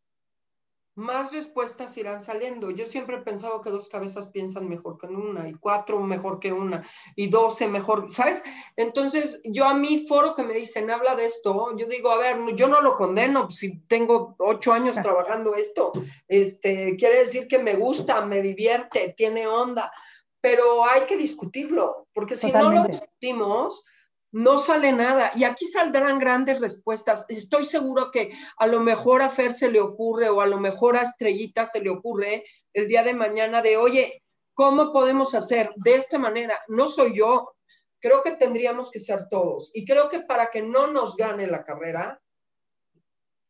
más 0.97 1.33
respuestas 1.33 1.97
irán 1.99 2.21
saliendo. 2.21 2.71
Yo 2.71 2.87
siempre 2.87 3.17
he 3.17 3.21
pensado 3.21 3.61
que 3.61 3.71
dos 3.71 3.89
cabezas 3.89 4.29
piensan 4.29 4.67
mejor 4.69 4.99
que 4.99 5.07
una, 5.07 5.49
y 5.49 5.55
cuatro 5.55 6.01
mejor 6.01 6.41
que 6.41 6.53
una, 6.53 6.85
y 7.15 7.29
doce 7.29 7.69
mejor, 7.69 8.11
¿sabes? 8.11 8.43
Entonces, 8.77 9.41
yo 9.45 9.67
a 9.67 9.75
mi 9.75 10.07
foro 10.07 10.35
que 10.35 10.43
me 10.43 10.55
dicen, 10.55 10.91
habla 10.91 11.15
de 11.15 11.27
esto, 11.27 11.77
yo 11.77 11.87
digo, 11.87 12.11
a 12.11 12.17
ver, 12.17 12.39
yo 12.57 12.67
no 12.67 12.81
lo 12.81 12.97
condeno, 12.97 13.51
si 13.51 13.79
tengo 13.81 14.35
ocho 14.39 14.73
años 14.73 14.97
trabajando 14.97 15.55
esto, 15.55 15.93
este, 16.29 16.97
quiere 16.97 17.19
decir 17.19 17.47
que 17.47 17.59
me 17.59 17.75
gusta, 17.75 18.25
me 18.25 18.41
divierte, 18.41 19.15
tiene 19.15 19.47
onda, 19.47 19.93
pero 20.41 20.89
hay 20.89 21.03
que 21.03 21.19
discutirlo, 21.19 22.09
porque 22.15 22.37
si 22.37 22.51
no 22.51 22.73
lo 22.73 22.85
discutimos, 22.85 23.85
no 24.33 24.59
sale 24.59 24.93
nada. 24.93 25.31
Y 25.35 25.45
aquí 25.45 25.67
saldrán 25.67 26.19
grandes 26.19 26.61
respuestas. 26.61 27.25
Estoy 27.29 27.65
seguro 27.65 28.11
que 28.11 28.33
a 28.59 28.67
lo 28.67 28.81
mejor 28.81 29.23
a 29.23 29.31
Fer 29.31 29.53
se 29.53 29.71
le 29.71 29.81
ocurre 29.81 30.29
o 30.29 30.41
a 30.41 30.47
lo 30.47 30.59
mejor 30.59 30.97
a 30.97 31.03
Estrellita 31.03 31.67
se 31.67 31.81
le 31.81 31.91
ocurre 31.91 32.45
el 32.73 32.89
día 32.89 33.03
de 33.03 33.15
mañana 33.15 33.63
de, 33.63 33.77
oye, 33.77 34.23
¿cómo 34.55 34.93
podemos 34.93 35.35
hacer 35.35 35.73
de 35.77 35.95
esta 35.95 36.19
manera? 36.19 36.59
No 36.69 36.89
soy 36.89 37.17
yo. 37.17 37.55
Creo 37.99 38.23
que 38.23 38.33
tendríamos 38.33 38.91
que 38.91 39.01
ser 39.01 39.29
todos. 39.29 39.71
Y 39.75 39.85
creo 39.85 40.09
que 40.09 40.21
para 40.21 40.51
que 40.51 40.63
no 40.63 40.87
nos 40.87 41.17
gane 41.17 41.47
la 41.47 41.65
carrera, 41.65 42.21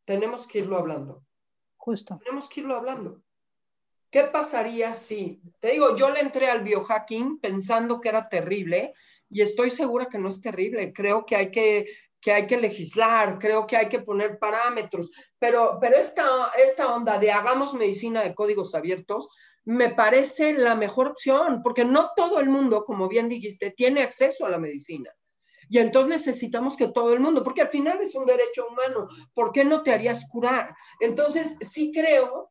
tenemos 0.05 0.47
que 0.47 0.61
irlo 0.61 0.77
hablando. 0.77 1.25
Justo. 1.77 2.19
Tenemos 2.25 2.49
que 2.49 2.61
irlo 2.61 2.77
hablando. 2.77 3.23
¿Qué 4.11 4.25
pasaría 4.25 4.95
si, 4.95 5.43
te 5.59 5.73
digo, 5.73 5.97
yo 5.97 6.11
le 6.11 6.21
entré 6.21 6.49
al 6.49 6.63
biohacking 6.63 7.41
pensando 7.41 8.01
que 8.01 8.09
era 8.09 8.29
terrible 8.29 8.95
y 9.29 9.43
estoy 9.43 9.71
segura 9.71 10.07
que 10.07 10.19
no 10.19 10.29
es 10.29 10.41
terrible. 10.41 10.93
Creo 10.93 11.27
que 11.27 11.37
hay 11.37 11.51
que, 11.51 11.87
que, 12.21 12.33
hay 12.33 12.47
que 12.47 12.57
legislar, 12.57 13.39
creo 13.39 13.67
que 13.67 13.77
hay 13.77 13.89
que 13.89 14.01
poner 14.01 14.39
parámetros, 14.39 15.11
pero, 15.39 15.79
pero 15.81 15.97
esta, 15.97 16.25
esta 16.63 16.95
onda 16.95 17.19
de 17.19 17.33
hagamos 17.33 17.75
medicina 17.75 18.23
de 18.23 18.35
códigos 18.35 18.75
abiertos 18.75 19.29
me 19.65 19.91
parece 19.91 20.53
la 20.53 20.77
mejor 20.77 21.09
opción, 21.09 21.61
porque 21.63 21.85
no 21.85 22.11
todo 22.15 22.39
el 22.39 22.49
mundo, 22.49 22.85
como 22.85 23.09
bien 23.09 23.29
dijiste, 23.29 23.73
tiene 23.73 24.03
acceso 24.03 24.47
a 24.47 24.49
la 24.49 24.59
medicina. 24.59 25.11
Y 25.69 25.79
entonces 25.79 26.09
necesitamos 26.09 26.77
que 26.77 26.87
todo 26.87 27.13
el 27.13 27.19
mundo, 27.19 27.43
porque 27.43 27.63
al 27.63 27.69
final 27.69 28.01
es 28.01 28.15
un 28.15 28.25
derecho 28.25 28.69
humano, 28.69 29.09
¿por 29.35 29.51
qué 29.51 29.65
no 29.65 29.83
te 29.83 29.93
harías 29.93 30.29
curar? 30.31 30.75
Entonces, 31.01 31.57
sí 31.61 31.91
creo 31.93 32.51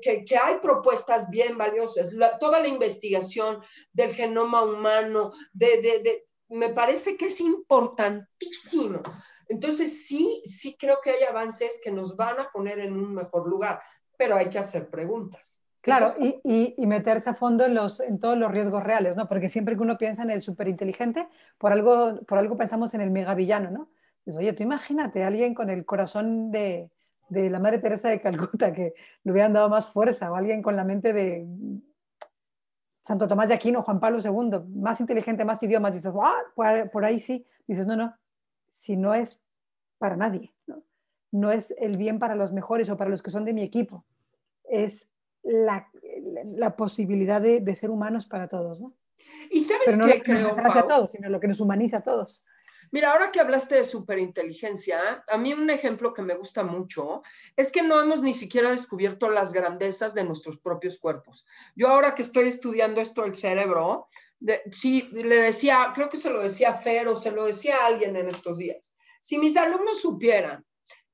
que, 0.00 0.24
que, 0.24 0.36
hay 0.36 0.58
propuestas 0.60 1.28
bien 1.30 1.58
valiosas. 1.58 2.14
toda 2.38 2.60
la 2.60 2.68
investigación 2.68 3.60
del 3.92 4.14
genoma 4.14 4.62
humano, 4.62 5.32
de, 5.52 5.80
de, 5.80 6.02
de, 6.02 6.24
me 6.48 6.68
parece 6.68 7.16
que 7.16 7.26
es 7.26 7.40
importantísimo. 7.40 9.00
Entonces, 9.48 10.06
sí, 10.06 10.42
sí 10.44 10.76
creo 10.78 10.98
que 11.02 11.10
hay 11.10 11.24
avances 11.24 11.80
que 11.82 11.90
nos 11.90 12.16
van 12.16 12.38
a 12.38 12.50
poner 12.50 12.78
en 12.78 12.92
un 12.92 13.14
mejor 13.14 13.48
lugar, 13.48 13.80
pero 14.16 14.36
hay 14.36 14.48
que 14.48 14.58
hacer 14.58 14.88
preguntas. 14.88 15.60
Claro, 15.80 16.14
y, 16.18 16.74
y, 16.78 16.86
meterse 16.86 17.28
a 17.28 17.34
fondo 17.34 17.66
en, 17.66 17.74
los, 17.74 18.00
en 18.00 18.18
todos 18.18 18.38
los 18.38 18.50
riesgos 18.50 18.82
reales, 18.82 19.18
¿no? 19.18 19.28
Porque 19.28 19.50
siempre 19.50 19.76
que 19.76 19.82
uno 19.82 19.98
piensa 19.98 20.22
en 20.22 20.30
el 20.30 20.40
superinteligente, 20.40 21.28
por 21.58 21.72
algo, 21.72 22.20
por 22.26 22.38
algo 22.38 22.56
pensamos 22.56 22.94
en 22.94 23.02
el 23.02 23.10
megavillano, 23.10 23.70
¿no? 23.70 23.90
Dices, 24.24 24.38
oye, 24.38 24.54
tú 24.54 24.62
imagínate 24.62 25.24
alguien 25.24 25.52
con 25.52 25.68
el 25.68 25.84
corazón 25.84 26.50
de, 26.50 26.90
de, 27.28 27.50
la 27.50 27.58
Madre 27.58 27.78
Teresa 27.78 28.08
de 28.08 28.20
Calcuta 28.20 28.72
que 28.72 28.94
le 29.22 29.32
hubieran 29.32 29.52
dado 29.52 29.68
más 29.68 29.86
fuerza, 29.86 30.30
o 30.30 30.36
alguien 30.36 30.62
con 30.62 30.76
la 30.76 30.84
mente 30.84 31.12
de 31.12 31.46
Santo 32.88 33.28
Tomás 33.28 33.48
de 33.48 33.54
Aquino, 33.54 33.82
Juan 33.82 34.00
Pablo 34.00 34.18
II, 34.18 34.60
más 34.74 35.00
inteligente, 35.00 35.44
más 35.44 35.62
idiomas, 35.62 35.94
dices, 35.94 36.12
¡ah! 36.22 36.42
Por, 36.54 37.04
ahí 37.04 37.20
sí. 37.20 37.46
Dices, 37.66 37.86
no, 37.86 37.96
no, 37.96 38.16
si 38.70 38.96
no 38.96 39.14
es 39.14 39.42
para 39.98 40.16
nadie, 40.16 40.52
¿no? 40.66 40.82
no 41.30 41.50
es 41.50 41.74
el 41.78 41.96
bien 41.96 42.18
para 42.18 42.36
los 42.36 42.52
mejores 42.52 42.88
o 42.90 42.96
para 42.96 43.10
los 43.10 43.22
que 43.22 43.30
son 43.30 43.44
de 43.44 43.52
mi 43.52 43.62
equipo, 43.62 44.04
es 44.64 45.08
la, 45.42 45.90
la 46.56 46.76
posibilidad 46.76 47.40
de, 47.40 47.60
de, 47.60 47.74
ser 47.74 47.90
humanos 47.90 48.26
para 48.26 48.48
todos, 48.48 48.80
¿no? 48.80 48.94
Y 49.50 49.62
sabes 49.62 49.82
Pero 49.86 49.96
no 49.98 50.06
qué 50.06 50.18
lo 50.18 50.22
que 50.22 50.32
nos 50.32 50.52
creo, 50.52 50.72
a 50.72 50.86
todos, 50.86 51.10
sino 51.10 51.28
lo 51.28 51.40
que 51.40 51.48
nos 51.48 51.60
humaniza 51.60 51.98
a 51.98 52.02
todos. 52.02 52.44
Mira, 52.94 53.10
ahora 53.10 53.32
que 53.32 53.40
hablaste 53.40 53.74
de 53.74 53.84
superinteligencia, 53.84 55.24
a 55.26 55.36
mí 55.36 55.52
un 55.52 55.68
ejemplo 55.68 56.14
que 56.14 56.22
me 56.22 56.36
gusta 56.36 56.62
mucho 56.62 57.24
es 57.56 57.72
que 57.72 57.82
no 57.82 58.00
hemos 58.00 58.22
ni 58.22 58.32
siquiera 58.32 58.70
descubierto 58.70 59.28
las 59.28 59.52
grandezas 59.52 60.14
de 60.14 60.22
nuestros 60.22 60.58
propios 60.58 61.00
cuerpos. 61.00 61.44
Yo 61.74 61.88
ahora 61.88 62.14
que 62.14 62.22
estoy 62.22 62.46
estudiando 62.46 63.00
esto 63.00 63.22
del 63.22 63.34
cerebro, 63.34 64.06
de, 64.38 64.62
sí, 64.70 65.08
le 65.10 65.40
decía, 65.42 65.90
creo 65.92 66.08
que 66.08 66.16
se 66.16 66.30
lo 66.30 66.40
decía 66.40 66.72
Fer 66.72 67.08
o 67.08 67.16
se 67.16 67.32
lo 67.32 67.46
decía 67.46 67.84
alguien 67.84 68.14
en 68.14 68.28
estos 68.28 68.58
días. 68.58 68.94
Si 69.20 69.38
mis 69.38 69.56
alumnos 69.56 70.00
supieran 70.00 70.64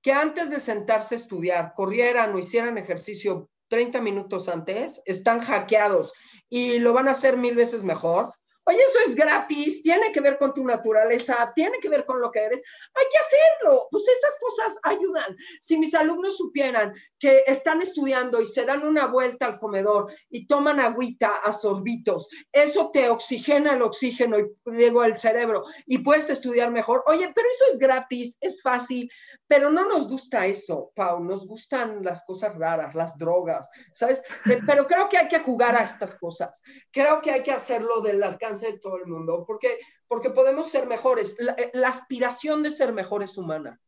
que 0.02 0.12
antes 0.12 0.50
de 0.50 0.60
sentarse 0.60 1.14
a 1.14 1.16
estudiar, 1.16 1.72
corrieran 1.74 2.34
o 2.34 2.38
hicieran 2.38 2.76
ejercicio 2.76 3.48
30 3.68 4.02
minutos 4.02 4.50
antes, 4.50 5.00
están 5.06 5.40
hackeados 5.40 6.12
y 6.50 6.78
lo 6.78 6.92
van 6.92 7.08
a 7.08 7.12
hacer 7.12 7.38
mil 7.38 7.56
veces 7.56 7.84
mejor. 7.84 8.34
Oye, 8.64 8.78
eso 8.82 8.98
es 9.06 9.16
gratis, 9.16 9.82
tiene 9.82 10.12
que 10.12 10.20
ver 10.20 10.38
con 10.38 10.52
tu 10.52 10.64
naturaleza, 10.64 11.50
tiene 11.54 11.80
que 11.80 11.88
ver 11.88 12.04
con 12.04 12.20
lo 12.20 12.30
que 12.30 12.40
eres. 12.40 12.62
Hay 12.94 13.04
que 13.10 13.18
hacerlo. 13.18 13.88
Pues 13.90 14.06
esas 14.06 14.38
cosas 14.38 14.78
ayudan. 14.82 15.36
Si 15.60 15.78
mis 15.78 15.94
alumnos 15.94 16.36
supieran 16.36 16.94
que 17.18 17.42
están 17.46 17.80
estudiando 17.80 18.40
y 18.40 18.44
se 18.44 18.64
dan 18.64 18.86
una 18.86 19.06
vuelta 19.06 19.46
al 19.46 19.58
comedor 19.58 20.12
y 20.28 20.46
toman 20.46 20.78
agüita 20.78 21.30
a 21.42 21.52
sorbitos, 21.52 22.28
eso 22.52 22.90
te 22.92 23.08
oxigena 23.08 23.72
el 23.72 23.82
oxígeno 23.82 24.38
y 24.38 24.46
digo 24.66 25.04
el 25.04 25.16
cerebro 25.16 25.64
y 25.86 25.98
puedes 25.98 26.28
estudiar 26.28 26.70
mejor. 26.70 27.02
Oye, 27.06 27.32
pero 27.34 27.48
eso 27.48 27.64
es 27.72 27.78
gratis, 27.78 28.36
es 28.40 28.62
fácil, 28.62 29.10
pero 29.48 29.70
no 29.70 29.88
nos 29.88 30.06
gusta 30.06 30.46
eso, 30.46 30.92
Pau. 30.94 31.24
Nos 31.24 31.46
gustan 31.46 32.04
las 32.04 32.24
cosas 32.24 32.56
raras, 32.56 32.94
las 32.94 33.16
drogas, 33.16 33.70
¿sabes? 33.92 34.22
Pero 34.66 34.86
creo 34.86 35.08
que 35.08 35.18
hay 35.18 35.28
que 35.28 35.38
jugar 35.38 35.76
a 35.76 35.84
estas 35.84 36.16
cosas. 36.16 36.62
Creo 36.90 37.20
que 37.20 37.30
hay 37.30 37.42
que 37.42 37.52
hacerlo 37.52 38.00
del 38.00 38.22
alcance 38.22 38.49
de 38.58 38.78
todo 38.78 38.96
el 38.96 39.06
mundo, 39.06 39.44
porque, 39.46 39.78
porque 40.08 40.30
podemos 40.30 40.70
ser 40.70 40.86
mejores. 40.86 41.36
La, 41.40 41.56
la, 41.72 41.88
aspiración 41.88 42.62
de 42.62 42.70
ser 42.70 42.92
mejor 42.92 43.22
es 43.22 43.38
humana. 43.38 43.80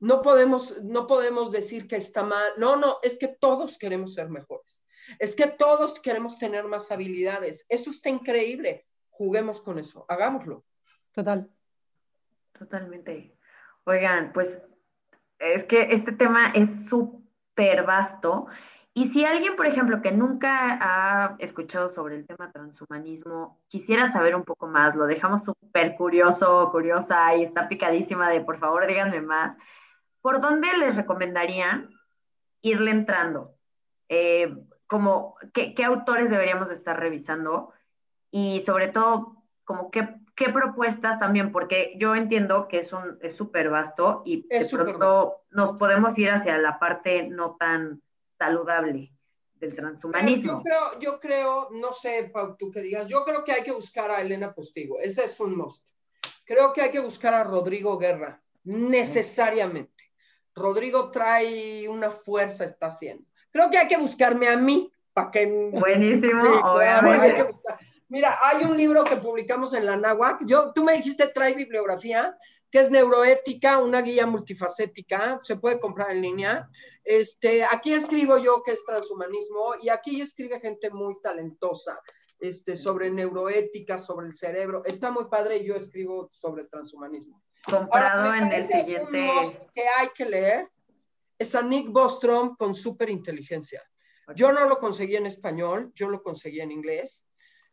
No 0.00 0.20
podemos, 0.20 0.82
no 0.82 1.06
podemos 1.06 1.52
decir 1.52 1.88
que 1.88 1.96
está 1.96 2.22
mal. 2.22 2.52
No, 2.58 2.76
no, 2.76 2.98
es 3.02 3.18
que 3.18 3.28
todos 3.28 3.78
queremos 3.78 4.14
ser 4.14 4.28
mejores. 4.28 4.84
Es 5.18 5.34
que 5.34 5.46
todos 5.46 6.00
queremos 6.00 6.38
tener 6.38 6.64
más 6.64 6.92
habilidades. 6.92 7.66
Eso 7.68 7.90
está 7.90 8.08
increíble. 8.08 8.86
Juguemos 9.10 9.60
con 9.60 9.78
eso. 9.78 10.04
Hagámoslo. 10.08 10.64
Total. 11.12 11.50
Totalmente. 12.58 13.36
Oigan, 13.84 14.32
pues 14.32 14.60
es 15.38 15.64
que 15.64 15.88
este 15.90 16.12
tema 16.12 16.52
es 16.54 16.68
súper 16.88 17.84
vasto 17.84 18.46
y 18.94 19.08
si 19.08 19.24
alguien, 19.24 19.56
por 19.56 19.66
ejemplo, 19.66 20.02
que 20.02 20.12
nunca 20.12 20.78
ha 20.80 21.36
escuchado 21.38 21.88
sobre 21.88 22.16
el 22.16 22.26
tema 22.26 22.52
transhumanismo, 22.52 23.58
quisiera 23.68 24.12
saber 24.12 24.36
un 24.36 24.44
poco 24.44 24.66
más, 24.66 24.94
lo 24.94 25.06
dejamos 25.06 25.44
súper 25.44 25.96
curioso, 25.96 26.70
curiosa 26.70 27.34
y 27.34 27.44
está 27.44 27.68
picadísima 27.68 28.28
de 28.28 28.42
por 28.42 28.58
favor 28.58 28.86
díganme 28.86 29.22
más, 29.22 29.56
¿por 30.20 30.42
dónde 30.42 30.68
les 30.76 30.94
recomendarían 30.94 31.88
irle 32.60 32.90
entrando? 32.90 33.54
Eh, 34.10 34.54
como, 34.86 35.36
¿qué, 35.54 35.72
¿qué, 35.74 35.84
autores 35.84 36.28
deberíamos 36.28 36.70
estar 36.70 37.00
revisando? 37.00 37.72
Y 38.30 38.60
sobre 38.60 38.88
todo, 38.88 39.42
como 39.64 39.90
qué, 39.90 40.16
qué 40.36 40.50
propuestas 40.50 41.18
también, 41.18 41.50
porque 41.50 41.94
yo 41.96 42.14
entiendo 42.14 42.68
que 42.68 42.80
es 42.80 42.92
un 42.92 43.18
es 43.22 43.34
súper 43.34 43.70
vasto 43.70 44.22
y 44.26 44.46
es 44.50 44.70
de 44.70 44.76
pronto 44.76 45.44
nos 45.50 45.72
podemos 45.72 46.18
ir 46.18 46.30
hacia 46.30 46.58
la 46.58 46.78
parte 46.78 47.28
no 47.28 47.56
tan 47.56 48.02
saludable 48.42 49.12
del 49.54 49.74
transhumanismo. 49.74 50.52
Yo 50.54 50.62
creo, 50.62 51.00
yo 51.00 51.20
creo, 51.20 51.68
no 51.70 51.92
sé, 51.92 52.30
Pau, 52.32 52.56
tú 52.56 52.70
que 52.70 52.80
digas, 52.80 53.08
yo 53.08 53.24
creo 53.24 53.44
que 53.44 53.52
hay 53.52 53.62
que 53.62 53.70
buscar 53.70 54.10
a 54.10 54.20
Elena 54.20 54.52
Postigo, 54.52 54.98
ese 55.00 55.24
es 55.24 55.38
un 55.38 55.56
must. 55.56 55.86
Creo 56.44 56.72
que 56.72 56.82
hay 56.82 56.90
que 56.90 56.98
buscar 56.98 57.34
a 57.34 57.44
Rodrigo 57.44 57.96
Guerra, 57.98 58.42
necesariamente. 58.64 60.10
Rodrigo 60.54 61.10
trae 61.10 61.88
una 61.88 62.10
fuerza, 62.10 62.64
está 62.64 62.86
haciendo. 62.86 63.24
Creo 63.52 63.70
que 63.70 63.78
hay 63.78 63.86
que 63.86 63.96
buscarme 63.96 64.48
a 64.48 64.56
mí, 64.56 64.90
para 65.12 65.30
que... 65.30 65.46
Buenísimo, 65.46 66.40
sí, 66.40 66.60
claro, 66.72 67.10
hay 67.12 67.34
que 67.34 67.44
buscar. 67.44 67.78
Mira, 68.08 68.36
hay 68.42 68.64
un 68.64 68.76
libro 68.76 69.04
que 69.04 69.16
publicamos 69.16 69.72
en 69.72 69.86
la 69.86 69.96
NAWAC, 69.96 70.44
yo, 70.46 70.72
tú 70.74 70.82
me 70.82 70.94
dijiste 70.94 71.28
trae 71.28 71.54
bibliografía, 71.54 72.36
que 72.72 72.80
es 72.80 72.90
Neuroética, 72.90 73.78
una 73.78 74.00
guía 74.00 74.26
multifacética, 74.26 75.38
se 75.38 75.56
puede 75.56 75.78
comprar 75.78 76.10
en 76.10 76.22
línea. 76.22 76.70
Este, 77.04 77.62
aquí 77.62 77.92
escribo 77.92 78.38
yo 78.38 78.62
que 78.62 78.72
es 78.72 78.82
transhumanismo 78.86 79.74
y 79.82 79.90
aquí 79.90 80.22
escribe 80.22 80.58
gente 80.58 80.88
muy 80.88 81.20
talentosa 81.20 82.00
este, 82.40 82.74
sobre 82.74 83.10
neuroética, 83.10 83.98
sobre 83.98 84.28
el 84.28 84.32
cerebro. 84.32 84.82
Está 84.86 85.10
muy 85.10 85.26
padre 85.26 85.62
yo 85.62 85.76
escribo 85.76 86.30
sobre 86.32 86.64
transhumanismo. 86.64 87.42
Comprado 87.68 88.34
en 88.34 88.50
el 88.50 88.62
siguiente. 88.62 89.30
que 89.74 89.84
hay 89.98 90.08
que 90.14 90.24
leer 90.24 90.68
es 91.38 91.54
a 91.54 91.60
Nick 91.60 91.90
Bostrom 91.90 92.56
con 92.56 92.74
superinteligencia. 92.74 93.82
Yo 94.34 94.50
no 94.50 94.66
lo 94.66 94.78
conseguí 94.78 95.16
en 95.16 95.26
español, 95.26 95.92
yo 95.94 96.08
lo 96.08 96.22
conseguí 96.22 96.62
en 96.62 96.72
inglés. 96.72 97.26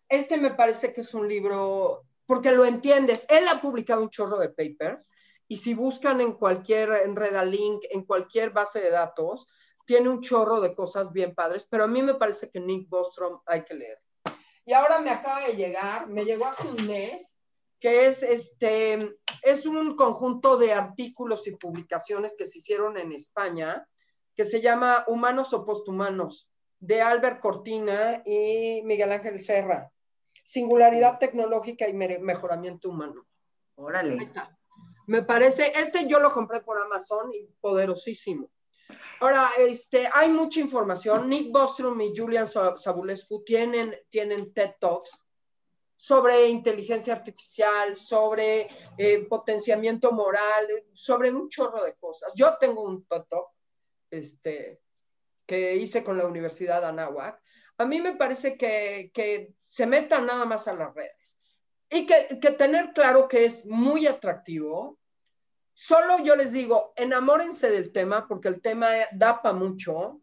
Este 0.10 0.36
me 0.38 0.52
parece 0.52 0.92
que 0.92 1.02
es 1.02 1.14
un 1.14 1.30
libro 1.30 2.04
porque 2.30 2.52
lo 2.52 2.64
entiendes. 2.64 3.26
Él 3.28 3.48
ha 3.48 3.60
publicado 3.60 4.04
un 4.04 4.12
chorro 4.12 4.38
de 4.38 4.50
papers 4.50 5.10
y 5.48 5.56
si 5.56 5.74
buscan 5.74 6.22
en 6.22 6.34
cualquier, 6.34 6.92
en 7.04 7.16
Redalink, 7.16 7.86
en 7.90 8.06
cualquier 8.06 8.52
base 8.52 8.80
de 8.82 8.92
datos, 8.92 9.48
tiene 9.84 10.10
un 10.10 10.22
chorro 10.22 10.62
de 10.62 10.76
cosas 10.76 11.12
bien 11.12 11.34
padres, 11.34 11.68
pero 11.68 11.86
a 11.86 11.88
mí 11.88 12.04
me 12.04 12.14
parece 12.14 12.52
que 12.52 12.60
Nick 12.60 12.88
Bostrom 12.88 13.40
hay 13.48 13.64
que 13.64 13.74
leer. 13.74 13.98
Y 14.64 14.74
ahora 14.74 15.00
me 15.00 15.10
acaba 15.10 15.42
de 15.48 15.56
llegar, 15.56 16.08
me 16.08 16.24
llegó 16.24 16.46
hace 16.46 16.68
un 16.68 16.86
mes, 16.86 17.40
que 17.80 18.06
es, 18.06 18.22
este, 18.22 19.18
es 19.42 19.66
un 19.66 19.96
conjunto 19.96 20.58
de 20.58 20.72
artículos 20.72 21.48
y 21.48 21.56
publicaciones 21.56 22.36
que 22.38 22.46
se 22.46 22.60
hicieron 22.60 22.96
en 22.98 23.12
España, 23.12 23.88
que 24.36 24.46
se 24.46 24.62
llama 24.62 25.04
Humanos 25.08 25.52
o 25.54 25.66
Posthumanos, 25.66 26.48
de 26.80 27.02
Albert 27.02 27.40
Cortina 27.40 28.22
y 28.24 28.84
Miguel 28.84 29.14
Ángel 29.14 29.44
Serra. 29.44 29.92
Singularidad 30.44 31.20
tecnológica 31.20 31.88
y 31.88 31.94
mejoramiento 31.94 32.90
humano. 32.90 33.28
Órale. 33.76 34.14
Ahí 34.14 34.24
está. 34.24 34.58
Me 35.08 35.24
parece, 35.24 35.72
este 35.76 36.08
yo 36.08 36.20
lo 36.20 36.32
compré 36.32 36.62
por 36.62 36.80
Amazon 36.80 37.32
y 37.34 37.48
poderosísimo. 37.60 38.52
Ahora, 39.20 39.48
este, 39.60 40.08
hay 40.14 40.30
mucha 40.30 40.60
información. 40.60 41.28
Nick 41.30 41.52
Bostrom 41.52 42.00
y 42.02 42.16
Julian 42.16 42.48
Sabulescu 42.48 43.44
tienen, 43.44 43.96
tienen 44.10 44.54
TED 44.54 44.76
Talks 44.80 45.20
sobre 45.96 46.48
inteligencia 46.48 47.14
artificial, 47.14 47.96
sobre 47.96 48.70
eh, 48.98 49.26
potenciamiento 49.28 50.12
moral, 50.12 50.68
sobre 50.94 51.32
un 51.32 51.50
chorro 51.50 51.84
de 51.84 51.96
cosas. 51.96 52.32
Yo 52.36 52.56
tengo 52.58 52.84
un 52.84 53.06
TED 53.06 53.24
Talk 53.30 53.48
este, 54.10 54.80
que 55.46 55.76
hice 55.76 56.04
con 56.04 56.18
la 56.18 56.26
Universidad 56.26 56.82
de 56.82 56.88
Anáhuac 56.88 57.42
a 57.80 57.86
mí 57.86 58.02
me 58.02 58.16
parece 58.16 58.58
que, 58.58 59.54
se 59.58 59.86
metan 59.86 60.26
nada 60.26 60.46
más 60.46 60.68
a 60.68 60.74
las 60.74 60.94
redes 60.94 61.40
y 61.90 62.06
que, 62.06 62.52
tener 62.52 62.92
claro 62.94 63.28
que 63.28 63.46
es 63.46 63.66
muy 63.66 64.06
atractivo. 64.06 65.00
Solo 65.74 66.20
yo 66.20 66.36
les 66.36 66.52
digo, 66.52 66.94
enamórense 66.98 67.72
del 67.72 67.94
tema 67.94 68.28
porque 68.28 68.50
el 68.50 68.62
tema 68.62 68.90
da 69.14 69.42
para 69.42 69.56
mucho, 69.56 70.20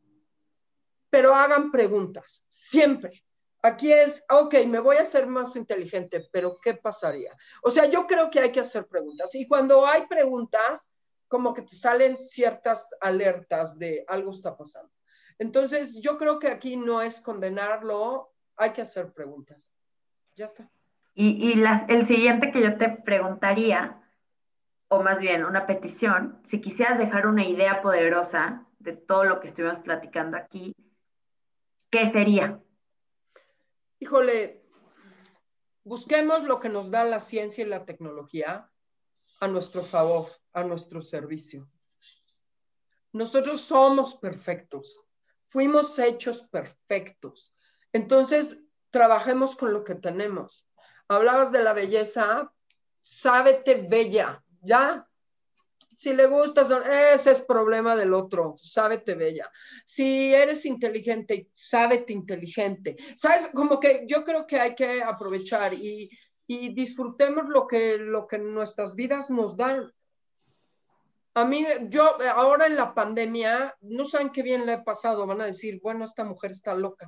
pero 1.08 1.34
hagan 1.34 1.70
preguntas, 1.70 2.46
siempre. 2.50 3.24
Aquí 3.62 3.90
es, 3.90 4.22
ok, 4.28 4.54
me 4.66 4.78
voy 4.78 4.96
a 4.98 5.02
hacer 5.02 5.26
más 5.26 5.56
inteligente, 5.56 6.28
pero 6.30 6.60
¿qué 6.60 6.74
pasaría? 6.74 7.34
O 7.62 7.70
sea, 7.70 7.86
yo 7.86 8.06
creo 8.06 8.28
que 8.30 8.40
hay 8.40 8.52
que 8.52 8.60
hacer 8.60 8.86
preguntas. 8.86 9.34
Y 9.34 9.48
cuando 9.48 9.86
hay 9.86 10.06
preguntas, 10.06 10.92
como 11.26 11.54
que 11.54 11.62
te 11.62 11.74
salen 11.74 12.18
ciertas 12.18 12.94
alertas 13.00 13.78
de 13.78 14.04
algo 14.06 14.30
está 14.30 14.54
pasando. 14.54 14.92
Entonces, 15.38 16.00
yo 16.00 16.16
creo 16.16 16.38
que 16.38 16.48
aquí 16.48 16.76
no 16.76 17.02
es 17.02 17.20
condenarlo, 17.20 18.32
hay 18.56 18.72
que 18.72 18.82
hacer 18.82 19.12
preguntas. 19.12 19.72
Ya 20.34 20.46
está. 20.46 20.70
Y, 21.14 21.52
el 21.88 22.06
siguiente 22.06 22.50
que 22.52 22.62
yo 22.62 22.76
te 22.76 22.90
preguntaría, 22.90 24.02
o 24.88 25.02
más 25.02 25.18
bien 25.18 25.44
una 25.44 25.66
petición, 25.66 26.40
si 26.44 26.60
quisieras 26.60 26.98
dejar 26.98 27.26
una 27.26 27.44
idea 27.44 27.80
poderosa 27.80 28.66
de 28.78 28.92
todo 28.92 29.24
lo 29.24 29.40
que 29.40 29.46
estuvimos 29.46 29.78
platicando 29.78 30.36
aquí, 30.36 30.74
¿qué 31.90 32.10
sería? 32.10 32.60
Híjole, 33.98 34.62
busquemos 35.84 36.44
lo 36.44 36.60
que 36.60 36.68
nos 36.68 36.90
da 36.90 37.04
la 37.04 37.20
ciencia 37.20 37.64
y 37.64 37.68
la 37.68 37.86
tecnología 37.86 38.70
a 39.40 39.48
nuestro 39.48 39.82
favor, 39.82 40.26
a 40.52 40.64
nuestro 40.64 41.00
servicio. 41.00 41.66
Nosotros 43.12 43.62
somos 43.62 44.14
perfectos 44.16 45.05
fuimos 45.46 45.98
hechos 45.98 46.42
perfectos. 46.42 47.54
Entonces, 47.92 48.58
trabajemos 48.90 49.56
con 49.56 49.72
lo 49.72 49.84
que 49.84 49.94
tenemos. 49.94 50.66
Hablabas 51.08 51.52
de 51.52 51.62
la 51.62 51.72
belleza, 51.72 52.52
sábete 53.00 53.86
bella, 53.88 54.42
¿ya? 54.62 55.08
Si 55.96 56.12
le 56.12 56.26
gustas, 56.26 56.70
ese 57.14 57.30
es 57.30 57.40
problema 57.40 57.96
del 57.96 58.12
otro, 58.12 58.54
sábete 58.56 59.14
bella. 59.14 59.50
Si 59.86 60.34
eres 60.34 60.66
inteligente, 60.66 61.48
sábete 61.54 62.12
inteligente. 62.12 62.96
¿Sabes? 63.16 63.48
Como 63.54 63.80
que 63.80 64.04
yo 64.06 64.22
creo 64.22 64.46
que 64.46 64.60
hay 64.60 64.74
que 64.74 65.02
aprovechar 65.02 65.72
y, 65.72 66.10
y 66.46 66.74
disfrutemos 66.74 67.48
lo 67.48 67.66
que, 67.66 67.96
lo 67.96 68.26
que 68.26 68.36
nuestras 68.38 68.94
vidas 68.94 69.30
nos 69.30 69.56
dan. 69.56 69.90
A 71.36 71.44
mí, 71.44 71.66
yo 71.90 72.16
ahora 72.34 72.64
en 72.64 72.76
la 72.76 72.94
pandemia, 72.94 73.76
no 73.82 74.06
saben 74.06 74.30
qué 74.30 74.42
bien 74.42 74.64
le 74.64 74.72
he 74.72 74.78
pasado, 74.78 75.26
van 75.26 75.42
a 75.42 75.44
decir, 75.44 75.80
bueno, 75.82 76.06
esta 76.06 76.24
mujer 76.24 76.52
está 76.52 76.72
loca. 76.72 77.06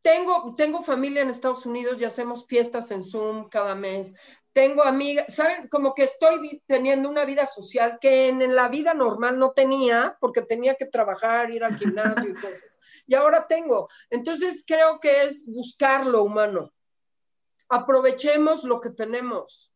Tengo, 0.00 0.54
tengo 0.56 0.80
familia 0.80 1.20
en 1.20 1.28
Estados 1.28 1.66
Unidos 1.66 2.00
y 2.00 2.06
hacemos 2.06 2.46
fiestas 2.46 2.90
en 2.90 3.04
Zoom 3.04 3.50
cada 3.50 3.74
mes. 3.74 4.14
Tengo 4.54 4.82
amigas, 4.82 5.26
¿saben? 5.34 5.68
Como 5.68 5.92
que 5.92 6.04
estoy 6.04 6.62
teniendo 6.64 7.10
una 7.10 7.26
vida 7.26 7.44
social 7.44 7.98
que 8.00 8.28
en, 8.28 8.54
la 8.54 8.68
vida 8.70 8.94
normal 8.94 9.38
no 9.38 9.52
tenía 9.52 10.16
porque 10.22 10.40
tenía 10.40 10.76
que 10.76 10.86
trabajar, 10.86 11.50
ir 11.50 11.62
al 11.62 11.76
gimnasio 11.78 12.30
y 12.30 12.34
cosas. 12.34 12.78
Y 13.06 13.14
ahora 13.14 13.46
tengo. 13.46 13.90
Entonces 14.08 14.64
creo 14.66 15.00
que 15.00 15.24
es 15.24 15.44
buscar 15.44 16.06
lo 16.06 16.22
humano. 16.22 16.72
Aprovechemos 17.68 18.64
lo 18.64 18.80
que 18.80 18.88
tenemos 18.88 19.70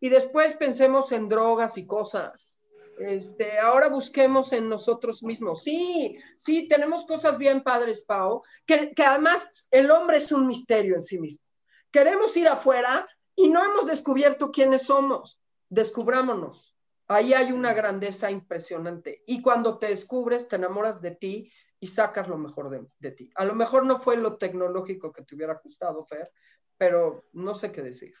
y 0.00 0.08
después 0.08 0.54
pensemos 0.54 1.12
en 1.12 1.28
drogas 1.28 1.78
y 1.78 1.86
cosas 1.86 2.56
este, 2.98 3.58
ahora 3.58 3.88
busquemos 3.88 4.52
en 4.52 4.68
nosotros 4.68 5.22
mismos. 5.22 5.62
Sí, 5.62 6.18
sí, 6.36 6.68
tenemos 6.68 7.06
cosas 7.06 7.38
bien 7.38 7.62
padres, 7.62 8.04
Pau, 8.06 8.42
que, 8.66 8.92
que 8.92 9.02
además 9.02 9.68
el 9.70 9.90
hombre 9.90 10.18
es 10.18 10.32
un 10.32 10.46
misterio 10.46 10.94
en 10.94 11.02
sí 11.02 11.18
mismo. 11.18 11.44
Queremos 11.90 12.36
ir 12.36 12.48
afuera 12.48 13.06
y 13.36 13.48
no 13.48 13.64
hemos 13.64 13.86
descubierto 13.86 14.50
quiénes 14.50 14.86
somos. 14.86 15.40
Descubrámonos. 15.68 16.76
Ahí 17.06 17.34
hay 17.34 17.52
una 17.52 17.74
grandeza 17.74 18.30
impresionante. 18.30 19.22
Y 19.26 19.42
cuando 19.42 19.78
te 19.78 19.88
descubres, 19.88 20.48
te 20.48 20.56
enamoras 20.56 21.00
de 21.02 21.10
ti 21.12 21.52
y 21.78 21.86
sacas 21.86 22.28
lo 22.28 22.38
mejor 22.38 22.70
de, 22.70 22.86
de, 22.98 23.10
ti. 23.10 23.30
A 23.34 23.44
lo 23.44 23.54
mejor 23.54 23.84
no 23.84 23.98
fue 23.98 24.16
lo 24.16 24.38
tecnológico 24.38 25.12
que 25.12 25.22
te 25.22 25.34
hubiera 25.34 25.60
gustado, 25.62 26.02
Fer, 26.04 26.30
pero 26.78 27.26
no 27.32 27.54
sé 27.54 27.72
qué 27.72 27.82
decir. 27.82 28.14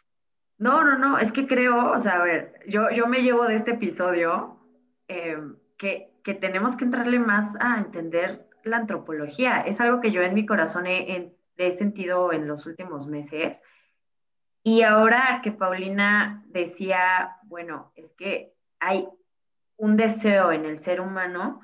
No, 0.58 0.84
no, 0.84 0.98
no, 0.98 1.18
es 1.18 1.32
que 1.32 1.46
creo, 1.46 1.92
o 1.92 1.98
sea, 1.98 2.20
a 2.20 2.24
ver, 2.24 2.60
yo, 2.68 2.90
yo 2.90 3.06
me 3.06 3.22
llevo 3.22 3.44
de 3.44 3.56
este 3.56 3.72
episodio 3.72 4.60
eh, 5.08 5.38
que, 5.76 6.10
tenemos 6.40 6.76
que 6.76 6.84
entrarle 6.84 7.18
más 7.18 7.54
a 7.60 7.78
entender 7.78 8.48
la 8.62 8.78
antropología. 8.78 9.60
Es 9.60 9.80
algo 9.80 10.00
que 10.00 10.10
yo 10.10 10.22
en 10.22 10.34
mi 10.34 10.46
corazón 10.46 10.86
he, 10.86 11.32
sentido 11.76 12.32
en 12.32 12.48
los 12.48 12.66
últimos 12.66 13.06
meses. 13.06 13.62
Y 14.62 14.82
ahora 14.82 15.40
que 15.42 15.52
Paulina 15.52 16.42
decía, 16.46 17.36
bueno, 17.44 17.92
es 17.94 18.12
que 18.12 18.54
hay 18.80 19.06
un 19.76 19.96
deseo 19.96 20.52
en 20.52 20.64
el 20.64 20.78
ser 20.78 21.00
humano 21.00 21.60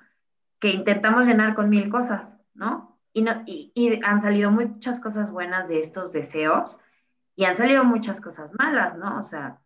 que 0.58 0.68
intentamos 0.70 1.26
llenar 1.26 1.54
con 1.54 1.70
mil 1.70 1.88
cosas, 1.88 2.36
¿no? 2.52 2.98
Y, 3.12 3.22
no, 3.22 3.42
y, 3.46 4.00
han 4.04 4.20
salido 4.20 4.50
muchas 4.50 5.00
cosas 5.00 5.30
buenas 5.30 5.68
de 5.68 5.80
estos 5.80 6.12
deseos 6.12 6.76
y 7.34 7.44
han 7.44 7.56
salido 7.56 7.84
muchas 7.84 8.20
cosas 8.20 8.52
malas, 8.58 8.96
¿no? 8.96 9.18
O 9.18 9.22
sea, 9.22 9.60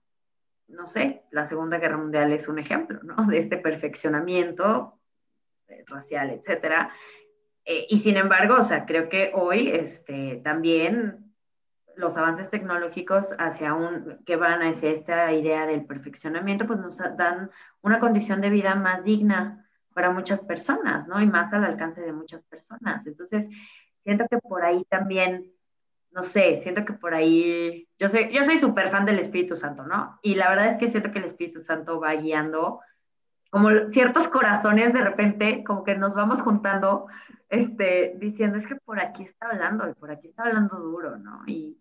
no 0.69 0.87
sé, 0.87 1.25
la 1.31 1.47
Segunda 1.47 1.79
Guerra 1.79 1.97
Mundial 1.97 2.33
es 2.33 2.49
un 2.49 2.59
ejemplo, 2.59 3.01
¿no? 3.03 3.27
De 3.27 3.39
este 3.39 3.57
perfeccionamiento 3.57 4.99
eh, 5.69 5.85
racial, 5.87 6.31
etcétera. 6.31 6.91
Eh, 7.65 7.87
y 7.89 7.99
sin 7.99 8.17
embargo, 8.17 8.57
o 8.59 8.63
sea, 8.63 8.85
creo 8.87 9.09
que 9.09 9.33
hoy 9.35 9.69
este, 9.69 10.41
también 10.45 11.35
los 11.97 12.17
avances 12.17 12.51
tecnológicos 12.51 13.35
hacia 13.39 13.75
un, 13.75 14.19
que 14.27 14.37
van 14.37 14.63
hacia 14.63 14.91
esta 14.91 15.33
idea 15.33 15.67
del 15.67 15.87
perfeccionamiento, 15.87 16.67
pues 16.67 16.81
nos 16.81 16.99
dan 16.99 17.51
una 17.83 18.01
condición 18.01 18.41
de 18.41 18.51
vida 18.51 18.75
más 18.75 19.05
digna 19.05 19.65
para 19.95 20.11
muchas 20.11 20.43
personas, 20.43 21.07
¿no? 21.07 21.21
Y 21.23 21.27
más 21.27 21.53
al 21.53 21.65
alcance 21.65 22.01
de 22.01 22.13
muchas 22.13 22.43
personas. 22.43 23.07
Entonces, 23.07 23.49
siento 24.03 24.27
que 24.29 24.39
por 24.39 24.65
ahí 24.65 24.85
también 24.91 25.54
no 26.15 26.23
sé, 26.23 26.57
siento 26.57 26.85
que 26.85 26.93
por 26.93 27.15
ahí, 27.15 27.89
yo 27.99 28.09
soy, 28.09 28.33
yo 28.33 28.45
soy 28.45 28.59
súper 28.59 28.91
fan 28.91 29.05
del 29.05 29.19
Espíritu 29.19 29.57
Santo, 29.57 29.85
¿no? 29.85 30.19
Y 30.23 30.37
la 30.37 30.49
verdad 30.49 30.67
es 30.67 30.79
que 30.79 30.89
siento 30.89 31.11
que 31.11 31.19
el 31.19 31.25
Espíritu 31.25 31.61
Santo 31.61 32.01
va 32.01 32.15
guiando 32.15 32.81
como 33.51 33.71
ciertos 33.91 34.27
corazones 34.29 34.93
de 34.93 35.03
repente, 35.03 35.63
como 35.65 35.85
que 35.85 35.97
nos 35.97 36.15
vamos 36.15 36.41
juntando, 36.43 37.07
este, 37.49 38.15
diciendo, 38.17 38.59
es 38.59 38.67
que 38.67 38.77
por 38.77 39.01
aquí 39.01 39.23
está 39.23 39.49
hablando, 39.49 39.89
y 39.89 39.95
por 39.95 40.11
aquí 40.11 40.27
está 40.27 40.45
hablando 40.45 40.77
duro, 40.77 41.19
¿no? 41.19 41.43
Y, 41.47 41.79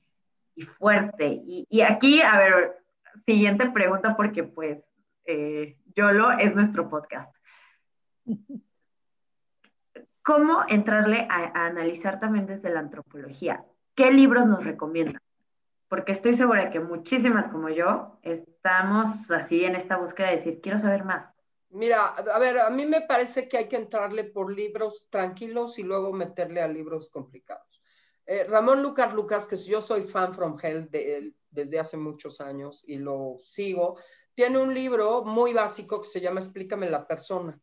y 0.55 0.63
fuerte. 0.63 1.25
Y, 1.27 1.65
y 1.69 1.81
aquí, 1.81 2.21
a 2.21 2.37
ver, 2.37 2.77
siguiente 3.25 3.69
pregunta, 3.71 4.15
porque 4.15 4.43
pues 4.43 4.83
eh, 5.25 5.77
YOLO 5.95 6.31
es 6.33 6.53
nuestro 6.55 6.89
podcast. 6.89 7.35
¿Cómo 10.23 10.63
entrarle 10.69 11.27
a, 11.29 11.65
analizar 11.65 12.19
también 12.19 12.45
desde 12.45 12.69
la 12.69 12.79
antropología? 12.79 13.65
¿Qué 13.95 14.11
libros 14.11 14.47
nos 14.47 14.63
recomiendan? 14.63 15.21
Porque 15.87 16.13
estoy 16.13 16.33
segura 16.33 16.71
que 16.71 16.79
muchísimas 16.79 17.49
como 17.49 17.69
yo 17.69 18.17
estamos 18.23 19.29
así 19.29 19.63
en 19.63 19.75
esta 19.75 19.97
búsqueda 19.97 20.29
de 20.29 20.37
decir, 20.37 20.61
quiero 20.61 20.79
saber 20.79 21.03
más. 21.03 21.29
Mira, 21.69 22.07
a 22.07 22.39
ver, 22.39 22.59
a 22.59 22.69
mí 22.69 22.85
me 22.85 23.01
parece 23.01 23.47
que 23.47 23.57
hay 23.57 23.67
que 23.67 23.75
entrarle 23.75 24.23
por 24.23 24.51
libros 24.51 25.05
tranquilos 25.09 25.77
y 25.77 25.83
luego 25.83 26.11
meterle 26.11 26.61
a 26.61 26.67
libros 26.67 27.09
complicados. 27.09 27.83
Eh, 28.25 28.45
Ramón 28.45 28.81
Lucas 28.81 29.13
Lucas, 29.13 29.47
que 29.47 29.57
yo 29.57 29.81
soy 29.81 30.01
fan 30.01 30.33
from 30.33 30.57
hell 30.61 30.89
de 30.89 31.17
él 31.17 31.35
desde 31.51 31.79
hace 31.79 31.97
muchos 31.97 32.41
años 32.41 32.83
y 32.87 32.97
lo 32.97 33.37
sigo, 33.39 33.97
tiene 34.33 34.59
un 34.59 34.73
libro 34.73 35.23
muy 35.23 35.53
básico 35.53 36.01
que 36.01 36.07
se 36.07 36.21
llama 36.21 36.39
Explícame 36.39 36.89
la 36.89 37.05
persona, 37.05 37.59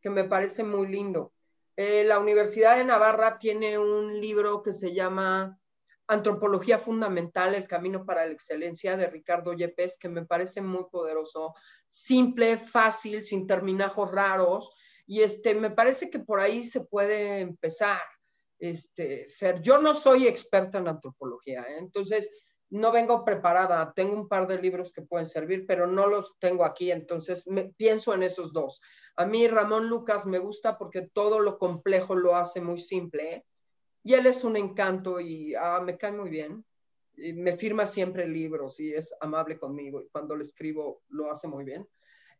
que 0.00 0.10
me 0.10 0.24
parece 0.24 0.64
muy 0.64 0.88
lindo. 0.88 1.32
Eh, 1.76 2.04
la 2.04 2.18
Universidad 2.18 2.76
de 2.76 2.84
Navarra 2.84 3.38
tiene 3.38 3.78
un 3.78 4.20
libro 4.20 4.62
que 4.62 4.72
se 4.72 4.94
llama 4.94 5.58
Antropología 6.06 6.78
Fundamental, 6.78 7.54
El 7.54 7.66
Camino 7.66 8.04
para 8.04 8.26
la 8.26 8.32
Excelencia 8.32 8.96
de 8.96 9.08
Ricardo 9.08 9.54
Yepes, 9.54 9.98
que 9.98 10.08
me 10.08 10.24
parece 10.24 10.60
muy 10.60 10.84
poderoso, 10.90 11.54
simple, 11.88 12.58
fácil, 12.58 13.22
sin 13.22 13.46
terminajos 13.46 14.10
raros. 14.10 14.74
Y 15.06 15.22
este, 15.22 15.54
me 15.54 15.70
parece 15.70 16.10
que 16.10 16.20
por 16.20 16.40
ahí 16.40 16.62
se 16.62 16.82
puede 16.82 17.40
empezar. 17.40 18.00
Este, 18.58 19.26
Fer, 19.28 19.60
yo 19.60 19.78
no 19.78 19.94
soy 19.94 20.26
experta 20.28 20.78
en 20.78 20.88
antropología, 20.88 21.62
¿eh? 21.62 21.76
entonces 21.78 22.30
no 22.74 22.90
vengo 22.90 23.24
preparada, 23.24 23.92
tengo 23.94 24.16
un 24.16 24.26
par 24.26 24.48
de 24.48 24.60
libros 24.60 24.92
que 24.92 25.02
pueden 25.02 25.26
servir, 25.26 25.64
pero 25.64 25.86
no 25.86 26.08
los 26.08 26.36
tengo 26.40 26.64
aquí, 26.64 26.90
entonces 26.90 27.46
me, 27.46 27.66
pienso 27.66 28.12
en 28.14 28.24
esos 28.24 28.52
dos. 28.52 28.82
A 29.14 29.24
mí 29.26 29.46
Ramón 29.46 29.88
Lucas 29.88 30.26
me 30.26 30.40
gusta 30.40 30.76
porque 30.76 31.02
todo 31.02 31.38
lo 31.38 31.56
complejo 31.56 32.16
lo 32.16 32.34
hace 32.34 32.60
muy 32.60 32.80
simple 32.80 33.32
¿eh? 33.32 33.44
y 34.02 34.14
él 34.14 34.26
es 34.26 34.42
un 34.42 34.56
encanto 34.56 35.20
y 35.20 35.54
ah, 35.54 35.80
me 35.84 35.96
cae 35.96 36.10
muy 36.10 36.30
bien. 36.30 36.64
Me 37.16 37.56
firma 37.56 37.86
siempre 37.86 38.26
libros 38.26 38.80
y 38.80 38.92
es 38.92 39.14
amable 39.20 39.56
conmigo 39.56 40.02
y 40.02 40.08
cuando 40.08 40.34
le 40.34 40.42
escribo 40.42 41.02
lo 41.10 41.30
hace 41.30 41.46
muy 41.46 41.64
bien. 41.64 41.88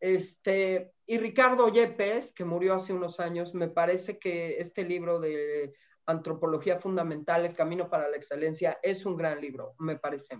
Este, 0.01 0.91
y 1.07 1.17
Ricardo 1.19 1.69
Yepes, 1.69 2.33
que 2.33 2.45
murió 2.45 2.75
hace 2.75 2.93
unos 2.93 3.21
años, 3.21 3.55
me 3.55 3.69
parece 3.69 4.19
que 4.19 4.59
este 4.59 4.83
libro 4.83 5.21
de 5.21 5.75
Antropología 6.07 6.79
Fundamental, 6.79 7.45
El 7.45 7.55
Camino 7.55 7.89
para 7.89 8.09
la 8.09 8.17
Excelencia, 8.17 8.79
es 8.83 9.07
un 9.07 9.17
gran 9.17 9.41
libro, 9.41 9.75
me 9.79 9.97
parece. 9.97 10.39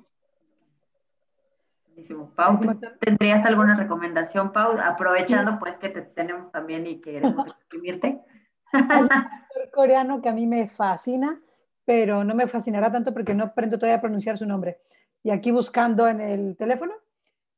Buenísimo. 1.87 2.33
Pau, 2.35 2.59
¿tendrías 3.01 3.45
alguna 3.45 3.77
recomendación, 3.77 4.53
Pau? 4.53 4.77
Aprovechando 4.83 5.59
pues 5.61 5.79
que 5.79 5.89
te 5.89 6.03
tenemos 6.03 6.51
también 6.51 6.87
y 6.87 7.01
queremos 7.01 7.47
escribirte. 7.47 8.21
Hay 8.73 9.03
un 9.03 9.71
coreano 9.73 10.21
que 10.21 10.29
a 10.29 10.33
mí 10.33 10.47
me 10.47 10.67
fascina, 10.67 11.41
pero 11.85 12.25
no 12.25 12.35
me 12.35 12.49
fascinará 12.49 12.91
tanto 12.91 13.15
porque 13.15 13.35
no 13.35 13.45
aprendo 13.45 13.79
todavía 13.79 13.99
a 13.99 14.01
pronunciar 14.01 14.37
su 14.37 14.45
nombre. 14.45 14.81
Y 15.23 15.31
aquí 15.31 15.53
buscando 15.53 16.09
en 16.09 16.21
el 16.21 16.57
teléfono, 16.57 16.95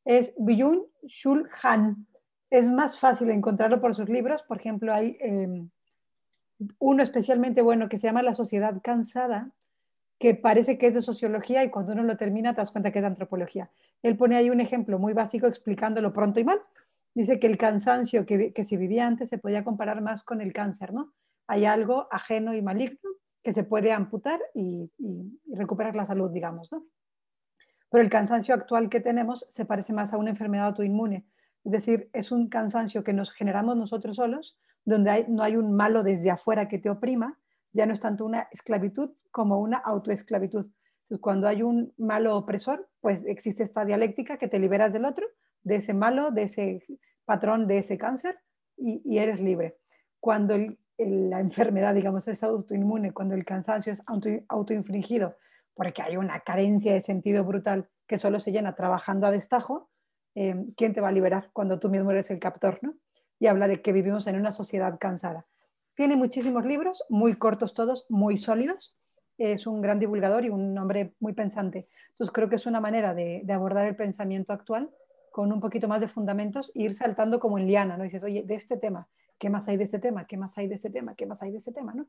es 0.04 0.34
Byung 0.38 0.84
Shul 1.07 1.48
Han. 1.62 2.07
Es 2.50 2.70
más 2.70 2.98
fácil 2.98 3.30
encontrarlo 3.30 3.80
por 3.80 3.94
sus 3.94 4.09
libros. 4.09 4.42
Por 4.42 4.59
ejemplo, 4.59 4.92
hay 4.94 5.16
em, 5.20 5.70
uno 6.78 7.02
especialmente 7.02 7.62
bueno 7.62 7.88
que 7.88 7.98
se 7.98 8.07
llama 8.07 8.22
La 8.22 8.34
Sociedad 8.34 8.80
Cansada, 8.82 9.50
que 10.18 10.34
parece 10.34 10.78
que 10.78 10.86
es 10.86 10.94
de 10.94 11.02
sociología 11.02 11.62
y 11.64 11.70
cuando 11.70 11.92
uno 11.92 12.02
lo 12.02 12.16
termina 12.16 12.54
te 12.54 12.61
das 12.61 12.70
cuenta 12.70 12.90
que 12.90 12.98
es 12.98 13.02
de 13.02 13.09
antropología. 13.09 13.70
Él 14.02 14.16
pone 14.16 14.36
ahí 14.36 14.50
un 14.50 14.61
ejemplo 14.61 14.98
muy 14.98 15.12
básico 15.12 15.46
explicándolo 15.46 16.12
pronto 16.12 16.40
y 16.40 16.44
mal. 16.44 16.61
Dice 17.14 17.38
que 17.38 17.46
el 17.46 17.59
cansancio 17.59 18.24
que, 18.24 18.52
que 18.52 18.64
se 18.64 18.76
vivía 18.76 19.07
antes 19.07 19.28
se 19.28 19.38
podía 19.38 19.64
comparar 19.64 20.00
más 20.00 20.22
con 20.22 20.40
el 20.40 20.52
cáncer, 20.52 20.92
¿no? 20.92 21.12
Hay 21.46 21.64
algo 21.64 22.09
ajeno 22.11 22.54
y 22.54 22.62
maligno 22.62 23.11
que 23.42 23.52
se 23.52 23.62
puede 23.62 23.92
amputar 23.92 24.40
y, 24.54 24.90
y, 24.98 25.54
recuperar 25.54 25.94
la 25.94 26.04
salud, 26.04 26.30
digamos, 26.30 26.72
¿no? 26.72 26.84
Pero 27.90 28.02
el 28.02 28.11
cansancio 28.11 28.54
actual 28.54 28.88
que 28.88 29.00
tenemos 29.00 29.46
se 29.48 29.64
parece 29.64 29.92
más 29.92 30.12
a 30.12 30.18
una 30.18 30.30
enfermedad 30.30 30.66
autoinmune. 30.66 31.24
Es 31.66 31.72
decir, 31.72 32.08
es 32.12 32.30
un 32.30 32.48
cansancio 32.48 33.02
que 33.02 33.12
nos 33.12 33.32
generamos 33.32 33.76
nosotros 33.76 34.14
solos 34.16 34.56
donde 34.84 35.26
no 35.28 35.42
hay 35.42 35.56
un 35.56 35.72
malo 35.72 36.04
desde 36.04 36.30
afuera 36.30 36.68
que 36.68 36.78
te 36.78 36.88
oprima, 36.88 37.40
ya 37.72 37.86
no 37.86 37.92
es 37.92 37.98
tanto 37.98 38.24
una 38.24 38.46
esclavitud 38.52 39.10
como 39.32 39.58
una 39.58 39.78
autoesclavitud. 39.78 40.64
Entonces, 40.64 41.18
cuando 41.20 41.48
hay 41.48 41.64
un 41.64 41.92
malo 41.98 42.36
opresor, 42.36 42.88
pues 43.00 43.24
existe 43.26 43.64
esta 43.64 43.84
dialéctica 43.84 44.36
que 44.36 44.46
te 44.46 44.60
liberas 44.60 44.92
del 44.92 45.04
otro, 45.04 45.26
de 45.64 45.76
ese 45.76 45.92
malo, 45.92 46.30
de 46.30 46.44
ese 46.44 46.84
patrón, 47.24 47.66
de 47.66 47.78
ese 47.78 47.98
cáncer, 47.98 48.38
y, 48.76 49.18
eres 49.18 49.40
libre. 49.40 49.76
Cuando 50.20 50.56
la 50.98 51.40
enfermedad, 51.40 51.94
digamos, 51.94 52.28
es 52.28 52.44
autoinmune, 52.44 53.12
cuando 53.12 53.34
el 53.34 53.44
cansancio 53.44 53.92
es 53.92 54.08
auto, 54.08 54.30
autoinfringido, 54.48 55.34
porque 55.74 56.00
hay 56.00 56.16
una 56.16 56.38
carencia 56.40 56.92
de 56.92 57.00
sentido 57.00 57.44
brutal 57.44 57.88
que 58.06 58.18
solo 58.18 58.38
se 58.38 58.52
llena 58.52 58.76
trabajando 58.76 59.26
a 59.26 59.32
destajo, 59.32 59.90
eh, 60.37 60.55
¿quién 60.76 60.95
te 60.95 61.01
va 61.01 61.09
a 61.09 61.12
liberar 61.12 61.51
cuando 61.53 61.80
tú 61.80 61.89
mismo 61.89 62.12
eres 62.12 62.30
el 62.30 62.39
captor, 62.39 62.78
no? 62.82 62.95
y 63.39 63.47
habla 63.47 63.68
de 63.68 63.82
que 63.82 63.93
vivimos 63.93 64.26
en 64.26 64.37
una 64.37 64.53
sociedad 64.53 64.99
cansada. 64.99 65.47
Tiene 65.95 66.16
muchísimos 66.16 66.64
libros, 66.64 67.05
muy 67.09 67.34
cortos 67.34 67.74
todos, 67.74 68.07
muy 68.09 68.37
sólidos. 68.37 68.95
Es 69.39 69.66
un 69.66 69.80
gran 69.82 69.99
divulgador 69.99 70.45
y 70.45 70.51
un 70.51 70.76
hombre 70.78 71.14
muy 71.20 71.32
pensante. 71.32 71.89
Entonces 72.11 72.32
creo 72.32 72.49
que 72.49 72.57
es 72.57 72.66
una 72.66 72.80
manera 72.80 73.14
de, 73.14 73.45
abordar 73.51 73.87
el 73.87 73.97
pensamiento 73.97 74.53
actual 74.53 74.91
con 75.32 75.53
un 75.53 75.61
poquito 75.61 75.89
más 75.89 76.01
de 76.01 76.09
fundamentos 76.09 76.72
e 76.74 76.82
ir 76.82 76.95
saltando 76.95 77.41
como 77.41 77.59
en 77.59 77.66
liana, 77.66 77.97
¿no? 77.97 78.05
dices, 78.05 78.22
oye, 78.22 78.43
de 78.43 78.55
este 78.55 78.78
tema, 78.78 79.09
¿qué 79.39 79.51
más 79.51 79.68
hay 79.68 79.76
de 79.76 79.84
este 79.84 79.99
tema? 79.99 80.26
¿Qué 80.26 80.39
más 80.39 80.57
hay 80.57 80.66
de 80.66 80.74
este 80.76 80.89
tema? 80.89 81.14
¿Qué 81.14 81.26
más 81.26 81.43
hay 81.43 81.53
de 81.53 81.59
este 81.59 81.72
tema? 81.72 81.93
¿no? 81.95 82.07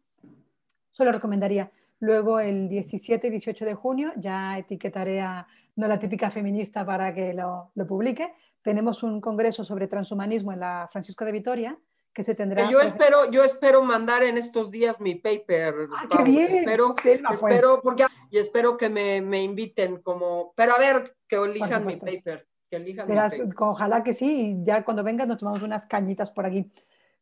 Eso 0.93 1.03
lo 1.03 1.11
recomendaría. 1.11 1.71
Luego 1.99 2.39
el 2.39 2.69
17 2.69 3.27
y 3.27 3.29
18 3.31 3.65
de 3.65 3.73
junio 3.73 4.13
ya 4.17 4.57
etiquetaré 4.57 5.21
a 5.21 5.47
no 5.75 5.87
la 5.87 5.99
típica 5.99 6.29
feminista 6.31 6.85
para 6.85 7.13
que 7.13 7.33
lo, 7.33 7.71
lo 7.75 7.87
publique, 7.87 8.33
tenemos 8.61 9.03
un 9.03 9.21
congreso 9.21 9.63
sobre 9.63 9.87
transhumanismo 9.87 10.51
en 10.51 10.59
la 10.59 10.89
Francisco 10.91 11.23
de 11.23 11.31
Vitoria, 11.31 11.77
que 12.13 12.23
se 12.23 12.35
tendrá. 12.35 12.69
Yo 12.69 12.81
espero, 12.81 13.29
yo 13.29 13.43
espero 13.43 13.83
mandar 13.83 14.23
en 14.23 14.37
estos 14.37 14.71
días 14.71 14.99
mi 14.99 15.15
paper. 15.15 15.87
Ah, 15.95 16.07
qué 16.09 16.23
bien. 16.23 16.51
Espero, 16.51 16.95
pues. 16.95 17.21
espero, 17.31 17.79
porque, 17.81 18.05
y 18.31 18.39
espero 18.39 18.75
que 18.75 18.89
me, 18.89 19.21
me, 19.21 19.43
inviten 19.43 20.01
como, 20.01 20.51
pero 20.55 20.73
a 20.75 20.79
ver, 20.79 21.15
que 21.27 21.35
elijan 21.35 21.85
mi 21.85 21.95
paper. 21.95 22.47
Que 22.69 22.77
elijan 22.77 23.07
mi 23.07 23.15
paper. 23.15 23.53
Ojalá 23.59 24.03
que 24.03 24.13
sí, 24.13 24.57
y 24.59 24.65
ya 24.65 24.83
cuando 24.83 25.03
vengas 25.03 25.27
nos 25.27 25.37
tomamos 25.37 25.61
unas 25.61 25.85
cañitas 25.85 26.31
por 26.31 26.45
aquí. 26.45 26.71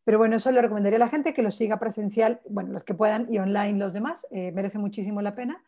Pero 0.06 0.20
bueno, 0.20 0.36
eso 0.36 0.51
le 0.51 0.62
recomendaría 0.62 0.97
a 0.97 0.99
la 0.99 1.10
gente 1.10 1.34
que 1.34 1.41
lo 1.41 1.49
siga 1.49 1.80
presencial, 1.80 2.39
bueno, 2.49 2.72
los 2.72 2.84
que 2.84 2.93
puedan 2.93 3.26
y 3.28 3.39
online 3.39 3.80
los 3.80 3.91
demás, 3.91 4.28
eh, 4.32 4.51
merece 4.51 4.78
muchísimo 4.78 5.22
la 5.22 5.34
pena 5.34 5.62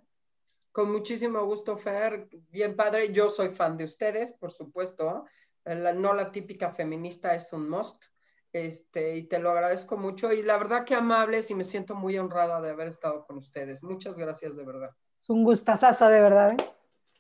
Con 0.73 0.93
muchísimo 0.93 1.45
gusto, 1.45 1.77
Fer. 1.77 2.29
Bien 2.51 2.77
padre. 2.77 3.13
Yo 3.13 3.29
soy 3.29 3.49
fan 3.49 3.77
de 3.77 3.85
ustedes, 3.85 4.33
por 4.33 4.51
supuesto. 4.51 5.27
La, 5.65 5.93
no 5.93 6.15
la 6.15 6.31
típica 6.31 6.71
feminista 6.71 7.35
es 7.35 7.53
un 7.53 7.69
must. 7.69 8.05
Este, 8.53 9.17
y 9.17 9.25
te 9.25 9.39
lo 9.39 9.51
agradezco 9.51 9.97
mucho. 9.97 10.33
Y 10.33 10.43
la 10.43 10.59
verdad 10.59 10.85
que 10.85 10.95
amables 10.95 11.51
y 11.51 11.55
me 11.55 11.65
siento 11.65 11.95
muy 11.95 12.19
honrada 12.19 12.61
de 12.61 12.71
haber 12.71 12.89
estado 12.89 13.25
con 13.27 13.39
ustedes. 13.39 13.83
Muchas 13.83 14.19
gracias, 14.19 14.57
de 14.57 14.65
verdad. 14.65 14.91
Es 15.21 15.29
un 15.29 15.45
gustazazo, 15.45 16.09
de 16.09 16.21
verdad. 16.21 16.53
¿eh? 16.53 16.57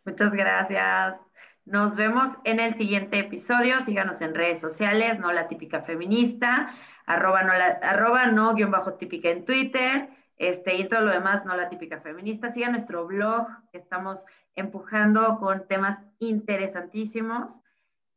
Muchas 0.05 0.33
gracias. 0.33 1.28
Nos 1.69 1.97
vemos 1.97 2.39
en 2.45 2.61
el 2.61 2.75
siguiente 2.75 3.19
episodio. 3.19 3.81
Síganos 3.83 4.23
en 4.23 4.35
redes 4.35 4.59
sociales, 4.59 5.19
no 5.19 5.33
la 5.33 5.49
típica 5.49 5.83
feminista, 5.83 6.75
arroba 7.05 7.43
no, 7.43 7.53
arroba 7.53 8.27
no 8.27 8.55
guion 8.55 8.71
bajo 8.71 8.95
típica 8.95 9.29
en 9.29 9.45
Twitter, 9.45 10.09
este, 10.37 10.77
y 10.77 10.89
todo 10.89 11.03
lo 11.03 11.11
demás, 11.11 11.45
no 11.45 11.55
la 11.57 11.69
típica 11.69 12.01
feminista. 12.01 12.51
Sigan 12.53 12.73
nuestro 12.73 13.07
blog, 13.07 13.49
estamos 13.73 14.25
empujando 14.55 15.39
con 15.39 15.67
temas 15.67 16.03
interesantísimos. 16.21 17.61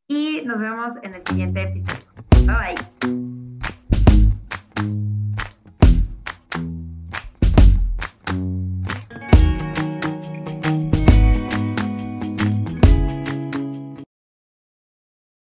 Y 0.08 0.44
nos 0.46 0.60
vemos 0.60 0.96
en 1.04 1.16
el 1.16 1.26
siguiente 1.26 1.64
episodio. 1.64 2.06
Bye 2.46 2.76
bye. 3.02 3.31